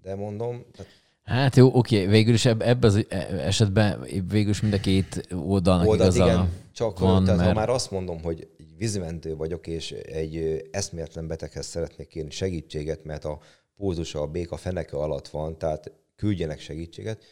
De 0.01 0.15
mondom... 0.15 0.65
Tehát... 0.71 0.91
Hát 1.23 1.55
jó, 1.55 1.69
oké, 1.73 2.05
végül 2.05 2.33
is 2.33 2.45
ebben 2.45 2.83
az 2.83 3.05
esetben 3.29 4.01
végül 4.27 4.49
is 4.49 4.61
mind 4.61 4.73
a 4.73 4.79
két 4.79 5.27
oldalnak 5.31 5.88
Oldalt, 5.88 6.15
igaza 6.15 6.31
igen, 6.31 6.49
csak 6.73 6.99
van, 6.99 7.23
tehát 7.23 7.39
mert... 7.39 7.49
ha 7.49 7.55
már 7.55 7.69
azt 7.69 7.91
mondom, 7.91 8.21
hogy 8.21 8.47
egy 8.78 8.84
vízimentő 8.84 9.36
vagyok, 9.36 9.67
és 9.67 9.91
egy 9.91 10.67
eszméletlen 10.71 11.28
beteghez 11.28 11.65
szeretnék 11.65 12.07
kérni 12.07 12.30
segítséget, 12.30 13.03
mert 13.03 13.25
a 13.25 13.39
pulzusa, 13.75 14.21
a 14.21 14.28
béka 14.28 14.57
feneke 14.57 14.97
alatt 14.97 15.28
van, 15.28 15.57
tehát 15.57 15.91
küldjenek 16.15 16.59
segítséget, 16.59 17.23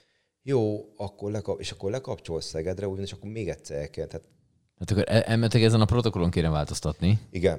jó, 0.41 0.89
akkor 0.97 1.31
lekap, 1.31 1.59
és 1.59 1.71
akkor 1.71 1.91
lekapcsolsz 1.91 2.45
Szegedre, 2.45 2.87
ugyanis 2.87 3.11
akkor 3.11 3.29
még 3.29 3.49
egyszer 3.49 3.77
el 3.77 3.89
kell. 3.89 4.05
Tehát... 4.05 4.27
Hát 4.79 4.91
akkor 4.91 5.03
elmentek 5.07 5.61
ezen 5.61 5.81
a 5.81 5.85
protokollon 5.85 6.29
kéne 6.29 6.49
változtatni. 6.49 7.19
Igen. 7.31 7.57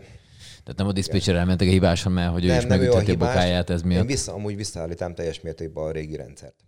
Tehát 0.63 0.77
nem 0.77 0.87
a 0.87 0.93
diszpécser 0.93 1.35
elmentek 1.35 1.69
a 1.69 1.71
hibásan, 1.71 2.13
mert 2.13 2.33
hogy 2.33 2.45
nem, 2.45 2.55
ő 2.55 2.59
is 2.59 2.67
megütheti 2.67 3.11
a, 3.11 3.15
a 3.15 3.17
bokáját 3.17 3.71
ez 3.71 3.83
miatt. 3.83 4.01
Én 4.01 4.07
vissza, 4.07 4.33
amúgy 4.33 4.57
visszaállítám 4.57 5.15
teljes 5.15 5.41
mértékben 5.41 5.85
a 5.85 5.91
régi 5.91 6.17
rendszert. 6.17 6.65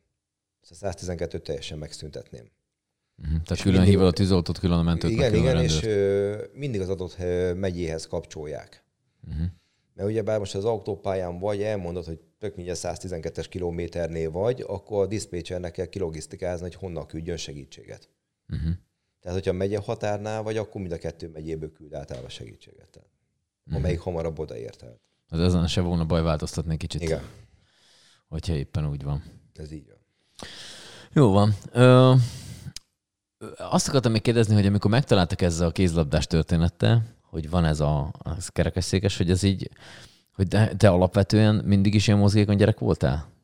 Szóval 0.60 0.78
112 0.78 1.38
teljesen 1.38 1.78
megszüntetném. 1.78 2.50
Uh-huh. 3.22 3.42
Tehát 3.42 3.62
külön 3.62 3.82
hívod 3.82 4.06
a 4.06 4.12
tűzoltót, 4.12 4.58
külön 4.58 4.78
a 4.78 4.82
mentőt. 4.82 5.10
Igen, 5.10 5.34
igen, 5.34 5.62
és 5.62 5.82
ö, 5.82 6.42
mindig 6.52 6.80
az 6.80 6.88
adott 6.88 7.16
megyéhez 7.56 8.06
kapcsolják. 8.06 8.84
Uh-huh. 9.28 9.46
Mert 9.94 10.08
ugye 10.08 10.22
bár 10.22 10.38
most 10.38 10.54
az 10.54 10.64
autópályán 10.64 11.38
vagy 11.38 11.62
elmondod, 11.62 12.04
hogy 12.04 12.18
tök 12.38 12.56
mindjárt 12.56 12.80
112-es 12.82 13.46
kilométernél 13.48 14.30
vagy, 14.30 14.64
akkor 14.66 15.02
a 15.02 15.06
diszpécsernek 15.06 15.72
kell 15.72 15.86
kilogisztikázni, 15.86 16.62
hogy 16.62 16.74
honnan 16.74 17.06
küldjön 17.06 17.36
segítséget. 17.36 18.08
Uh-huh. 18.48 18.70
Tehát, 19.20 19.38
hogyha 19.38 19.52
megye 19.52 19.78
határnál 19.78 20.42
vagy, 20.42 20.56
akkor 20.56 20.80
mind 20.80 20.92
a 20.92 20.98
kettő 20.98 21.28
megyéből 21.28 21.72
küld 21.72 21.92
a 21.92 22.28
segítséget. 22.28 22.88
Tehát, 22.90 23.08
uh-huh. 23.64 23.76
amelyik 23.76 24.00
hamarabb 24.00 24.38
odaért 24.38 24.82
el. 24.82 25.00
Az 25.28 25.40
ezen 25.40 25.66
se 25.66 25.80
volna 25.80 26.04
baj 26.04 26.22
változtatni 26.22 26.76
kicsit. 26.76 27.02
Igen. 27.02 27.22
Hogyha 28.28 28.54
éppen 28.54 28.88
úgy 28.88 29.02
van. 29.02 29.22
Ez 29.54 29.72
így 29.72 29.86
van. 29.86 29.98
Jó 31.12 31.32
van. 31.32 31.54
Ö, 31.72 32.14
azt 33.56 33.88
akartam 33.88 34.12
még 34.12 34.22
kérdezni, 34.22 34.54
hogy 34.54 34.66
amikor 34.66 34.90
megtaláltak 34.90 35.42
ezzel 35.42 35.66
a 35.66 35.70
kézlabdás 35.70 36.26
történettel, 36.26 37.02
hogy 37.22 37.50
van 37.50 37.64
ez 37.64 37.80
a, 37.80 37.98
a 38.18 38.36
kerekesszékes, 38.46 39.16
hogy 39.16 39.30
ez 39.30 39.42
így, 39.42 39.70
hogy 40.34 40.48
te, 40.48 40.74
te 40.76 40.88
alapvetően 40.88 41.54
mindig 41.54 41.94
is 41.94 42.06
ilyen 42.06 42.18
mozgékony 42.18 42.56
gyerek 42.56 42.78
voltál? 42.78 43.36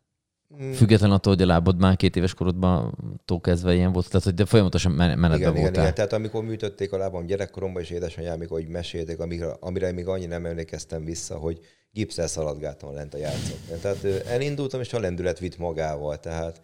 Mm. 0.62 0.72
Független 0.72 1.10
attól, 1.10 1.32
hogy 1.32 1.42
a 1.42 1.46
lábad 1.46 1.78
már 1.78 1.96
két 1.96 2.16
éves 2.16 2.34
korodban 2.34 2.98
kezdve 3.40 3.74
ilyen 3.74 3.92
volt, 3.92 4.08
tehát 4.08 4.24
hogy 4.24 4.34
de 4.34 4.44
folyamatosan 4.44 4.92
menetben 4.92 5.34
igen, 5.34 5.52
voltál. 5.52 5.70
Igen, 5.70 5.82
igen, 5.82 5.94
tehát 5.94 6.12
amikor 6.12 6.44
műtötték 6.44 6.92
a 6.92 6.96
lábam 6.96 7.26
gyerekkoromban, 7.26 7.82
és 7.82 7.90
édesanyám, 7.90 8.32
amikor 8.32 8.58
hogy 8.58 8.68
mesélték, 8.68 9.18
amire, 9.18 9.56
amire 9.60 9.92
még 9.92 10.06
annyi 10.06 10.26
nem 10.26 10.46
emlékeztem 10.46 11.04
vissza, 11.04 11.36
hogy 11.36 11.58
gipszel 11.90 12.26
szaladgáltam 12.26 12.94
lent 12.94 13.14
a 13.14 13.18
játszók. 13.18 13.80
Tehát 13.80 14.04
elindultam, 14.26 14.80
és 14.80 14.92
a 14.92 15.00
lendület 15.00 15.38
vitt 15.38 15.58
magával, 15.58 16.20
tehát 16.20 16.60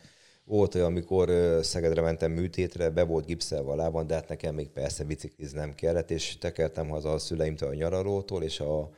volt 0.51 0.75
olyan, 0.75 0.87
amikor 0.87 1.31
Szegedre 1.63 2.01
mentem 2.01 2.31
műtétre, 2.31 2.91
be 2.91 3.03
volt 3.03 3.27
gipszelve 3.27 3.71
a 3.71 3.75
lábam, 3.75 4.07
de 4.07 4.15
hát 4.15 4.29
nekem 4.29 4.55
még 4.55 4.69
persze 4.69 5.05
bicikliznem 5.05 5.75
kellett, 5.75 6.11
és 6.11 6.39
tekertem 6.39 6.89
haza 6.89 7.13
a 7.13 7.19
szüleimtől 7.19 7.69
a 7.69 7.75
nyaralótól, 7.75 8.43
és 8.43 8.61
a 8.61 8.91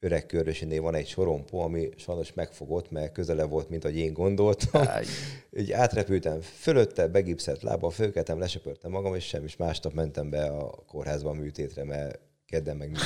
öreg 0.00 0.26
körösinél 0.26 0.82
van 0.82 0.94
egy 0.94 1.08
sorompó, 1.08 1.60
ami 1.60 1.88
sajnos 1.96 2.32
megfogott, 2.32 2.90
mert 2.90 3.12
közele 3.12 3.44
volt, 3.44 3.68
mint 3.68 3.84
ahogy 3.84 3.96
én 3.96 4.12
gondoltam. 4.12 4.82
Így 5.60 5.72
átrepültem 5.72 6.40
fölötte, 6.40 7.06
begipszelt 7.06 7.62
lába, 7.62 7.90
fölkeltem, 7.90 8.38
lesöpörtem 8.38 8.90
magam, 8.90 9.14
és 9.14 9.24
sem 9.24 9.44
is 9.44 9.56
másnap 9.56 9.92
mentem 9.92 10.30
be 10.30 10.44
a 10.44 10.70
kórházba 10.86 11.30
a 11.30 11.34
műtétre, 11.34 11.84
mert 11.84 12.18
kedden 12.46 12.76
meg 12.76 12.96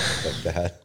tehát 0.42 0.82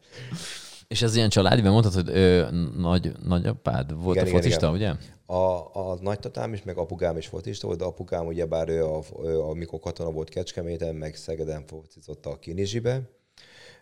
és 0.87 1.01
ez 1.01 1.15
ilyen 1.15 1.29
családi, 1.29 1.61
mert 1.61 1.73
mondtad, 1.73 1.93
hogy 1.93 2.09
ö, 2.09 2.47
nagy, 2.77 3.11
nagyapád 3.23 4.03
volt 4.03 4.15
igen, 4.15 4.27
a 4.27 4.31
focista, 4.31 4.67
igen, 4.67 4.75
igen. 4.75 4.97
ugye? 4.97 5.35
A, 5.37 5.75
a 5.75 5.97
nagytatám 6.01 6.53
is, 6.53 6.63
meg 6.63 6.77
apukám 6.77 7.17
is 7.17 7.27
focista 7.27 7.67
volt, 7.67 7.79
de 7.79 7.85
apukám 7.85 8.25
ugyebár 8.25 8.69
ő, 8.69 8.85
a, 8.85 9.01
ő, 9.23 9.39
amikor 9.39 9.79
katona 9.79 10.11
volt 10.11 10.29
Kecskeméten, 10.29 10.95
meg 10.95 11.15
Szegeden 11.15 11.65
focizott 11.65 12.25
a 12.25 12.39
Kinizsibe. 12.39 13.01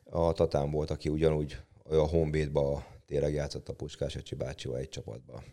A 0.09 0.31
tatám 0.31 0.71
volt, 0.71 0.91
aki 0.91 1.09
ugyanúgy 1.09 1.57
ő 1.89 1.99
a 1.99 2.07
Honvédba 2.07 2.85
tényleg 3.05 3.33
játszott 3.33 3.69
a 3.69 3.73
Puskás 3.73 4.15
Öcsi 4.15 4.35
bácsival 4.35 4.77
egy 4.77 4.89
csapatban. 4.89 5.43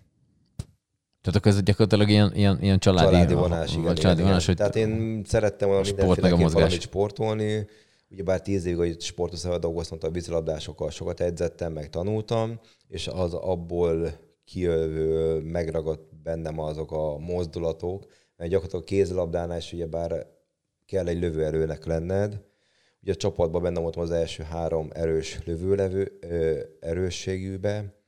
Tehát 1.20 1.38
akkor 1.38 1.53
ez 1.53 1.62
gyakorlatilag 1.62 2.09
ilyen, 2.09 2.34
ilyen, 2.34 2.59
ilyen 2.61 2.78
családi, 2.78 3.11
családi 3.11 3.34
vonás, 3.34 3.76
igen, 3.76 3.94
családi 3.94 4.18
igen, 4.18 4.30
vonás, 4.30 4.48
igen. 4.48 4.57
Hogy 4.57 4.57
Tehát 4.57 4.76
én 4.76 5.22
szerettem 5.24 5.68
volna 5.68 5.84
mindenféleképpen 5.84 6.53
valamit 6.53 6.80
sportolni, 6.80 7.66
Ugyebár 8.13 8.43
tíz 8.43 8.65
évig, 8.65 8.79
hogy 8.79 9.01
sportoszával 9.01 9.59
dolgoztam, 9.59 9.99
a 10.01 10.11
vízilabdásokkal 10.11 10.91
sokat 10.91 11.21
edzettem, 11.21 11.73
meg 11.73 11.91
tanultam, 11.91 12.61
és 12.89 13.09
az 13.09 13.35
abból 13.35 14.13
kijövő 14.45 15.41
megragadt 15.41 16.23
bennem 16.23 16.59
azok 16.59 16.93
a 16.93 17.19
mozdulatok, 17.19 18.07
mert 18.37 18.51
gyakorlatilag 18.51 18.85
kézilabdánál 18.85 19.59
is 19.59 19.73
ugyebár 19.73 20.27
kell 20.87 21.07
egy 21.07 21.21
lövőerőnek 21.21 21.85
lenned. 21.85 22.41
Ugye 23.03 23.13
a 23.13 23.17
csapatban 23.17 23.63
benne 23.63 23.81
voltam 23.81 24.03
az 24.03 24.11
első 24.11 24.43
három 24.43 24.89
erős 24.93 25.41
lövőlevő 25.45 26.19
erősségűbe, 26.81 28.01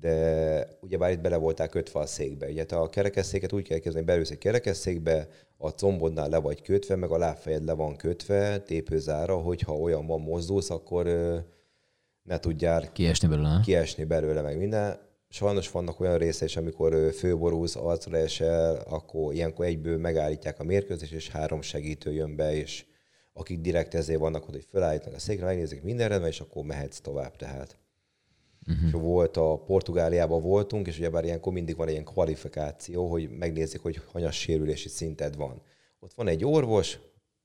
de 0.00 0.78
ugyebár 0.80 1.10
itt 1.10 1.20
bele 1.20 1.36
voltál 1.36 1.68
kötve 1.68 2.00
a 2.00 2.06
székbe. 2.06 2.46
Ugye 2.46 2.64
te 2.64 2.76
a 2.76 2.88
kerekesszéket 2.88 3.52
úgy 3.52 3.66
kell 3.66 3.78
kezdeni, 3.78 4.04
belülsz 4.04 4.30
egy 4.30 4.38
kerekesszékbe, 4.38 5.28
a 5.56 5.68
combodnál 5.68 6.28
le 6.28 6.38
vagy 6.38 6.62
kötve, 6.62 6.96
meg 6.96 7.10
a 7.10 7.18
lábfejed 7.18 7.64
le 7.64 7.72
van 7.72 7.96
kötve, 7.96 8.58
tépőzára, 8.58 9.36
hogyha 9.36 9.76
olyan 9.76 10.06
van 10.06 10.20
mozdulsz, 10.20 10.70
akkor 10.70 11.04
ne 12.22 12.38
tudjál 12.38 12.92
kiesni 12.92 13.28
belőle, 13.28 13.60
kiesni 13.64 14.04
belőle 14.04 14.40
meg 14.40 14.58
minden. 14.58 14.98
Sajnos 15.28 15.70
vannak 15.70 16.00
olyan 16.00 16.18
részei 16.18 16.48
is, 16.48 16.56
amikor 16.56 17.12
főborúsz, 17.12 17.76
arcra 17.76 18.16
esel, 18.16 18.74
akkor 18.74 19.34
ilyenkor 19.34 19.64
egyből 19.64 19.98
megállítják 19.98 20.60
a 20.60 20.64
mérkőzést, 20.64 21.12
és 21.12 21.28
három 21.28 21.62
segítő 21.62 22.12
jön 22.12 22.36
be, 22.36 22.54
és 22.54 22.84
akik 23.32 23.60
direkt 23.60 23.94
ezért 23.94 24.20
vannak, 24.20 24.44
hogy 24.44 24.66
felállítnak 24.70 25.14
a 25.14 25.18
székre, 25.18 25.44
megnézik 25.44 25.82
minden 25.82 26.08
rendben, 26.08 26.30
és 26.30 26.40
akkor 26.40 26.64
mehetsz 26.64 27.00
tovább. 27.00 27.36
Tehát 27.36 27.81
Uh-huh. 28.66 28.86
És 28.86 28.92
volt 28.92 29.36
a 29.36 29.56
Portugáliában 29.56 30.42
voltunk, 30.42 30.86
és 30.86 30.98
ugyebár 30.98 31.24
ilyenkor 31.24 31.52
mindig 31.52 31.76
van 31.76 31.86
egy 31.86 31.92
ilyen 31.92 32.04
kvalifikáció, 32.04 33.10
hogy 33.10 33.30
megnézik, 33.30 33.80
hogy 33.80 34.00
hanyas 34.12 34.40
sérülési 34.40 34.88
szinted 34.88 35.36
van. 35.36 35.62
Ott 36.00 36.12
van 36.14 36.28
egy 36.28 36.44
orvos, 36.44 36.98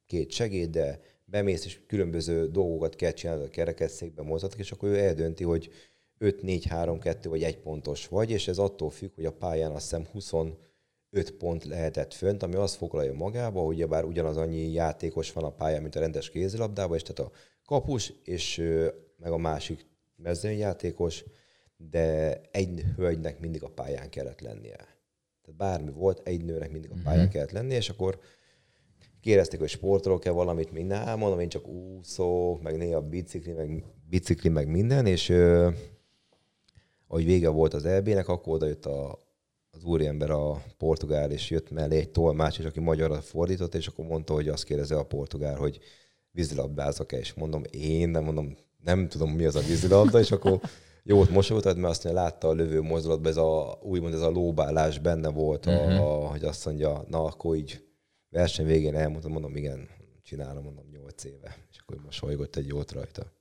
két 0.06 0.32
segéd, 0.32 0.70
de 0.70 1.00
bemész, 1.26 1.66
és 1.66 1.80
különböző 1.88 2.48
dolgokat 2.48 2.96
kell 2.96 3.12
csinálni 3.12 3.44
a 3.44 3.50
kerekesszékben 3.50 4.26
mozgatok, 4.26 4.60
és 4.60 4.72
akkor 4.72 4.90
ő 4.90 4.98
eldönti, 4.98 5.44
hogy 5.44 5.70
5, 6.18 6.42
4, 6.42 6.66
3, 6.66 7.00
2 7.00 7.30
vagy 7.30 7.44
1 7.44 7.58
pontos 7.58 8.08
vagy, 8.08 8.32
és 8.32 8.48
ez 8.48 8.58
attól 8.58 8.90
függ, 8.90 9.16
hogy 9.16 9.26
a 9.26 9.32
pályán 9.32 9.72
azt 9.72 9.84
hiszem 9.84 10.06
25 10.12 10.58
pont 11.38 11.64
lehetett 11.64 12.14
fönt, 12.14 12.44
ami 12.44 12.56
azt 12.56 12.76
foglalja 12.76 13.14
magába, 13.14 13.62
hogy 13.62 13.88
bár 13.88 14.04
ugyanaz 14.04 14.38
annyi 14.38 14.72
játékos 14.72 15.32
van 15.32 15.44
a 15.44 15.56
pályán, 15.56 15.82
mint 15.82 15.96
a 15.96 16.00
rendes 16.00 16.30
kézilabdában, 16.30 16.96
és 16.98 17.02
tehát 17.02 17.32
a 17.32 17.38
kapus, 17.66 18.14
és 18.24 18.64
meg 19.18 19.32
a 19.32 19.38
másik 19.38 19.86
mezőnyjátékos, 20.18 21.24
de 21.78 22.42
egy 22.52 22.86
hölgynek 22.96 23.40
mindig 23.40 23.64
a 23.64 23.70
pályán 23.70 24.10
kellett 24.10 24.42
lennie. 24.42 24.76
Tehát 24.76 25.58
bármi 25.58 25.92
volt, 25.92 26.28
egy 26.28 26.46
nőnek 26.46 26.72
mindig 26.72 26.92
a 26.92 26.96
mhm. 26.96 27.04
pályán 27.04 27.22
mm-hmm. 27.22 27.30
kellett 27.30 27.52
lennie, 27.52 27.78
és 27.78 27.90
akkor 27.90 28.20
kérdezték, 29.22 29.60
hogy 29.60 29.70
sportolok-e 29.70 30.32
valamit, 30.32 30.72
még 30.72 30.86
nem, 30.86 31.18
mondom, 31.18 31.40
én 31.40 31.50
csak 31.50 31.68
úszó, 31.68 32.60
meg 32.64 32.78
néha 32.78 33.02
bicikli, 33.02 33.52
meg, 33.52 33.84
bicikli, 34.10 34.50
meg 34.50 34.68
minden, 34.68 35.06
és 35.06 35.30
ö, 35.30 35.70
ahogy 37.08 37.26
vége 37.26 37.50
volt 37.50 37.74
az 37.74 37.86
EB-nek, 37.86 38.28
akkor 38.28 38.54
oda 38.54 38.66
jött 38.66 38.86
a, 38.86 39.20
az 39.72 39.84
úriember 39.84 40.32
a 40.32 40.64
portugál, 40.78 41.32
és 41.32 41.50
jött 41.50 41.72
mellé 41.72 41.98
egy 41.98 42.12
tolmács, 42.12 42.60
és 42.60 42.66
aki 42.66 42.80
magyarra 42.80 43.22
fordított, 43.22 43.76
és 43.76 43.88
akkor 43.88 44.06
mondta, 44.06 44.34
hogy 44.34 44.48
azt 44.48 44.64
kérdezi 44.64 44.94
a 44.94 45.06
portugál, 45.06 45.56
hogy 45.56 45.80
vízilabdázok-e, 46.32 47.18
és 47.18 47.34
mondom, 47.34 47.64
én 47.72 48.10
nem 48.10 48.24
mondom, 48.24 48.58
nem 48.88 49.08
tudom, 49.08 49.32
mi 49.32 49.46
az 49.46 49.56
a 49.56 49.60
vízilabda, 49.60 50.20
és 50.20 50.32
akkor 50.32 50.60
jót 51.04 51.30
mosolyogtad, 51.30 51.78
mert 51.78 51.90
azt 51.90 52.04
mondja, 52.04 52.24
látta 52.24 52.48
a 52.48 52.54
lövő 52.54 52.82
mozdulatban, 52.82 53.32
ez 53.32 53.38
a, 53.38 53.80
úgymond 53.82 54.14
ez 54.14 54.22
a 54.22 54.30
lóbálás 54.30 55.00
benne 55.00 55.30
volt, 55.30 55.66
uh-huh. 55.66 56.02
a, 56.02 56.24
a, 56.24 56.28
hogy 56.28 56.44
azt 56.44 56.66
mondja, 56.66 57.04
na 57.08 57.24
akkor 57.24 57.56
így 57.56 57.84
verseny 58.30 58.66
végén 58.66 58.96
elmondtam, 58.96 59.32
mondom, 59.32 59.56
igen, 59.56 59.90
csinálom, 60.24 60.64
mondom, 60.64 60.86
nyolc 60.92 61.24
éve. 61.24 61.58
És 61.72 61.78
akkor 61.78 61.98
mosolygott 62.04 62.56
egy 62.56 62.68
jót 62.68 62.92
rajta. 62.92 63.32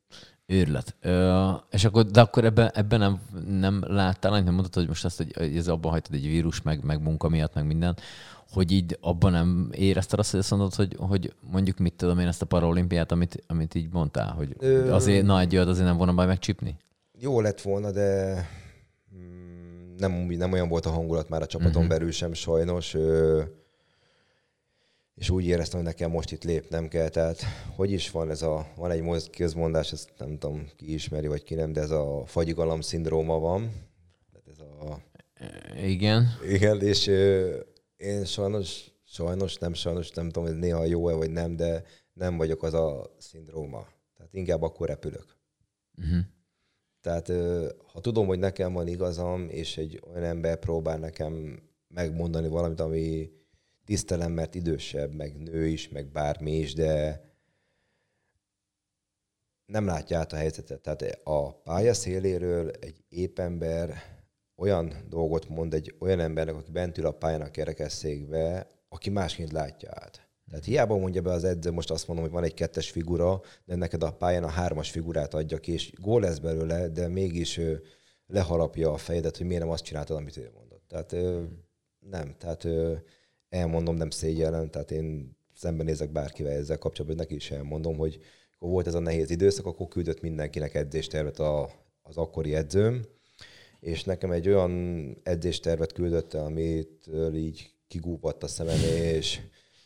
Őrület. 0.47 0.97
Ö, 1.01 1.51
és 1.71 1.85
akkor, 1.85 2.05
de 2.05 2.21
akkor 2.21 2.45
ebben, 2.45 2.71
ebben 2.75 2.99
nem, 2.99 3.21
nem 3.61 3.85
láttál, 3.87 4.31
nem 4.31 4.55
mondtad, 4.55 4.75
hogy 4.75 4.89
most 4.89 5.05
azt, 5.05 5.17
hogy 5.17 5.57
ez 5.57 5.69
abban 5.69 5.91
hagytad 5.91 6.15
egy 6.15 6.27
vírus, 6.27 6.63
meg, 6.63 6.85
meg 6.85 7.03
munka 7.03 7.29
miatt, 7.29 7.55
meg 7.55 7.67
minden, 7.67 7.97
hogy 8.51 8.71
így 8.71 8.99
abban 9.01 9.33
nem 9.33 9.69
érezted 9.73 10.19
azt, 10.19 10.31
hogy 10.31 10.41
azt 10.41 10.51
mondod, 10.51 10.75
hogy, 10.75 10.97
hogy 10.99 11.35
mondjuk 11.41 11.79
mit 11.79 11.95
tudom 11.95 12.19
én 12.19 12.27
ezt 12.27 12.43
a 12.43 12.47
paralimpiát, 12.47 13.13
amit, 13.13 13.45
amit 13.47 13.75
így 13.75 13.93
mondtál, 13.93 14.33
hogy 14.33 14.57
Ö... 14.59 14.93
azért, 14.93 15.27
na 15.27 15.41
egy 15.41 15.57
azért 15.57 15.87
nem 15.87 15.97
volna 15.97 16.15
baj 16.15 16.27
megcsípni? 16.27 16.77
Jó 17.19 17.41
lett 17.41 17.61
volna, 17.61 17.91
de 17.91 18.35
mm, 19.17 19.95
nem, 19.97 20.13
nem 20.13 20.53
olyan 20.53 20.69
volt 20.69 20.87
a 20.87 20.91
hangulat 20.91 21.29
már 21.29 21.43
a 21.43 21.47
csapaton 21.47 21.75
uh-huh. 21.75 21.89
belül 21.89 22.11
sem 22.11 22.33
sajnos. 22.33 22.95
Ö, 22.95 23.43
és 25.17 25.31
úgy 25.31 25.47
éreztem, 25.47 25.79
hogy 25.79 25.89
nekem 25.89 26.11
most 26.11 26.33
itt 26.33 26.45
lépnem 26.45 26.89
kell. 26.89 27.09
Tehát 27.09 27.43
hogy 27.77 27.91
is 27.91 28.11
van 28.11 28.31
ez 28.31 28.43
a, 28.43 28.67
van 28.77 28.91
egy 28.91 29.31
közmondás, 29.31 29.93
ezt 29.93 30.13
nem 30.19 30.39
tudom, 30.39 30.69
ki 30.77 30.93
ismeri, 30.93 31.27
vagy 31.27 31.43
ki 31.43 31.55
nem, 31.55 31.73
de 31.73 31.81
ez 31.81 31.91
a 31.91 32.23
fagyigalam 32.27 32.81
szindróma 32.81 33.39
van. 33.39 33.73
Tehát 34.33 34.49
ez 34.49 34.59
a... 34.59 35.03
Igen. 35.77 36.27
Igen, 36.49 36.81
és 36.81 37.07
ö, 37.07 37.57
én 37.97 38.25
sajnos, 38.25 38.91
sajnos, 39.05 39.57
nem 39.57 39.75
sajnos, 39.75 40.11
nem 40.11 40.27
tudom, 40.31 40.49
hogy 40.49 40.59
néha 40.59 40.85
jó-e 40.85 41.15
vagy 41.15 41.31
nem, 41.31 41.57
de 41.57 41.85
nem 42.13 42.37
vagyok 42.37 42.63
az 42.63 42.75
a 42.75 43.15
szindróma. 43.19 43.87
Tehát 44.17 44.35
inkább 44.35 44.63
akkor 44.63 44.89
repülök. 44.89 45.37
Uh-huh. 45.99 46.25
Tehát 47.01 47.33
ha 47.93 48.01
tudom, 48.01 48.27
hogy 48.27 48.39
nekem 48.39 48.73
van 48.73 48.89
igazam, 48.89 49.49
és 49.49 49.77
egy 49.77 50.03
olyan 50.11 50.25
ember 50.25 50.59
próbál 50.59 50.99
nekem 50.99 51.63
megmondani 51.89 52.49
valamit, 52.49 52.81
ami 52.81 53.31
tisztelem, 53.87 54.33
mert 54.33 54.55
idősebb, 54.55 55.15
meg 55.15 55.37
nő 55.37 55.67
is, 55.67 55.89
meg 55.89 56.11
bármi 56.11 56.53
is, 56.53 56.75
de 56.75 57.21
nem 59.67 59.87
látja 59.87 60.19
át 60.19 60.33
a 60.33 60.37
helyzetet. 60.37 60.81
Tehát 60.81 61.21
a 61.25 61.53
pálya 61.53 61.95
széléről 61.95 62.71
egy 62.71 63.05
épp 63.09 63.39
ember 63.39 63.95
olyan 64.57 64.95
dolgot 65.09 65.49
mond 65.49 65.75
egy 65.75 65.95
olyan 65.99 66.21
embernek, 66.21 66.55
aki 66.55 66.71
bent 66.71 66.99
ül 66.99 67.07
a 67.07 67.11
pályának 67.11 67.53
kerekesszékbe, 67.53 68.71
aki 68.89 69.11
másként 69.11 69.53
látja 69.53 69.91
át. 69.93 70.29
Tehát 70.51 70.65
hiába 70.65 70.97
mondja 70.97 71.23
be 71.23 71.31
az 71.31 71.45
edző, 71.45 71.71
most 71.71 71.91
azt 71.91 72.07
mondom, 72.07 72.25
hogy 72.25 72.35
van 72.35 72.45
egy 72.45 72.55
kettes 72.55 72.91
figura, 72.91 73.41
de 73.65 73.75
neked 73.75 74.03
a 74.03 74.13
pályán 74.13 74.45
a 74.45 74.49
hármas 74.49 74.91
figurát 74.91 75.35
adja 75.35 75.59
ki, 75.59 75.73
és 75.73 75.93
gól 76.01 76.21
lesz 76.21 76.39
belőle, 76.39 76.89
de 76.89 77.09
mégis 77.09 77.57
ő 77.57 77.83
leharapja 78.27 78.93
a 78.93 78.97
fejedet, 78.97 79.37
hogy 79.37 79.47
miért 79.47 79.63
nem 79.63 79.71
azt 79.71 79.85
csináltad, 79.85 80.17
amit 80.17 80.37
ő 80.37 80.51
mondott. 80.55 80.85
Tehát 80.89 81.17
nem, 81.99 82.35
tehát 82.39 82.67
elmondom, 83.49 83.97
nem 83.97 84.11
szégyellem, 84.11 84.71
tehát 84.71 84.91
én 84.91 85.37
szembenézek 85.55 86.13
bárkivel 86.13 86.53
ezzel 86.53 86.79
kapcsolatban, 86.79 87.21
neki 87.21 87.35
is 87.35 87.51
elmondom, 87.51 87.97
hogy 87.97 88.19
volt 88.59 88.87
ez 88.87 88.95
a 88.95 88.99
nehéz 88.99 89.31
időszak, 89.31 89.67
akkor 89.67 89.89
küldött 89.89 90.21
mindenkinek 90.21 90.75
edzéstervet 90.75 91.39
a, 91.39 91.71
az 92.03 92.17
akkori 92.17 92.55
edzőm, 92.55 93.05
és 93.81 94.05
nekem 94.05 94.31
egy 94.31 94.49
olyan 94.49 95.17
edzéstervet 95.23 95.93
küldött 95.93 96.35
amit 96.35 97.11
így 97.35 97.71
kigúpatt 97.89 98.43
a 98.43 98.47
szemem, 98.47 98.81
és 99.03 99.41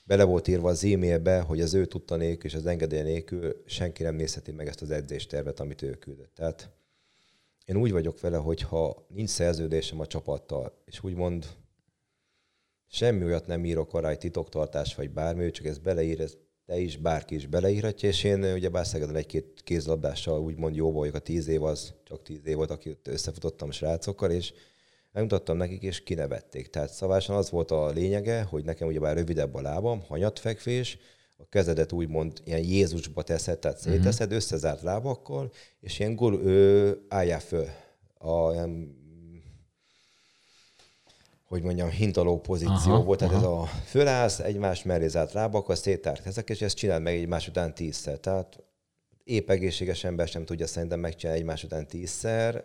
bele 0.04 0.24
volt 0.24 0.48
írva 0.48 0.68
az 0.68 0.84
e-mailbe, 0.84 1.40
hogy 1.40 1.60
az 1.60 1.74
ő 1.74 1.86
tudta 1.86 2.16
nélkül 2.16 2.50
és 2.50 2.56
az 2.56 2.66
engedély 2.66 3.02
nélkül 3.02 3.62
senki 3.66 4.02
nem 4.02 4.14
nézheti 4.14 4.52
meg 4.52 4.66
ezt 4.66 4.82
az 4.82 4.90
edzéstervet, 4.90 5.60
amit 5.60 5.82
ő 5.82 5.90
küldött. 5.90 6.34
Tehát 6.34 6.70
én 7.64 7.76
úgy 7.76 7.92
vagyok 7.92 8.20
vele, 8.20 8.36
hogy 8.36 8.60
ha 8.60 9.06
nincs 9.08 9.28
szerződésem 9.28 10.00
a 10.00 10.06
csapattal, 10.06 10.82
és 10.84 11.02
úgymond 11.02 11.46
semmi 12.90 13.24
olyat 13.24 13.46
nem 13.46 13.64
írok 13.64 13.94
arra, 13.94 14.08
egy 14.08 14.18
titoktartás 14.18 14.94
vagy 14.94 15.10
bármi, 15.10 15.50
csak 15.50 15.66
ez 15.66 15.78
beleír, 15.78 16.20
ez 16.20 16.36
te 16.66 16.78
is, 16.78 16.96
bárki 16.96 17.34
is 17.34 17.46
beleírhatja, 17.46 18.08
és 18.08 18.24
én 18.24 18.44
ugye 18.44 18.68
Bászegeden 18.68 19.16
egy-két 19.16 19.60
kézlabdással 19.64 20.40
úgymond 20.40 20.76
jó 20.76 20.92
vagyok, 20.92 21.14
a 21.14 21.18
tíz 21.18 21.48
év 21.48 21.62
az 21.62 21.94
csak 22.04 22.22
tíz 22.22 22.46
év 22.46 22.56
volt, 22.56 22.70
akit 22.70 23.08
összefutottam 23.08 23.70
srácokkal, 23.70 24.30
és 24.30 24.52
megmutattam 25.12 25.56
nekik, 25.56 25.82
és 25.82 26.02
kinevették. 26.02 26.70
Tehát 26.70 26.92
szavásan 26.92 27.36
az 27.36 27.50
volt 27.50 27.70
a 27.70 27.88
lényege, 27.90 28.42
hogy 28.42 28.64
nekem 28.64 28.88
ugyebár 28.88 29.16
rövidebb 29.16 29.54
a 29.54 29.60
lábam, 29.60 30.02
hanyatfekvés, 30.08 30.98
a 31.36 31.48
kezedet 31.48 31.92
úgymond 31.92 32.40
ilyen 32.44 32.62
Jézusba 32.62 33.22
teszed, 33.22 33.58
tehát 33.58 33.84
mhm. 33.84 33.90
széteszed, 33.90 34.26
uh-huh. 34.26 34.36
összezárt 34.36 34.82
lábakkal, 34.82 35.52
és 35.80 35.98
ilyen 35.98 36.14
gól, 36.14 36.34
ö, 36.34 36.90
álljál 37.08 37.40
föl. 37.40 37.66
A, 38.18 38.52
ilyen, 38.52 38.99
hogy 41.50 41.62
mondjam, 41.62 41.90
hintaló 41.90 42.40
pozíció 42.40 42.92
aha, 42.92 43.02
volt, 43.02 43.18
tehát 43.18 43.34
aha. 43.34 43.42
ez 43.42 43.48
a 43.48 43.64
fölállsz, 43.84 44.38
egymás 44.38 44.82
mellé 44.82 45.06
zárt 45.06 45.32
lábakkal, 45.32 45.74
széttárt 45.74 46.26
ezek, 46.26 46.50
és 46.50 46.62
ezt 46.62 46.76
csináld 46.76 47.02
meg 47.02 47.14
egymás 47.14 47.48
után 47.48 47.74
tízszer. 47.74 48.18
Tehát 48.18 48.62
épp 49.24 49.50
egészséges 49.50 50.04
ember 50.04 50.28
sem 50.28 50.44
tudja 50.44 50.66
szerintem 50.66 51.00
megcsinálni 51.00 51.40
egymás 51.40 51.64
után 51.64 51.86
tízszer, 51.86 52.64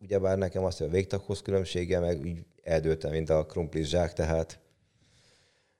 ugyebár 0.00 0.38
nekem 0.38 0.64
azt, 0.64 0.78
hogy 0.78 0.86
a 0.86 0.90
végtaghoz 0.90 1.42
különbsége, 1.42 1.98
meg 1.98 2.26
így 2.26 2.44
eldőltem, 2.62 3.10
mint 3.10 3.30
a 3.30 3.46
krumplis 3.46 3.88
zsák, 3.88 4.12
tehát 4.12 4.60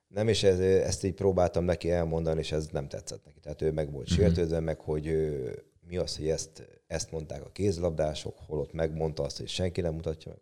nem, 0.08 0.28
és 0.28 0.42
ez, 0.42 0.58
ezt 0.60 1.04
így 1.04 1.14
próbáltam 1.14 1.64
neki 1.64 1.90
elmondani, 1.90 2.38
és 2.40 2.52
ez 2.52 2.66
nem 2.72 2.88
tetszett 2.88 3.24
neki. 3.24 3.40
Tehát 3.40 3.62
ő 3.62 3.72
meg 3.72 3.92
volt 3.92 4.12
mm-hmm. 4.12 4.22
sértődve, 4.22 4.60
meg 4.60 4.80
hogy 4.80 5.06
ő, 5.06 5.54
mi 5.88 5.96
az, 5.96 6.16
hogy 6.16 6.28
ezt, 6.28 6.68
ezt 6.86 7.10
mondták 7.10 7.44
a 7.44 7.50
kézlabdások, 7.52 8.38
holott 8.46 8.72
megmondta 8.72 9.22
azt, 9.22 9.38
hogy 9.38 9.48
senki 9.48 9.80
nem 9.80 9.94
mutatja 9.94 10.30
meg. 10.30 10.40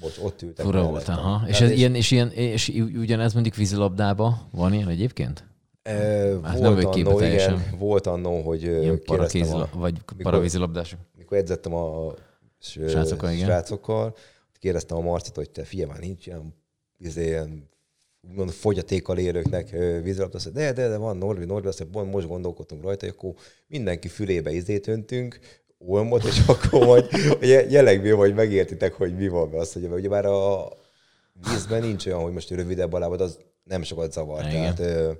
Bocs, 0.00 0.18
ott 0.22 0.42
ültek. 0.42 0.64
Fura 0.64 0.82
volt, 0.82 1.08
aha. 1.08 1.48
És, 1.48 1.60
ez, 1.60 1.70
és, 1.70 1.78
ilyen, 1.78 1.94
és, 1.94 2.10
ilyen, 2.10 2.30
és 2.30 2.68
ugyanez 2.94 3.32
mondjuk 3.32 3.54
vízilabdába 3.54 4.48
van 4.50 4.72
ilyen 4.72 4.88
egyébként? 4.88 5.44
E, 5.82 6.34
volt, 6.34 6.58
nem 6.58 6.76
annó, 6.76 7.20
igen, 7.20 7.64
volt 7.78 8.06
annó, 8.06 8.40
hogy 8.40 8.62
ilyen 8.62 9.00
a, 9.52 9.68
vagy 9.72 10.00
paravízilabdások. 10.22 10.98
Mikor 11.16 11.38
edzettem 11.38 11.74
a 11.74 12.14
srácokkal, 12.58 13.30
igen. 13.30 13.44
srácokkal. 13.44 14.16
Kérdeztem 14.58 14.96
a 14.96 15.00
Marcit, 15.00 15.34
hogy 15.34 15.50
te 15.50 15.62
figyelj 15.62 15.88
már, 15.90 16.00
nincs 16.00 16.26
ilyen, 16.26 16.54
izé, 16.98 17.26
ilyen 17.26 17.68
úgymond 18.28 18.50
fogyatékkal 18.50 19.18
élőknek 19.18 19.70
vízilabda, 20.02 20.36
azt 20.36 20.52
de, 20.52 20.72
de, 20.72 20.88
de 20.88 20.96
van 20.96 21.16
Norvi, 21.16 21.44
Norvi, 21.44 21.68
azt 21.68 21.86
mondja, 21.92 22.12
most 22.12 22.26
gondolkodtunk 22.26 22.82
rajta, 22.82 23.06
hogy 23.06 23.14
akkor 23.18 23.34
mindenki 23.66 24.08
fülébe 24.08 24.50
izét 24.50 24.86
öntünk, 24.86 25.38
olmot, 25.78 26.24
és 26.24 26.42
akkor 26.46 26.86
majd 26.86 27.08
jelekből 27.70 28.16
vagy 28.16 28.34
megértitek, 28.34 28.92
hogy 28.92 29.16
mi 29.16 29.28
van 29.28 29.50
be. 29.50 29.58
Azt 29.58 29.74
mondja, 29.74 29.96
ugye 29.96 30.08
már 30.08 30.24
a 30.24 30.68
vízben 31.50 31.82
nincs 31.82 32.06
olyan, 32.06 32.20
hogy 32.20 32.32
most 32.32 32.50
rövidebb 32.50 32.92
a 32.92 32.98
lábad, 32.98 33.20
az 33.20 33.38
nem 33.64 33.82
sokat 33.82 34.12
zavar. 34.12 34.44
Igen. 34.44 34.74
Tehát, 34.74 35.16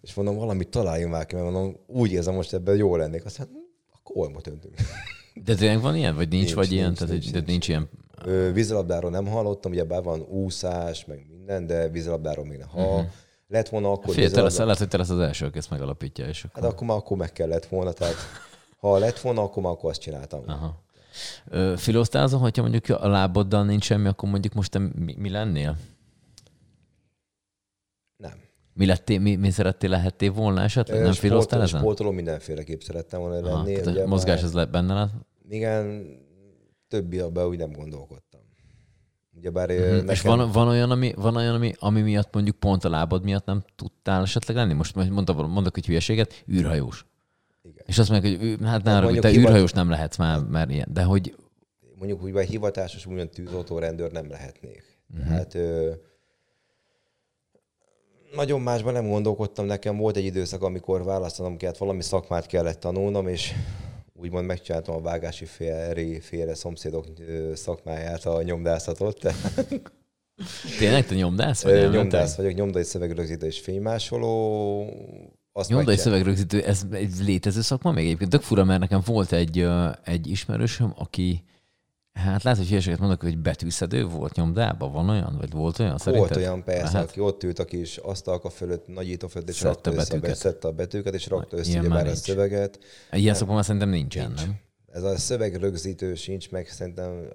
és 0.00 0.14
mondom, 0.14 0.36
valamit 0.36 0.68
találjunk 0.68 1.12
már 1.12 1.26
ki, 1.26 1.34
mert 1.34 1.50
mondom, 1.50 1.76
úgy 1.86 2.12
érzem, 2.12 2.34
most 2.34 2.52
ebben 2.52 2.76
jó 2.76 2.96
lennék. 2.96 3.24
Azt 3.24 3.38
mondja, 3.38 3.56
hm, 3.56 3.62
akkor 3.92 4.16
olmot 4.16 4.46
öntünk. 4.46 4.74
De 5.44 5.54
tényleg 5.54 5.80
van 5.80 5.96
ilyen? 5.96 6.14
Vagy 6.14 6.28
nincs, 6.28 6.42
nincs 6.42 6.54
vagy 6.54 6.68
nincs, 6.68 6.78
ilyen? 6.78 6.86
Nincs, 6.86 6.98
tehát, 6.98 7.12
nincs, 7.12 7.32
nincs, 7.32 7.46
nincs 7.46 7.68
ilyen? 7.68 7.88
vízilabdáról 8.52 9.10
nem 9.10 9.26
hallottam, 9.26 9.72
ugye 9.72 9.84
bár 9.84 10.02
van 10.02 10.20
úszás, 10.20 11.04
meg 11.04 11.26
minden, 11.28 11.66
de 11.66 11.88
vízilabdáról 11.88 12.44
még 12.44 12.58
nem. 12.58 12.68
Ha 12.68 12.80
uh-huh. 12.80 13.04
lett 13.48 13.68
volna 13.68 13.92
akkor... 13.92 14.14
Fél, 14.14 14.22
vízilabdá... 14.22 14.42
lesz, 14.42 14.58
lehet, 14.58 14.78
hogy 14.78 14.88
te 14.88 14.96
lesz 14.96 15.10
az 15.10 15.18
első, 15.18 15.46
aki 15.46 15.58
ezt 15.58 15.70
megalapítja. 15.70 16.26
És 16.26 16.44
akkor... 16.44 16.62
Hát 16.62 16.72
akkor 16.72 16.86
már 16.86 16.96
akkor 16.96 17.16
meg 17.16 17.32
kellett 17.32 17.66
volna, 17.66 17.92
tehát 17.92 18.14
ha 18.80 18.98
lett 18.98 19.18
volna, 19.18 19.42
akkor 19.42 19.62
már 19.62 19.72
akkor 19.72 19.90
azt 19.90 20.00
csináltam. 20.00 20.42
Aha. 20.46 20.82
Filóztál 21.76 22.22
azon, 22.22 22.40
hogyha 22.40 22.62
mondjuk 22.62 23.00
a 23.00 23.08
láboddal 23.08 23.64
nincs 23.64 23.84
semmi, 23.84 24.08
akkor 24.08 24.28
mondjuk 24.28 24.52
most 24.52 24.70
te 24.70 24.78
mi, 24.78 25.14
mi 25.18 25.30
lennél? 25.30 25.76
Nem. 28.16 28.40
Mi, 28.72 28.86
lettél, 28.86 29.20
mi, 29.20 29.36
mi 29.36 29.50
szerettél, 29.50 29.90
lehettél 29.90 30.32
volna 30.32 30.62
esetleg? 30.62 31.02
Nem 31.02 31.12
filóztál 31.12 31.62
ezen? 31.62 31.80
Sportoló 31.80 32.10
mindenféleképp 32.10 32.80
szerettem 32.80 33.20
volna 33.20 33.34
lenni. 33.34 33.74
Aha, 33.74 33.90
ugye 33.90 34.06
mozgás 34.06 34.42
ez 34.42 34.52
lett 34.52 34.70
benne 34.70 34.94
lett? 34.94 35.10
Igen, 35.48 36.06
többi 36.88 37.18
abban 37.18 37.46
úgy 37.46 37.58
nem 37.58 37.72
gondolkodtam. 37.72 38.40
Ugyebár 39.36 39.70
uh-huh. 39.70 39.90
nekem... 39.90 40.08
És 40.08 40.20
van, 40.20 40.52
van, 40.52 40.68
olyan, 40.68 40.90
ami, 40.90 41.12
van 41.16 41.36
olyan 41.36 41.54
ami, 41.54 41.72
ami 41.78 42.00
miatt 42.00 42.34
mondjuk 42.34 42.56
pont 42.56 42.84
a 42.84 42.88
lábad 42.88 43.24
miatt 43.24 43.44
nem 43.44 43.64
tudtál 43.76 44.22
esetleg 44.22 44.56
lenni? 44.56 44.72
Most 44.72 44.94
mondtam, 44.94 45.50
mondok 45.50 45.76
egy 45.76 45.86
hülyeséget, 45.86 46.44
űrhajós. 46.50 47.06
És 47.90 47.98
azt 47.98 48.10
mondják, 48.10 48.38
hogy 48.38 48.56
hát 48.62 48.88
hát 48.88 49.20
te 49.20 49.28
hivat... 49.28 49.34
űrhajós 49.34 49.72
nem 49.72 49.90
lehetsz 49.90 50.16
már, 50.16 50.38
mert 50.38 50.70
ilyen. 50.70 50.88
De 50.92 51.02
hogy... 51.02 51.36
Mondjuk 51.98 52.22
úgy, 52.22 52.32
vagy 52.32 52.48
hivatásos, 52.48 53.06
úgymond 53.06 53.30
tűzoltó 53.30 53.78
rendőr 53.78 54.12
nem 54.12 54.30
lehetnék. 54.30 54.82
Uh-huh. 55.12 55.28
Tehát 55.28 55.54
ö, 55.54 55.90
nagyon 58.34 58.60
másban 58.60 58.92
nem 58.92 59.08
gondolkodtam. 59.08 59.66
Nekem 59.66 59.96
volt 59.96 60.16
egy 60.16 60.24
időszak, 60.24 60.62
amikor 60.62 61.04
választanom 61.04 61.56
kellett, 61.56 61.76
valami 61.76 62.02
szakmát 62.02 62.46
kellett 62.46 62.80
tanulnom, 62.80 63.28
és 63.28 63.52
úgymond 64.14 64.46
megcsináltam 64.46 64.94
a 64.94 65.00
vágási 65.00 65.44
félre, 65.44 66.20
félre 66.20 66.54
szomszédok 66.54 67.06
szakmáját, 67.54 68.24
a 68.24 68.42
nyomdászatot. 68.42 69.34
Tényleg 70.78 71.06
te 71.06 71.14
nyomdász 71.14 71.62
vagy? 71.62 71.90
Nyomdász 71.90 72.36
vagyok, 72.36 72.54
nyomdai 72.54 72.84
szövegrögzítő 72.84 73.46
és 73.46 73.60
fénymásoló. 73.60 74.84
Azt 75.60 75.70
nyomdai 75.70 75.96
szövegrögzítő, 75.96 76.62
ez 76.62 76.82
egy 76.90 77.12
létező 77.24 77.60
szakma 77.60 77.92
még 77.92 78.04
egyébként. 78.04 78.30
Tök 78.30 78.42
fura, 78.42 78.64
mert 78.64 78.80
nekem 78.80 79.00
volt 79.04 79.32
egy, 79.32 79.66
egy 80.04 80.26
ismerősöm, 80.26 80.92
aki 80.96 81.44
Hát 82.12 82.42
lehet, 82.42 82.58
hogy 82.58 82.68
hülyeséget 82.68 82.98
mondok, 82.98 83.20
hogy 83.22 83.38
betűszedő 83.38 84.06
volt 84.06 84.34
nyomdában, 84.34 84.92
van 84.92 85.08
olyan? 85.08 85.36
Vagy 85.38 85.50
volt 85.50 85.78
olyan 85.78 85.98
szerinted? 85.98 86.28
Volt 86.28 86.40
olyan, 86.40 86.64
persze, 86.64 86.96
hát... 86.96 87.08
aki 87.08 87.20
ott 87.20 87.42
ült 87.42 87.58
a 87.58 87.64
kis 87.64 87.96
asztalka 87.96 88.50
fölött, 88.50 88.86
nagyító 88.86 89.28
fölött, 89.28 89.48
és 89.48 89.62
rakta 89.62 89.92
össze, 89.92 89.96
betűket. 89.96 90.36
szedte 90.36 90.68
a 90.68 90.72
betűket, 90.72 91.14
és 91.14 91.26
rakta 91.26 91.56
össze 91.56 91.78
ugye 91.78 91.88
már 91.88 92.06
a 92.06 92.14
szöveget. 92.14 92.78
Ilyen 93.12 93.34
szakma 93.34 93.54
már 93.54 93.64
szerintem 93.64 93.88
nincsen, 93.88 94.26
nincs. 94.26 94.40
nem? 94.40 94.60
Ez 94.92 95.02
a 95.02 95.16
szövegrögzítő 95.18 96.14
sincs, 96.14 96.50
meg 96.50 96.68
szerintem 96.68 97.28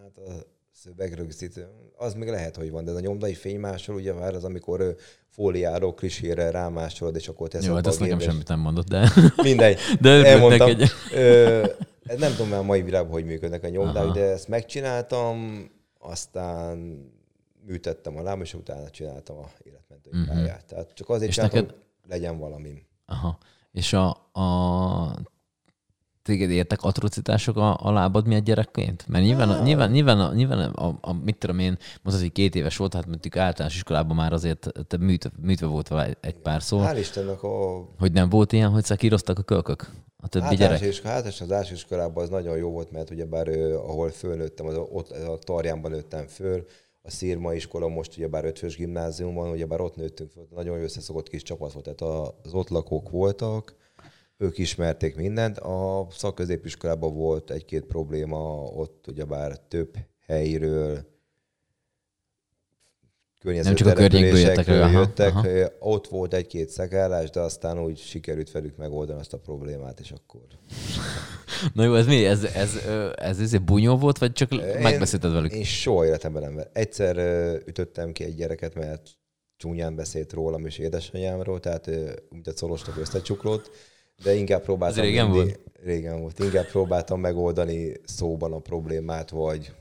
hát 0.00 0.18
a 0.28 0.46
szövegrögzítő, 0.72 1.66
az 1.96 2.14
még 2.14 2.28
lehet, 2.28 2.56
hogy 2.56 2.70
van, 2.70 2.84
de 2.84 2.90
ez 2.90 2.96
a 2.96 3.00
nyomdai 3.00 3.34
fénymásol, 3.34 3.94
ugye 3.94 4.12
már 4.12 4.34
az, 4.34 4.44
amikor 4.44 4.96
fóliáról, 5.28 5.94
klisére 5.94 6.50
rámásolod, 6.50 7.16
és 7.16 7.28
akkor 7.28 7.48
teszed 7.48 7.68
Jó, 7.68 7.74
hát 7.74 7.86
ezt 7.86 8.00
nekem 8.00 8.18
semmit 8.18 8.48
nem 8.48 8.60
mondott, 8.60 8.88
de... 8.88 9.12
Mindegy. 9.42 9.78
de 10.00 10.10
elmondtam. 10.10 10.68
Egy... 10.68 10.90
Ö, 11.14 11.66
nem 12.18 12.30
tudom 12.30 12.48
már 12.48 12.58
a 12.58 12.62
mai 12.62 12.82
világban, 12.82 13.12
hogy 13.12 13.24
működnek 13.24 13.64
a 13.64 13.68
nyomdák, 13.68 14.04
Aha. 14.04 14.12
de 14.12 14.20
ezt 14.20 14.48
megcsináltam, 14.48 15.68
aztán 15.98 17.04
műtettem 17.66 18.16
a 18.16 18.22
lábam, 18.22 18.40
és 18.40 18.54
utána 18.54 18.90
csináltam 18.90 19.36
a 19.36 19.50
életmentő 19.64 20.10
uh-huh. 20.12 20.26
pályát. 20.26 20.64
Tehát 20.64 20.94
csak 20.94 21.08
azért 21.08 21.28
és 21.28 21.34
csináltam, 21.34 21.60
neked... 21.60 21.76
legyen 22.08 22.38
valami. 22.38 22.82
Aha. 23.06 23.38
És 23.72 23.92
a, 23.92 24.10
a 24.32 25.16
téged 26.26 26.50
értek 26.50 26.82
atrocitások 26.82 27.56
a, 27.56 27.78
a 27.82 27.92
lábad 27.92 28.26
miatt 28.26 28.44
gyerekként? 28.44 29.08
Mert 29.08 29.24
nyilván, 29.24 29.48
a, 29.48 29.62
nyilván, 29.62 29.90
nyilván, 29.90 30.20
a, 30.20 30.34
nyilván 30.34 30.58
a, 30.58 30.98
a, 31.00 31.12
mit 31.12 31.36
tudom 31.36 31.58
én, 31.58 31.78
most 32.02 32.16
az, 32.16 32.22
hogy 32.22 32.32
két 32.32 32.54
éves 32.54 32.76
volt, 32.76 32.94
hát 32.94 33.06
mondjuk 33.06 33.36
általános 33.36 33.74
iskolában 33.74 34.16
már 34.16 34.32
azért 34.32 34.72
te 34.88 34.96
műt, 34.96 35.30
műtve 35.42 35.66
volt 35.66 35.88
vele 35.88 36.04
egy, 36.04 36.16
egy 36.20 36.34
pár 36.34 36.62
szó. 36.62 36.80
Hál' 36.80 36.96
Istennek 36.98 37.42
a... 37.42 37.84
Hogy 37.98 38.12
nem 38.12 38.28
volt 38.28 38.52
ilyen, 38.52 38.70
hogy 38.70 38.84
szakíroztak 38.84 39.38
a 39.38 39.42
kölkök? 39.42 39.90
A 40.16 40.28
többi 40.28 40.44
általános 40.44 40.78
gyerek? 40.78 40.94
És, 40.94 41.00
általános 41.04 41.40
az 41.40 41.50
első 41.50 41.74
iskolában 41.74 42.22
az 42.22 42.30
nagyon 42.30 42.56
jó 42.56 42.70
volt, 42.70 42.90
mert 42.90 43.10
ugyebár 43.10 43.48
ahol 43.72 44.10
fölnőttem, 44.10 44.66
az, 44.66 44.76
ott 44.92 45.10
a 45.10 45.38
Tarjánban 45.38 45.90
nőttem 45.90 46.26
föl, 46.26 46.64
a 47.02 47.10
Szírma 47.10 47.54
iskola 47.54 47.88
most 47.88 48.16
ugyebár 48.16 48.44
ötvös 48.44 48.76
gimnáziumban, 48.76 49.50
ugyebár 49.50 49.80
ott 49.80 49.96
nőttünk 49.96 50.30
föl, 50.30 50.46
nagyon 50.54 50.82
összeszokott 50.82 51.28
kis 51.28 51.42
csapat 51.42 51.72
volt, 51.72 51.94
tehát 51.94 52.32
az 52.42 52.52
ott 52.52 52.68
lakók 52.68 53.10
voltak, 53.10 53.74
ők 54.38 54.58
ismerték 54.58 55.16
mindent. 55.16 55.58
A 55.58 56.06
szakközépiskolában 56.10 57.14
volt 57.14 57.50
egy-két 57.50 57.84
probléma, 57.84 58.62
ott 58.62 59.06
ugyebár 59.08 59.58
több 59.58 59.96
helyről, 60.26 61.14
nem 63.42 63.74
csak 63.74 63.88
a 63.88 63.92
környékből 63.92 64.38
jöttek, 64.38 64.66
jöttek 64.66 65.34
aha, 65.34 65.70
ott 65.78 66.08
volt 66.08 66.34
egy-két 66.34 66.68
szekállás, 66.68 67.30
de 67.30 67.40
aztán 67.40 67.80
úgy 67.80 67.98
sikerült 67.98 68.50
velük 68.50 68.76
megoldani 68.76 69.20
azt 69.20 69.32
a 69.32 69.38
problémát, 69.38 70.00
és 70.00 70.10
akkor... 70.10 70.42
Na 71.74 71.84
jó, 71.84 71.94
ez 71.94 72.06
mi? 72.06 72.24
Ez, 72.24 72.44
ez, 72.44 72.76
ez, 72.76 73.12
ez, 73.14 73.40
ez 73.40 73.58
bunyó 73.58 73.96
volt, 73.96 74.18
vagy 74.18 74.32
csak 74.32 74.52
én, 74.52 74.80
megbeszélted 74.80 75.32
velük? 75.32 75.52
Én 75.52 75.64
soha 75.64 76.06
életemben 76.06 76.42
nem. 76.42 76.66
Egyszer 76.72 77.16
ütöttem 77.66 78.12
ki 78.12 78.24
egy 78.24 78.34
gyereket, 78.34 78.74
mert 78.74 79.10
csúnyán 79.56 79.94
beszélt 79.94 80.32
rólam 80.32 80.66
és 80.66 80.78
édesanyámról, 80.78 81.60
tehát 81.60 81.90
mint 82.28 82.48
egy 82.48 82.56
szolostok 82.56 82.96
összecsuklott, 82.96 83.70
de 84.22 84.34
inkább 84.34 84.62
próbáltam... 84.62 84.98
Ez 84.98 85.04
régen 85.04 85.30
mindig, 85.30 85.44
volt? 85.44 85.60
Régen 85.82 86.20
volt. 86.20 86.38
Inkább 86.38 86.66
próbáltam 86.66 87.20
megoldani 87.20 87.92
szóban 88.04 88.52
a 88.52 88.58
problémát, 88.58 89.30
vagy 89.30 89.72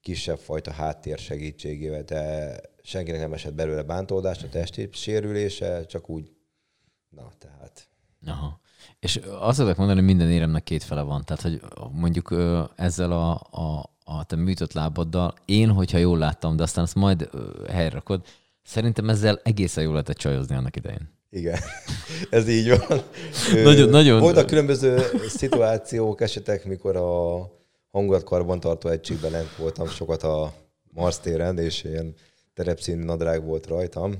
kisebb 0.00 0.38
fajta 0.38 0.72
háttér 0.72 1.18
segítségével, 1.18 2.02
de 2.02 2.54
senkinek 2.82 3.20
nem 3.20 3.32
esett 3.32 3.54
belőle 3.54 3.82
bántódás, 3.82 4.42
a 4.42 4.48
testi 4.48 4.88
sérülése, 4.92 5.84
csak 5.86 6.08
úgy, 6.08 6.32
na 7.08 7.32
tehát. 7.38 7.88
Aha. 8.26 8.60
És 9.00 9.20
azt 9.38 9.56
szokták 9.56 9.76
mondani, 9.76 9.98
hogy 9.98 10.08
minden 10.08 10.30
éremnek 10.30 10.62
két 10.62 10.82
fele 10.82 11.02
van. 11.02 11.24
Tehát, 11.24 11.42
hogy 11.42 11.60
mondjuk 11.92 12.34
ezzel 12.76 13.12
a, 13.12 13.32
a, 13.50 13.94
a 14.04 14.24
te 14.24 14.36
műtött 14.36 14.72
lábaddal, 14.72 15.34
én, 15.44 15.70
hogyha 15.70 15.98
jól 15.98 16.18
láttam, 16.18 16.56
de 16.56 16.62
aztán 16.62 16.84
azt 16.84 16.94
majd 16.94 17.30
helyre 17.68 17.94
rakod, 17.94 18.26
szerintem 18.62 19.08
ezzel 19.08 19.40
egészen 19.44 19.82
jól 19.82 19.92
lehetett 19.92 20.16
csajozni 20.16 20.54
annak 20.54 20.76
idején. 20.76 21.10
Igen, 21.34 21.58
ez 22.30 22.48
így 22.48 22.68
van. 22.68 23.02
nagyon, 23.62 23.88
nagyon... 23.88 24.20
Voltak 24.20 24.46
különböző 24.46 24.98
szituációk, 25.28 26.20
esetek, 26.20 26.64
mikor 26.64 26.96
a 26.96 27.50
hangulatkarbantartó 27.90 28.88
egységben 28.88 29.30
lent 29.30 29.56
voltam 29.56 29.88
sokat 29.88 30.22
a 30.22 30.54
Mars 30.90 31.20
téren, 31.20 31.58
és 31.58 31.84
ilyen 31.84 32.14
terepszínű 32.54 33.04
nadrág 33.04 33.44
volt 33.44 33.66
rajtam, 33.66 34.14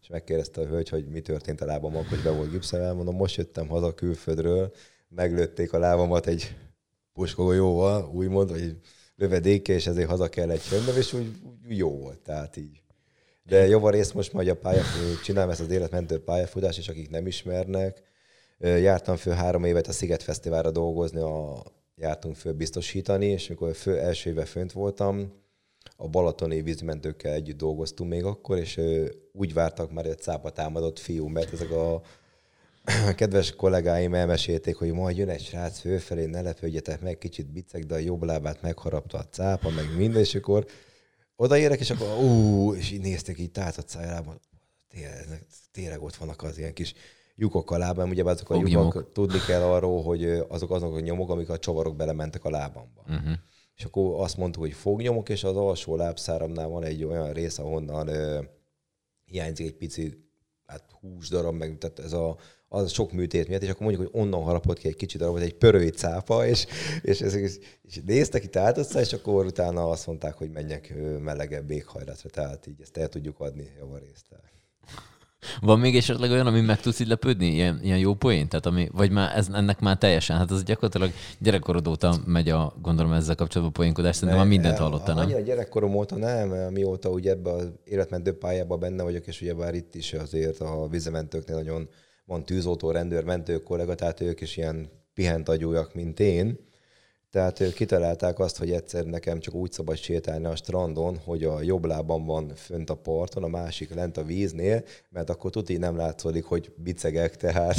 és 0.00 0.08
megkérdezte 0.08 0.60
a 0.60 0.66
hölgy, 0.66 0.88
hogy 0.88 1.08
mi 1.08 1.20
történt 1.20 1.60
a 1.60 1.66
lábammal, 1.66 2.02
hogy 2.02 2.22
be 2.22 2.30
volt 2.30 2.50
gipszelve. 2.50 2.92
Mondom, 2.92 3.16
most 3.16 3.36
jöttem 3.36 3.68
haza 3.68 3.94
külföldről, 3.94 4.72
meglőtték 5.08 5.72
a 5.72 5.78
lábamat 5.78 6.26
egy 6.26 6.56
puskagolyóval, 7.12 8.10
úgymond, 8.12 8.50
vagy 8.50 8.76
lövedéke, 9.16 9.72
és 9.72 9.86
ezért 9.86 10.08
haza 10.08 10.28
kellett 10.28 10.68
jönnöm, 10.70 10.96
és 10.96 11.12
úgy, 11.12 11.26
úgy 11.68 11.76
jó 11.76 11.98
volt, 11.98 12.18
tehát 12.18 12.56
így. 12.56 12.82
De 13.46 13.66
javarészt 13.66 14.14
most 14.14 14.32
majd 14.32 14.48
a 14.48 14.56
pálya, 14.56 14.82
csinálom 15.24 15.50
ezt 15.50 15.60
az 15.60 15.70
életmentő 15.70 16.22
pályafutás, 16.22 16.78
és 16.78 16.88
akik 16.88 17.10
nem 17.10 17.26
ismernek, 17.26 18.02
jártam 18.58 19.16
föl 19.16 19.34
három 19.34 19.64
évet 19.64 19.86
a 19.86 19.92
Sziget 19.92 20.22
Fesztiválra 20.22 20.70
dolgozni, 20.70 21.20
a, 21.20 21.62
jártunk 21.96 22.36
föl 22.36 22.52
biztosítani, 22.52 23.26
és 23.26 23.48
amikor 23.48 23.74
fő, 23.74 23.98
első 23.98 24.30
éve 24.30 24.44
fönt 24.44 24.72
voltam, 24.72 25.32
a 25.96 26.08
balatoni 26.08 26.62
vízmentőkkel 26.62 27.32
együtt 27.32 27.56
dolgoztunk 27.56 28.10
még 28.10 28.24
akkor, 28.24 28.58
és 28.58 28.80
úgy 29.32 29.54
vártak 29.54 29.92
már, 29.92 30.04
hogy 30.04 30.12
egy 30.12 30.20
cápa 30.20 30.50
támadott 30.50 30.98
fiú, 30.98 31.26
mert 31.26 31.52
ezek 31.52 31.70
a 31.70 32.02
kedves 33.16 33.54
kollégáim 33.54 34.14
elmesélték, 34.14 34.76
hogy 34.76 34.92
majd 34.92 35.16
jön 35.16 35.28
egy 35.28 35.42
srác 35.42 35.78
főfelé, 35.78 36.24
ne 36.24 36.40
lepődjetek 36.40 37.00
meg, 37.00 37.18
kicsit 37.18 37.52
biceg, 37.52 37.86
de 37.86 37.94
a 37.94 37.98
jobb 37.98 38.22
lábát 38.22 38.62
megharapta 38.62 39.18
a 39.18 39.26
cápa, 39.30 39.70
meg 39.70 39.96
minden, 39.96 40.20
és 40.20 40.34
akkor 40.34 40.66
odaérek, 41.36 41.80
és 41.80 41.90
akkor 41.90 42.24
ú, 42.24 42.74
és 42.74 42.90
így 42.90 43.00
néztek 43.00 43.38
így 43.38 43.50
tátott 43.50 43.88
szájában, 43.88 44.40
tényleg, 44.88 45.46
tényleg 45.72 46.02
ott 46.02 46.14
vannak 46.14 46.42
az 46.42 46.58
ilyen 46.58 46.72
kis 46.72 46.94
lyukok 47.34 47.70
a 47.70 47.78
lábam, 47.78 48.10
ugye 48.10 48.22
azok 48.22 48.50
a 48.50 48.56
lyukok, 48.56 49.12
tudni 49.12 49.38
kell 49.46 49.62
arról, 49.62 50.02
hogy 50.02 50.24
azok 50.48 50.70
azok 50.70 50.94
a 50.94 51.00
nyomok, 51.00 51.30
amik 51.30 51.48
a 51.48 51.58
csavarok 51.58 51.96
belementek 51.96 52.44
a 52.44 52.50
lábamba. 52.50 53.02
Uh-huh. 53.08 53.32
És 53.76 53.84
akkor 53.84 54.20
azt 54.20 54.36
mondtuk, 54.36 54.62
hogy 54.62 54.72
fognyomok, 54.72 55.28
és 55.28 55.44
az 55.44 55.56
alsó 55.56 55.96
lábszáramnál 55.96 56.68
van 56.68 56.84
egy 56.84 57.04
olyan 57.04 57.32
rész, 57.32 57.58
ahonnan 57.58 58.08
ö, 58.08 58.42
hiányzik 59.24 59.66
egy 59.66 59.76
pici 59.76 60.30
hát 60.66 60.90
hús 61.00 61.28
darab, 61.28 61.54
meg 61.54 61.78
tehát 61.78 61.98
ez 61.98 62.12
a, 62.12 62.36
az 62.68 62.92
sok 62.92 63.12
műtét 63.12 63.48
miatt, 63.48 63.62
és 63.62 63.68
akkor 63.68 63.86
mondjuk, 63.86 64.10
hogy 64.10 64.20
onnan 64.20 64.42
harapott 64.42 64.78
ki 64.78 64.88
egy 64.88 64.96
kicsit 64.96 65.20
darabot, 65.20 65.40
egy 65.40 65.54
pörői 65.54 65.90
cápa, 65.90 66.46
és, 66.46 66.66
és, 67.02 67.20
és, 67.20 67.58
és 67.82 68.00
néztek 68.06 68.44
itt 68.44 68.56
át 68.56 68.94
és 68.94 69.12
akkor 69.12 69.44
utána 69.44 69.90
azt 69.90 70.06
mondták, 70.06 70.34
hogy 70.34 70.50
menjek 70.50 70.94
melegebb 71.20 71.70
éghajlatra, 71.70 72.30
tehát 72.30 72.66
így 72.66 72.80
ezt 72.80 72.96
el 72.96 73.08
tudjuk 73.08 73.40
adni 73.40 73.72
javarészt. 73.78 74.26
Van 75.60 75.78
még 75.78 75.96
esetleg 75.96 76.30
olyan, 76.30 76.46
ami 76.46 76.60
meg 76.60 76.80
tudsz 76.80 77.00
így 77.00 77.08
lepődni? 77.08 77.46
Ilyen, 77.46 77.80
ilyen 77.82 77.98
jó 77.98 78.14
poén? 78.14 78.48
Tehát 78.48 78.66
ami, 78.66 78.88
vagy 78.92 79.10
már 79.10 79.36
ez, 79.36 79.48
ennek 79.52 79.80
már 79.80 79.98
teljesen, 79.98 80.36
hát 80.36 80.50
az 80.50 80.62
gyakorlatilag 80.62 81.10
gyerekkorod 81.38 81.88
óta 81.88 82.16
megy 82.26 82.48
a, 82.48 82.74
gondolom 82.82 83.12
ezzel 83.12 83.34
kapcsolatban 83.34 83.72
poénkodás, 83.72 84.14
szerintem 84.14 84.38
már 84.38 84.48
mindent 84.48 84.78
hallottál, 84.78 85.14
nem? 85.14 85.24
Annyira 85.24 85.40
gyerekkorom 85.40 85.94
óta 85.94 86.16
nem, 86.16 86.48
mióta 86.72 87.08
ugye 87.08 87.30
ebbe 87.30 87.50
az 87.50 87.68
életmentő 87.84 88.32
pályában 88.32 88.80
benne 88.80 89.02
vagyok, 89.02 89.26
és 89.26 89.40
ugye 89.40 89.54
bár 89.54 89.74
itt 89.74 89.94
is 89.94 90.12
azért 90.12 90.60
a 90.60 90.88
vízementőknél 90.88 91.56
nagyon 91.56 91.88
van 92.26 92.44
tűzoltó, 92.44 92.90
rendőr, 92.90 93.24
mentő 93.24 93.62
kollega, 93.62 93.94
tehát 93.94 94.20
ők 94.20 94.40
is 94.40 94.56
ilyen 94.56 94.90
pihent 95.14 95.48
agyújak, 95.48 95.94
mint 95.94 96.20
én. 96.20 96.58
Tehát 97.30 97.72
kitalálták 97.74 98.38
azt, 98.38 98.58
hogy 98.58 98.70
egyszer 98.70 99.04
nekem 99.04 99.40
csak 99.40 99.54
úgy 99.54 99.72
szabad 99.72 99.96
sétálni 99.96 100.44
a 100.44 100.56
strandon, 100.56 101.18
hogy 101.24 101.44
a 101.44 101.62
jobb 101.62 101.84
lábam 101.84 102.24
van 102.24 102.52
fönt 102.54 102.90
a 102.90 102.94
parton, 102.94 103.42
a 103.42 103.48
másik 103.48 103.94
lent 103.94 104.16
a 104.16 104.24
víznél, 104.24 104.84
mert 105.10 105.30
akkor 105.30 105.50
tuti 105.50 105.76
nem 105.76 105.96
látszódik, 105.96 106.44
hogy 106.44 106.72
bicegek, 106.76 107.36
tehát 107.36 107.76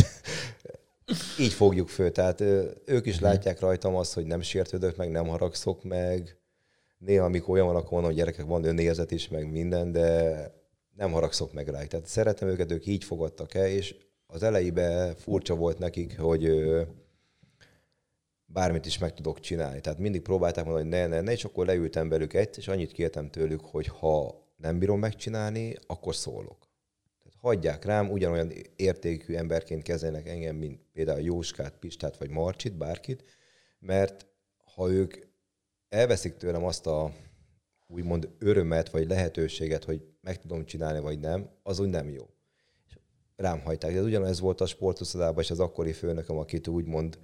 így 1.40 1.54
fogjuk 1.54 1.88
föl. 1.88 2.12
Tehát 2.12 2.42
ők 2.86 3.06
is 3.06 3.16
mhm. 3.16 3.24
látják 3.24 3.60
rajtam 3.60 3.96
azt, 3.96 4.14
hogy 4.14 4.26
nem 4.26 4.42
sértődök 4.42 4.96
meg, 4.96 5.12
nem 5.12 5.28
haragszok 5.28 5.84
meg. 5.84 6.38
Néha, 6.98 7.26
amikor 7.26 7.54
olyan 7.54 7.68
van, 7.68 7.76
akkor 7.76 7.92
van, 7.92 8.04
hogy 8.04 8.16
gyerekek 8.16 8.46
van 8.46 8.64
önérzet 8.64 9.12
is, 9.12 9.28
meg 9.28 9.52
minden, 9.52 9.92
de 9.92 10.36
nem 10.96 11.12
haragszok 11.12 11.54
meg 11.54 11.68
rá. 11.68 11.84
Tehát 11.84 12.06
szeretem 12.06 12.48
őket, 12.48 12.72
ők 12.72 12.86
így 12.86 13.04
fogadtak 13.04 13.54
el, 13.54 13.68
és 13.68 13.96
az 14.28 14.44
elejében 14.44 15.16
furcsa 15.16 15.56
volt 15.56 15.78
nekik, 15.78 16.20
hogy 16.20 16.52
bármit 18.46 18.86
is 18.86 18.98
meg 18.98 19.14
tudok 19.14 19.40
csinálni. 19.40 19.82
Tehát 19.82 20.00
mindig 20.00 20.22
próbálták 20.22 20.66
mondani, 20.66 20.90
hogy 20.90 21.00
ne, 21.00 21.08
ne, 21.08 21.22
ne, 21.22 21.32
és 21.32 21.44
akkor 21.46 21.66
leültem 21.66 22.10
velük 22.10 22.34
egy, 22.34 22.58
és 22.58 22.68
annyit 22.68 22.92
kértem 22.92 23.30
tőlük, 23.30 23.62
hogy 23.62 23.88
ha 23.88 24.46
nem 24.58 24.80
bírom 24.80 25.00
megcsinálni, 25.00 25.76
akkor 25.88 26.16
szólok. 26.16 26.68
Tehát 27.24 27.38
hagyják 27.40 27.86
rám, 27.86 28.12
ugyanolyan 28.12 28.52
értékű 28.76 29.36
emberként 29.36 29.84
kezelnek 29.84 30.28
engem, 30.28 30.56
mint 30.56 30.80
például 30.94 31.22
Jóskát, 31.22 31.78
Pistát 31.80 32.18
vagy 32.18 32.30
Marcsit, 32.30 32.78
bárkit, 32.78 33.24
mert 33.80 34.26
ha 34.76 34.90
ők 34.90 35.18
elveszik 35.90 36.38
tőlem 36.38 36.64
azt 36.64 36.88
a 36.88 37.14
úgymond 37.88 38.30
örömet, 38.40 38.90
vagy 38.90 39.08
lehetőséget, 39.08 39.84
hogy 39.84 40.02
meg 40.22 40.40
tudom 40.40 40.66
csinálni, 40.66 41.00
vagy 41.00 41.20
nem, 41.20 41.50
az 41.64 41.80
úgy 41.80 41.90
nem 41.90 42.10
jó. 42.10 42.30
Rám 43.38 43.60
hagyták. 43.60 43.94
De 43.94 44.02
ugyanez 44.02 44.40
volt 44.40 44.62
a 44.62 44.66
sportoszodában, 44.66 45.44
és 45.44 45.52
az 45.52 45.60
akkori 45.60 45.94
főnököm, 45.94 46.38
akit 46.38 46.68
úgymond 46.68 47.20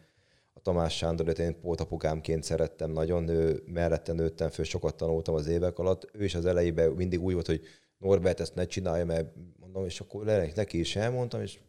a 0.54 0.60
Tamás 0.60 0.98
Sándor, 0.98 1.40
én 1.40 1.60
pótapukámként 1.60 2.44
szerettem 2.44 2.92
nagyon, 2.92 3.28
ő, 3.28 3.64
mellette 3.66 4.14
nőttem 4.14 4.50
föl, 4.50 4.66
sokat 4.66 4.96
tanultam 4.96 5.36
az 5.36 5.48
évek 5.48 5.80
alatt. 5.80 6.10
Ő 6.14 6.24
is 6.24 6.36
az 6.36 6.46
elejében 6.46 6.92
mindig 6.92 7.22
úgy 7.22 7.34
volt, 7.34 7.48
hogy 7.48 7.62
Norbert, 7.98 8.40
ezt 8.40 8.56
ne 8.56 8.66
csinálja, 8.66 9.06
mert 9.06 9.34
mondom, 9.60 9.86
és 9.86 10.00
akkor 10.00 10.26
neki 10.56 10.80
is 10.80 10.96
elmondtam, 10.96 11.42
és 11.42 11.60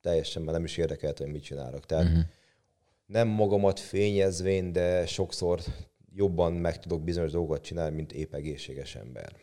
teljesen 0.00 0.42
már 0.42 0.54
nem 0.54 0.64
is 0.64 0.76
érdekelt, 0.76 1.18
hogy 1.18 1.30
mit 1.30 1.42
csinálok. 1.42 1.86
Tehát 1.86 2.04
uh-huh. 2.04 2.22
nem 3.06 3.28
magamat 3.28 3.80
fényezvén, 3.80 4.72
de 4.72 5.06
sokszor 5.06 5.60
jobban 6.14 6.52
meg 6.52 6.78
tudok 6.78 7.04
bizonyos 7.04 7.30
dolgokat 7.30 7.62
csinálni, 7.62 7.96
mint 7.96 8.12
épp 8.12 8.34
egészséges 8.34 8.96
ember. 8.96 9.36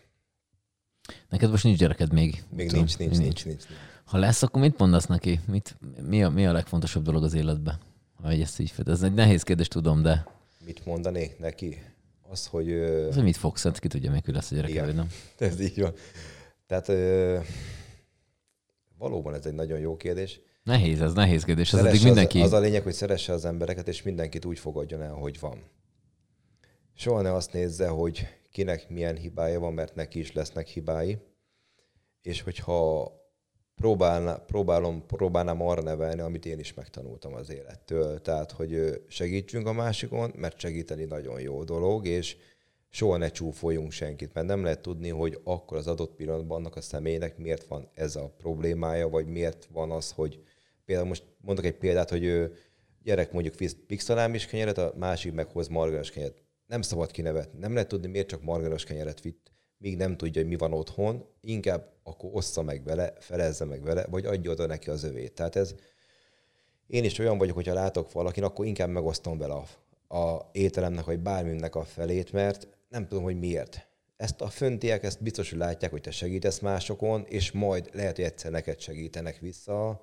Neked 1.29 1.49
most 1.49 1.63
nincs 1.63 1.77
gyereked 1.77 2.13
még? 2.13 2.43
Még 2.55 2.67
tudom, 2.67 2.83
nincs, 2.83 2.97
nincs, 2.97 3.11
nincs, 3.11 3.23
nincs, 3.23 3.45
nincs, 3.45 3.65
nincs. 3.67 3.79
Ha 4.03 4.17
lesz, 4.17 4.43
akkor 4.43 4.61
mit 4.61 4.77
mondasz 4.77 5.05
neki? 5.05 5.39
Mit, 5.47 5.77
mi, 6.07 6.23
a, 6.23 6.29
mi 6.29 6.45
a 6.45 6.51
legfontosabb 6.51 7.03
dolog 7.03 7.23
az 7.23 7.33
életben? 7.33 7.79
Ha 8.21 8.31
ezt 8.31 8.59
így 8.59 8.71
fed. 8.71 8.87
Ez 8.87 9.01
egy 9.01 9.13
nehéz 9.13 9.43
kérdés, 9.43 9.67
tudom, 9.67 10.01
de... 10.01 10.25
Mit 10.65 10.85
mondanék 10.85 11.39
neki? 11.39 11.83
Az, 12.29 12.45
hogy... 12.45 12.73
Az, 12.73 13.15
hogy 13.15 13.23
mit 13.23 13.37
fogsz, 13.37 13.63
hát 13.63 13.79
ki 13.79 13.87
tudja, 13.87 14.11
mikor 14.11 14.33
lesz 14.33 14.51
a 14.51 14.55
gyereke, 14.55 14.85
vagy 14.85 14.95
nem? 14.95 15.07
Ez 15.37 15.59
így 15.59 15.81
van. 15.81 15.93
Tehát 16.67 16.89
ö, 16.89 17.39
valóban 18.97 19.33
ez 19.33 19.45
egy 19.45 19.53
nagyon 19.53 19.79
jó 19.79 19.97
kérdés. 19.97 20.39
Nehéz, 20.63 21.01
ez 21.01 21.13
nehéz 21.13 21.43
kérdés. 21.43 21.73
Ez 21.73 21.85
addig 21.85 22.03
mindenki... 22.03 22.39
Az, 22.39 22.45
az 22.45 22.53
a 22.53 22.59
lényeg, 22.59 22.83
hogy 22.83 22.93
szeresse 22.93 23.33
az 23.33 23.45
embereket, 23.45 23.87
és 23.87 24.01
mindenkit 24.01 24.45
úgy 24.45 24.59
fogadjon 24.59 25.01
el, 25.01 25.13
hogy 25.13 25.39
van. 25.39 25.63
Soha 26.93 27.21
ne 27.21 27.33
azt 27.33 27.53
nézze, 27.53 27.87
hogy 27.87 28.27
kinek 28.51 28.89
milyen 28.89 29.15
hibája 29.15 29.59
van, 29.59 29.73
mert 29.73 29.95
neki 29.95 30.19
is 30.19 30.31
lesznek 30.31 30.67
hibái. 30.67 31.17
És 32.21 32.41
hogyha 32.41 33.11
próbálna, 33.75 34.37
próbálom, 34.37 35.05
próbálnám 35.05 35.61
arra 35.61 35.81
nevelni, 35.81 36.21
amit 36.21 36.45
én 36.45 36.59
is 36.59 36.73
megtanultam 36.73 37.33
az 37.33 37.49
élettől. 37.49 38.21
Tehát, 38.21 38.51
hogy 38.51 39.03
segítsünk 39.07 39.67
a 39.67 39.73
másikon, 39.73 40.31
mert 40.35 40.59
segíteni 40.59 41.03
nagyon 41.03 41.41
jó 41.41 41.63
dolog, 41.63 42.05
és 42.05 42.37
soha 42.89 43.17
ne 43.17 43.29
csúfoljunk 43.29 43.91
senkit, 43.91 44.33
mert 44.33 44.47
nem 44.47 44.63
lehet 44.63 44.81
tudni, 44.81 45.09
hogy 45.09 45.39
akkor 45.43 45.77
az 45.77 45.87
adott 45.87 46.15
pillanatban 46.15 46.57
annak 46.57 46.75
a 46.75 46.81
személynek 46.81 47.37
miért 47.37 47.63
van 47.63 47.89
ez 47.93 48.15
a 48.15 48.33
problémája, 48.37 49.09
vagy 49.09 49.27
miért 49.27 49.67
van 49.71 49.91
az, 49.91 50.11
hogy 50.11 50.43
például 50.85 51.07
most 51.07 51.23
mondok 51.41 51.65
egy 51.65 51.77
példát, 51.77 52.09
hogy 52.09 52.23
ő 52.23 52.53
gyerek 53.03 53.31
mondjuk 53.31 53.55
pixelám 53.87 54.33
kenyeret, 54.49 54.77
a 54.77 54.93
másik 54.97 55.33
meg 55.33 55.47
hoz 55.47 55.67
margaros 55.67 56.11
kenyeret. 56.11 56.43
Nem 56.71 56.81
szabad 56.81 57.11
kinevetni. 57.11 57.59
Nem 57.59 57.73
lehet 57.73 57.87
tudni, 57.87 58.07
miért 58.07 58.27
csak 58.27 58.41
margaros 58.41 58.83
kenyeret 58.83 59.21
vitt, 59.21 59.51
míg 59.77 59.97
nem 59.97 60.17
tudja, 60.17 60.41
hogy 60.41 60.49
mi 60.49 60.57
van 60.57 60.73
otthon, 60.73 61.25
inkább 61.41 61.91
akkor 62.03 62.29
ossza 62.33 62.61
meg 62.61 62.83
vele, 62.83 63.13
felezze 63.19 63.65
meg 63.65 63.83
vele, 63.83 64.05
vagy 64.09 64.25
adja 64.25 64.51
oda 64.51 64.65
neki 64.65 64.89
az 64.89 65.03
övét. 65.03 65.33
Tehát 65.33 65.55
ez, 65.55 65.75
én 66.87 67.03
is 67.03 67.19
olyan 67.19 67.37
vagyok, 67.37 67.55
hogyha 67.55 67.73
látok 67.73 68.11
valakin, 68.11 68.43
akkor 68.43 68.65
inkább 68.65 68.89
megosztom 68.89 69.37
vele 69.37 69.53
a, 69.53 70.17
a 70.17 70.49
ételemnek, 70.51 71.05
vagy 71.05 71.19
bárminek 71.19 71.75
a 71.75 71.83
felét, 71.83 72.31
mert 72.31 72.67
nem 72.89 73.07
tudom, 73.07 73.23
hogy 73.23 73.39
miért. 73.39 73.87
Ezt 74.17 74.41
a 74.41 74.47
föntiek, 74.47 75.03
ezt 75.03 75.23
biztos, 75.23 75.49
hogy 75.49 75.59
látják, 75.59 75.91
hogy 75.91 76.01
te 76.01 76.11
segítesz 76.11 76.59
másokon, 76.59 77.25
és 77.27 77.51
majd 77.51 77.89
lehet, 77.93 78.15
hogy 78.15 78.25
egyszer 78.25 78.51
neked 78.51 78.79
segítenek 78.79 79.37
vissza, 79.39 80.01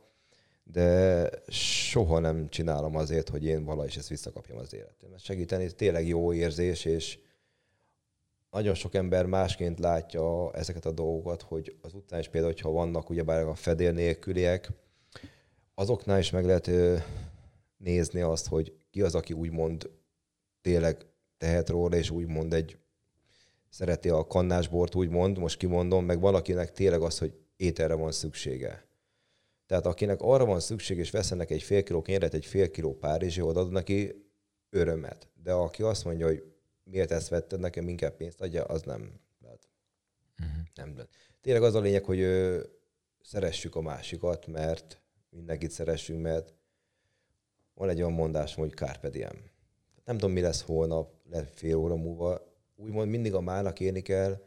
de 0.72 1.30
soha 1.48 2.18
nem 2.18 2.48
csinálom 2.48 2.96
azért, 2.96 3.28
hogy 3.28 3.44
én 3.44 3.64
valahogy 3.64 3.94
ezt 3.96 4.08
visszakapjam 4.08 4.58
az 4.58 4.74
életem. 4.74 5.10
Segíteni 5.18 5.72
tényleg 5.72 6.06
jó 6.06 6.32
érzés, 6.32 6.84
és 6.84 7.18
nagyon 8.50 8.74
sok 8.74 8.94
ember 8.94 9.26
másként 9.26 9.78
látja 9.78 10.52
ezeket 10.52 10.84
a 10.84 10.92
dolgokat, 10.92 11.42
hogy 11.42 11.76
az 11.82 11.94
után 11.94 12.20
is 12.20 12.28
például, 12.28 12.52
hogyha 12.52 12.70
vannak 12.70 13.10
ugyebár 13.10 13.46
a 13.46 13.54
fedél 13.54 13.92
nélküliek, 13.92 14.70
azoknál 15.74 16.18
is 16.18 16.30
meg 16.30 16.44
lehet 16.44 16.70
nézni 17.76 18.20
azt, 18.20 18.46
hogy 18.46 18.74
ki 18.90 19.02
az, 19.02 19.14
aki 19.14 19.32
úgymond 19.32 19.90
tényleg 20.60 21.06
tehet 21.38 21.68
róla, 21.68 21.96
és 21.96 22.10
úgymond 22.10 22.52
egy 22.52 22.78
szereti 23.68 24.08
a 24.08 24.26
kannásbort, 24.26 24.94
úgymond, 24.94 25.38
most 25.38 25.56
kimondom, 25.56 26.04
meg 26.04 26.20
valakinek 26.20 26.72
tényleg 26.72 27.00
az, 27.00 27.18
hogy 27.18 27.32
ételre 27.56 27.94
van 27.94 28.12
szüksége. 28.12 28.87
Tehát 29.68 29.86
akinek 29.86 30.20
arra 30.20 30.44
van 30.44 30.60
szükség, 30.60 30.98
és 30.98 31.10
veszenek 31.10 31.50
egy 31.50 31.62
fél 31.62 31.82
kiló 31.82 32.02
kenyeret, 32.02 32.34
egy 32.34 32.46
fél 32.46 32.70
kiló 32.70 32.94
párizsi, 32.94 33.40
odaad 33.40 33.70
neki 33.70 34.28
örömet. 34.70 35.28
De 35.42 35.52
aki 35.52 35.82
azt 35.82 36.04
mondja, 36.04 36.26
hogy 36.26 36.44
miért 36.84 37.10
ezt 37.10 37.28
vetted, 37.28 37.60
nekem 37.60 37.88
inkább 37.88 38.16
pénzt 38.16 38.40
adja, 38.40 38.64
az 38.64 38.82
nem 38.82 39.20
lehet. 39.40 39.68
Uh-huh. 40.40 40.64
Nem 40.74 40.92
lehet. 40.92 41.10
Tényleg 41.40 41.62
az 41.62 41.74
a 41.74 41.80
lényeg, 41.80 42.04
hogy 42.04 42.20
ö, 42.20 42.60
szeressük 43.22 43.74
a 43.74 43.80
másikat, 43.80 44.46
mert 44.46 45.00
mindenkit 45.30 45.70
szeressünk, 45.70 46.22
mert 46.22 46.54
van 47.74 47.88
egy 47.88 47.98
olyan 47.98 48.12
mondásom, 48.12 48.64
hogy 48.64 48.74
carpe 48.74 49.08
diem. 49.08 49.50
Nem 50.04 50.18
tudom, 50.18 50.34
mi 50.34 50.40
lesz 50.40 50.62
holnap, 50.62 51.12
lehet 51.30 51.50
fél 51.50 51.76
óra 51.76 51.96
múlva. 51.96 52.40
Úgymond 52.76 53.10
mindig 53.10 53.34
a 53.34 53.40
mának 53.40 53.80
élni 53.80 54.02
kell, 54.02 54.42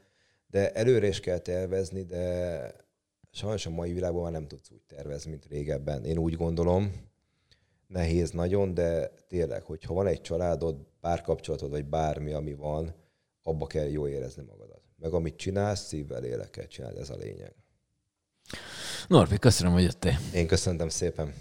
de 0.48 0.72
előre 0.72 1.08
is 1.08 1.20
kell 1.20 1.40
tervezni, 1.40 2.04
de 2.04 2.90
sajnos 3.32 3.66
a 3.66 3.70
mai 3.70 3.94
világban 3.94 4.24
már 4.24 4.32
nem 4.32 4.48
tudsz 4.48 4.72
úgy 4.72 4.82
tervezni, 4.88 5.30
mint 5.30 5.46
régebben. 5.46 6.06
Én 6.06 6.18
úgy 6.18 6.36
gondolom, 6.36 6.92
nehéz 7.88 8.32
nagyon, 8.32 8.74
de 8.74 9.12
tényleg, 9.28 9.64
hogyha 9.64 9.94
van 9.94 10.08
egy 10.08 10.22
családod, 10.22 10.78
párkapcsolatod, 11.00 11.70
vagy 11.70 11.86
bármi, 11.86 12.32
ami 12.32 12.54
van, 12.54 12.96
abba 13.44 13.68
kell 13.68 13.88
jó 13.88 14.08
érezni 14.08 14.44
magadat. 14.44 14.82
Meg 14.98 15.14
amit 15.14 15.36
csinálsz, 15.36 15.88
szívvel, 15.88 16.22
lélekkel 16.22 16.68
csinálod, 16.68 16.98
ez 16.98 17.10
a 17.10 17.16
lényeg. 17.16 17.56
Norbi, 19.08 19.38
köszönöm, 19.38 19.74
hogy 19.74 19.84
jöttél. 19.84 20.18
Én 20.34 20.48
köszöntem 20.48 20.90
szépen. 20.90 21.34